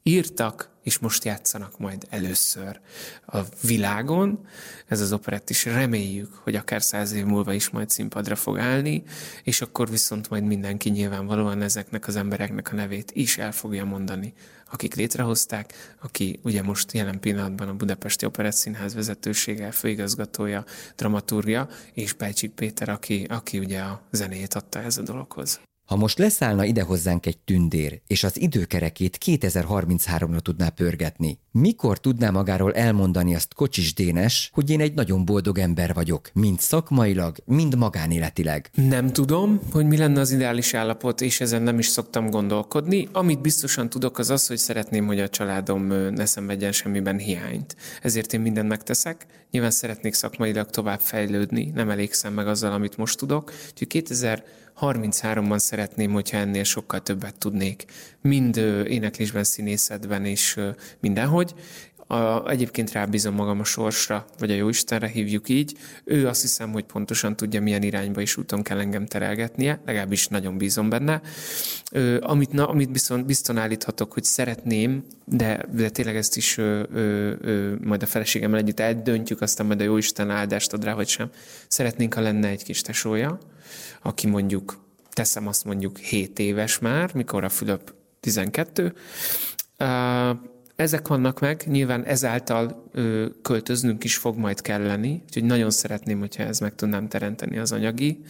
írtak, 0.08 0.70
és 0.82 0.98
most 0.98 1.24
játszanak 1.24 1.78
majd 1.78 2.06
először 2.10 2.80
a 3.26 3.38
világon. 3.62 4.46
Ez 4.86 5.00
az 5.00 5.12
operett 5.12 5.50
is 5.50 5.64
reméljük, 5.64 6.34
hogy 6.34 6.54
akár 6.54 6.82
száz 6.82 7.12
év 7.12 7.24
múlva 7.24 7.52
is 7.52 7.68
majd 7.68 7.90
színpadra 7.90 8.36
fog 8.36 8.58
állni, 8.58 9.02
és 9.42 9.60
akkor 9.60 9.90
viszont 9.90 10.30
majd 10.30 10.44
mindenki 10.44 10.90
nyilvánvalóan 10.90 11.62
ezeknek 11.62 12.06
az 12.06 12.16
embereknek 12.16 12.72
a 12.72 12.74
nevét 12.74 13.10
is 13.14 13.38
el 13.38 13.52
fogja 13.52 13.84
mondani, 13.84 14.34
akik 14.70 14.94
létrehozták, 14.94 15.96
aki 16.02 16.40
ugye 16.42 16.62
most 16.62 16.92
jelen 16.92 17.20
pillanatban 17.20 17.68
a 17.68 17.74
Budapesti 17.74 18.26
Operett 18.26 18.54
Színház 18.54 18.94
vezetősége, 18.94 19.70
főigazgatója, 19.70 20.64
dramaturgia, 20.96 21.68
és 21.92 22.12
Pejcsik 22.12 22.50
Péter, 22.50 22.88
aki, 22.88 23.26
aki 23.28 23.58
ugye 23.58 23.80
a 23.80 24.02
zenét 24.10 24.54
adta 24.54 24.82
ez 24.82 24.98
a 24.98 25.02
dologhoz. 25.02 25.60
Ha 25.86 25.96
most 25.96 26.18
leszállna 26.18 26.64
ide 26.64 26.82
hozzánk 26.82 27.26
egy 27.26 27.38
tündér, 27.38 28.00
és 28.06 28.24
az 28.24 28.40
időkerekét 28.40 29.18
2033-ra 29.24 30.40
tudná 30.40 30.68
pörgetni, 30.68 31.38
mikor 31.50 31.98
tudná 32.00 32.30
magáról 32.30 32.74
elmondani 32.74 33.34
azt 33.34 33.54
Kocsis 33.54 33.94
Dénes, 33.94 34.50
hogy 34.52 34.70
én 34.70 34.80
egy 34.80 34.94
nagyon 34.94 35.24
boldog 35.24 35.58
ember 35.58 35.94
vagyok, 35.94 36.30
mind 36.32 36.60
szakmailag, 36.60 37.36
mind 37.44 37.76
magánéletileg? 37.76 38.70
Nem 38.74 39.12
tudom, 39.12 39.60
hogy 39.72 39.86
mi 39.86 39.96
lenne 39.96 40.20
az 40.20 40.32
ideális 40.32 40.74
állapot, 40.74 41.20
és 41.20 41.40
ezen 41.40 41.62
nem 41.62 41.78
is 41.78 41.86
szoktam 41.86 42.30
gondolkodni. 42.30 43.08
Amit 43.12 43.40
biztosan 43.40 43.88
tudok, 43.88 44.18
az 44.18 44.30
az, 44.30 44.46
hogy 44.46 44.58
szeretném, 44.58 45.06
hogy 45.06 45.20
a 45.20 45.28
családom 45.28 45.86
ne 46.10 46.24
szenvedjen 46.24 46.72
semmiben 46.72 47.18
hiányt. 47.18 47.76
Ezért 48.02 48.32
én 48.32 48.40
mindent 48.40 48.68
megteszek. 48.68 49.26
Nyilván 49.50 49.70
szeretnék 49.70 50.14
szakmailag 50.14 50.70
tovább 50.70 51.00
fejlődni, 51.00 51.70
nem 51.74 51.90
elégszem 51.90 52.32
meg 52.32 52.46
azzal, 52.48 52.72
amit 52.72 52.96
most 52.96 53.18
tudok. 53.18 53.52
Úgyhogy 53.70 53.86
2000 53.86 54.44
33-ban 54.80 55.58
szeretném, 55.58 56.12
hogyha 56.12 56.36
ennél 56.36 56.64
sokkal 56.64 57.02
többet 57.02 57.38
tudnék, 57.38 57.84
mind 58.20 58.56
éneklésben, 58.86 59.44
színészetben 59.44 60.24
és 60.24 60.60
mindenhogy. 61.00 61.54
A, 62.08 62.48
egyébként 62.48 62.92
rábízom 62.92 63.34
magam 63.34 63.60
a 63.60 63.64
sorsra, 63.64 64.26
vagy 64.38 64.50
a 64.50 64.54
Jóistenre 64.54 65.06
hívjuk 65.06 65.48
így. 65.48 65.76
Ő 66.04 66.26
azt 66.26 66.40
hiszem, 66.40 66.72
hogy 66.72 66.84
pontosan 66.84 67.36
tudja, 67.36 67.60
milyen 67.60 67.82
irányba 67.82 68.20
is 68.20 68.36
úton 68.36 68.62
kell 68.62 68.78
engem 68.78 69.06
terelgetnie, 69.06 69.80
legalábbis 69.86 70.26
nagyon 70.26 70.58
bízom 70.58 70.88
benne. 70.88 71.20
Ö, 71.92 72.18
amit, 72.20 72.52
na, 72.52 72.68
amit 72.68 72.90
bizton, 72.90 73.24
bizton 73.24 73.58
állíthatok, 73.58 74.12
hogy 74.12 74.24
szeretném, 74.24 75.04
de, 75.24 75.64
de 75.72 75.88
tényleg 75.88 76.16
ezt 76.16 76.36
is 76.36 76.58
ö, 76.58 76.82
ö, 76.92 77.32
ö, 77.40 77.74
majd 77.84 78.02
a 78.02 78.06
feleségemmel 78.06 78.58
együtt 78.58 78.80
eldöntjük, 78.80 79.40
aztán 79.40 79.66
majd 79.66 79.80
a 79.80 79.84
Jóisten 79.84 80.30
áldást 80.30 80.72
ad 80.72 80.84
rá, 80.84 80.94
vagy 80.94 81.08
sem. 81.08 81.30
Szeretnénk, 81.68 82.14
ha 82.14 82.20
lenne 82.20 82.48
egy 82.48 82.64
kis 82.64 82.80
tesója, 82.80 83.38
aki 84.06 84.26
mondjuk, 84.26 84.78
teszem 85.10 85.46
azt 85.46 85.64
mondjuk 85.64 85.98
7 85.98 86.38
éves 86.38 86.78
már, 86.78 87.14
mikor 87.14 87.44
a 87.44 87.48
Fülöp 87.48 87.94
12, 88.20 88.94
ezek 90.76 91.08
vannak 91.08 91.40
meg, 91.40 91.62
nyilván 91.66 92.04
ezáltal 92.04 92.88
ö, 92.92 93.26
költöznünk 93.42 94.04
is 94.04 94.16
fog 94.16 94.36
majd 94.36 94.60
kelleni, 94.60 95.22
úgyhogy 95.24 95.44
nagyon 95.44 95.70
szeretném, 95.70 96.18
hogyha 96.18 96.42
ez 96.42 96.58
meg 96.58 96.74
tudnám 96.74 97.08
teremteni 97.08 97.58
az 97.58 97.72
anyagi 97.72 98.20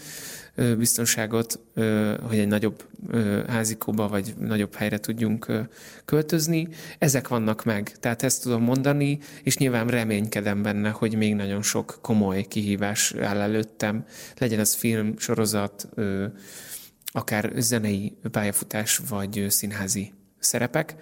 ö, 0.54 0.76
biztonságot, 0.76 1.60
ö, 1.74 2.14
hogy 2.22 2.38
egy 2.38 2.46
nagyobb 2.46 2.84
ö, 3.10 3.42
házikóba 3.48 4.08
vagy 4.08 4.34
nagyobb 4.38 4.74
helyre 4.74 4.98
tudjunk 4.98 5.48
ö, 5.48 5.60
költözni. 6.04 6.68
Ezek 6.98 7.28
vannak 7.28 7.64
meg, 7.64 7.92
tehát 8.00 8.22
ezt 8.22 8.42
tudom 8.42 8.62
mondani, 8.62 9.18
és 9.42 9.56
nyilván 9.56 9.86
reménykedem 9.86 10.62
benne, 10.62 10.88
hogy 10.88 11.16
még 11.16 11.34
nagyon 11.34 11.62
sok 11.62 11.98
komoly 12.00 12.42
kihívás 12.42 13.14
áll 13.14 13.40
előttem, 13.40 14.04
legyen 14.38 14.60
ez 14.60 14.74
film, 14.74 15.18
sorozat, 15.18 15.88
ö, 15.94 16.26
akár 17.04 17.52
zenei 17.56 18.16
pályafutás 18.30 19.00
vagy 19.08 19.46
színházi 19.48 20.12
szerepek 20.38 20.94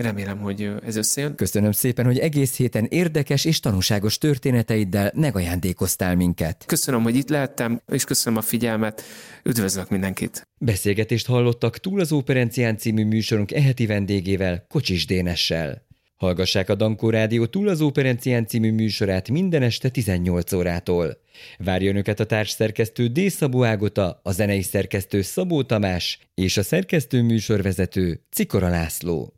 Remélem, 0.00 0.38
hogy 0.38 0.70
ez 0.84 0.96
összejön. 0.96 1.34
Köszönöm 1.34 1.72
szépen, 1.72 2.04
hogy 2.04 2.18
egész 2.18 2.56
héten 2.56 2.86
érdekes 2.88 3.44
és 3.44 3.60
tanúságos 3.60 4.18
történeteiddel 4.18 5.12
megajándékoztál 5.14 6.16
minket. 6.16 6.64
Köszönöm, 6.66 7.02
hogy 7.02 7.16
itt 7.16 7.28
lehettem, 7.28 7.80
és 7.92 8.04
köszönöm 8.04 8.38
a 8.38 8.42
figyelmet. 8.42 9.02
Üdvözlök 9.44 9.90
mindenkit! 9.90 10.48
Beszélgetést 10.58 11.26
hallottak 11.26 11.78
túl 11.78 12.00
az 12.00 12.12
Operencián 12.12 12.76
című 12.76 13.04
műsorunk 13.04 13.52
eheti 13.52 13.86
vendégével, 13.86 14.66
Kocsis 14.68 15.06
Dénessel. 15.06 15.86
Hallgassák 16.16 16.68
a 16.68 16.74
Dankó 16.74 17.10
Rádió 17.10 17.46
túl 17.46 17.68
az 17.68 17.80
Operencián 17.80 18.46
című 18.46 18.72
műsorát 18.72 19.28
minden 19.28 19.62
este 19.62 19.88
18 19.88 20.52
órától. 20.52 21.20
Várjon 21.58 21.92
Önöket 21.92 22.20
a 22.20 22.26
társszerkesztő 22.26 23.06
D. 23.06 23.28
Szabó 23.30 23.64
Ágota, 23.64 24.20
a 24.22 24.32
zenei 24.32 24.62
szerkesztő 24.62 25.22
Szabó 25.22 25.62
Tamás 25.62 26.18
és 26.34 26.56
a 26.56 26.62
szerkesztő 26.62 27.22
műsorvezető 27.22 28.20
Cikora 28.30 28.68
László. 28.68 29.34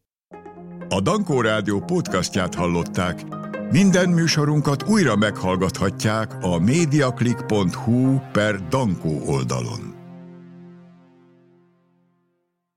A 0.89 1.01
Dankó 1.01 1.41
Rádió 1.41 1.81
podcastját 1.81 2.55
hallották. 2.55 3.25
Minden 3.71 4.09
műsorunkat 4.09 4.89
újra 4.89 5.17
meghallgathatják 5.17 6.37
a 6.41 6.59
mediaclick.hu 6.59 8.19
per 8.33 8.69
Dankó 8.69 9.23
oldalon. 9.27 9.92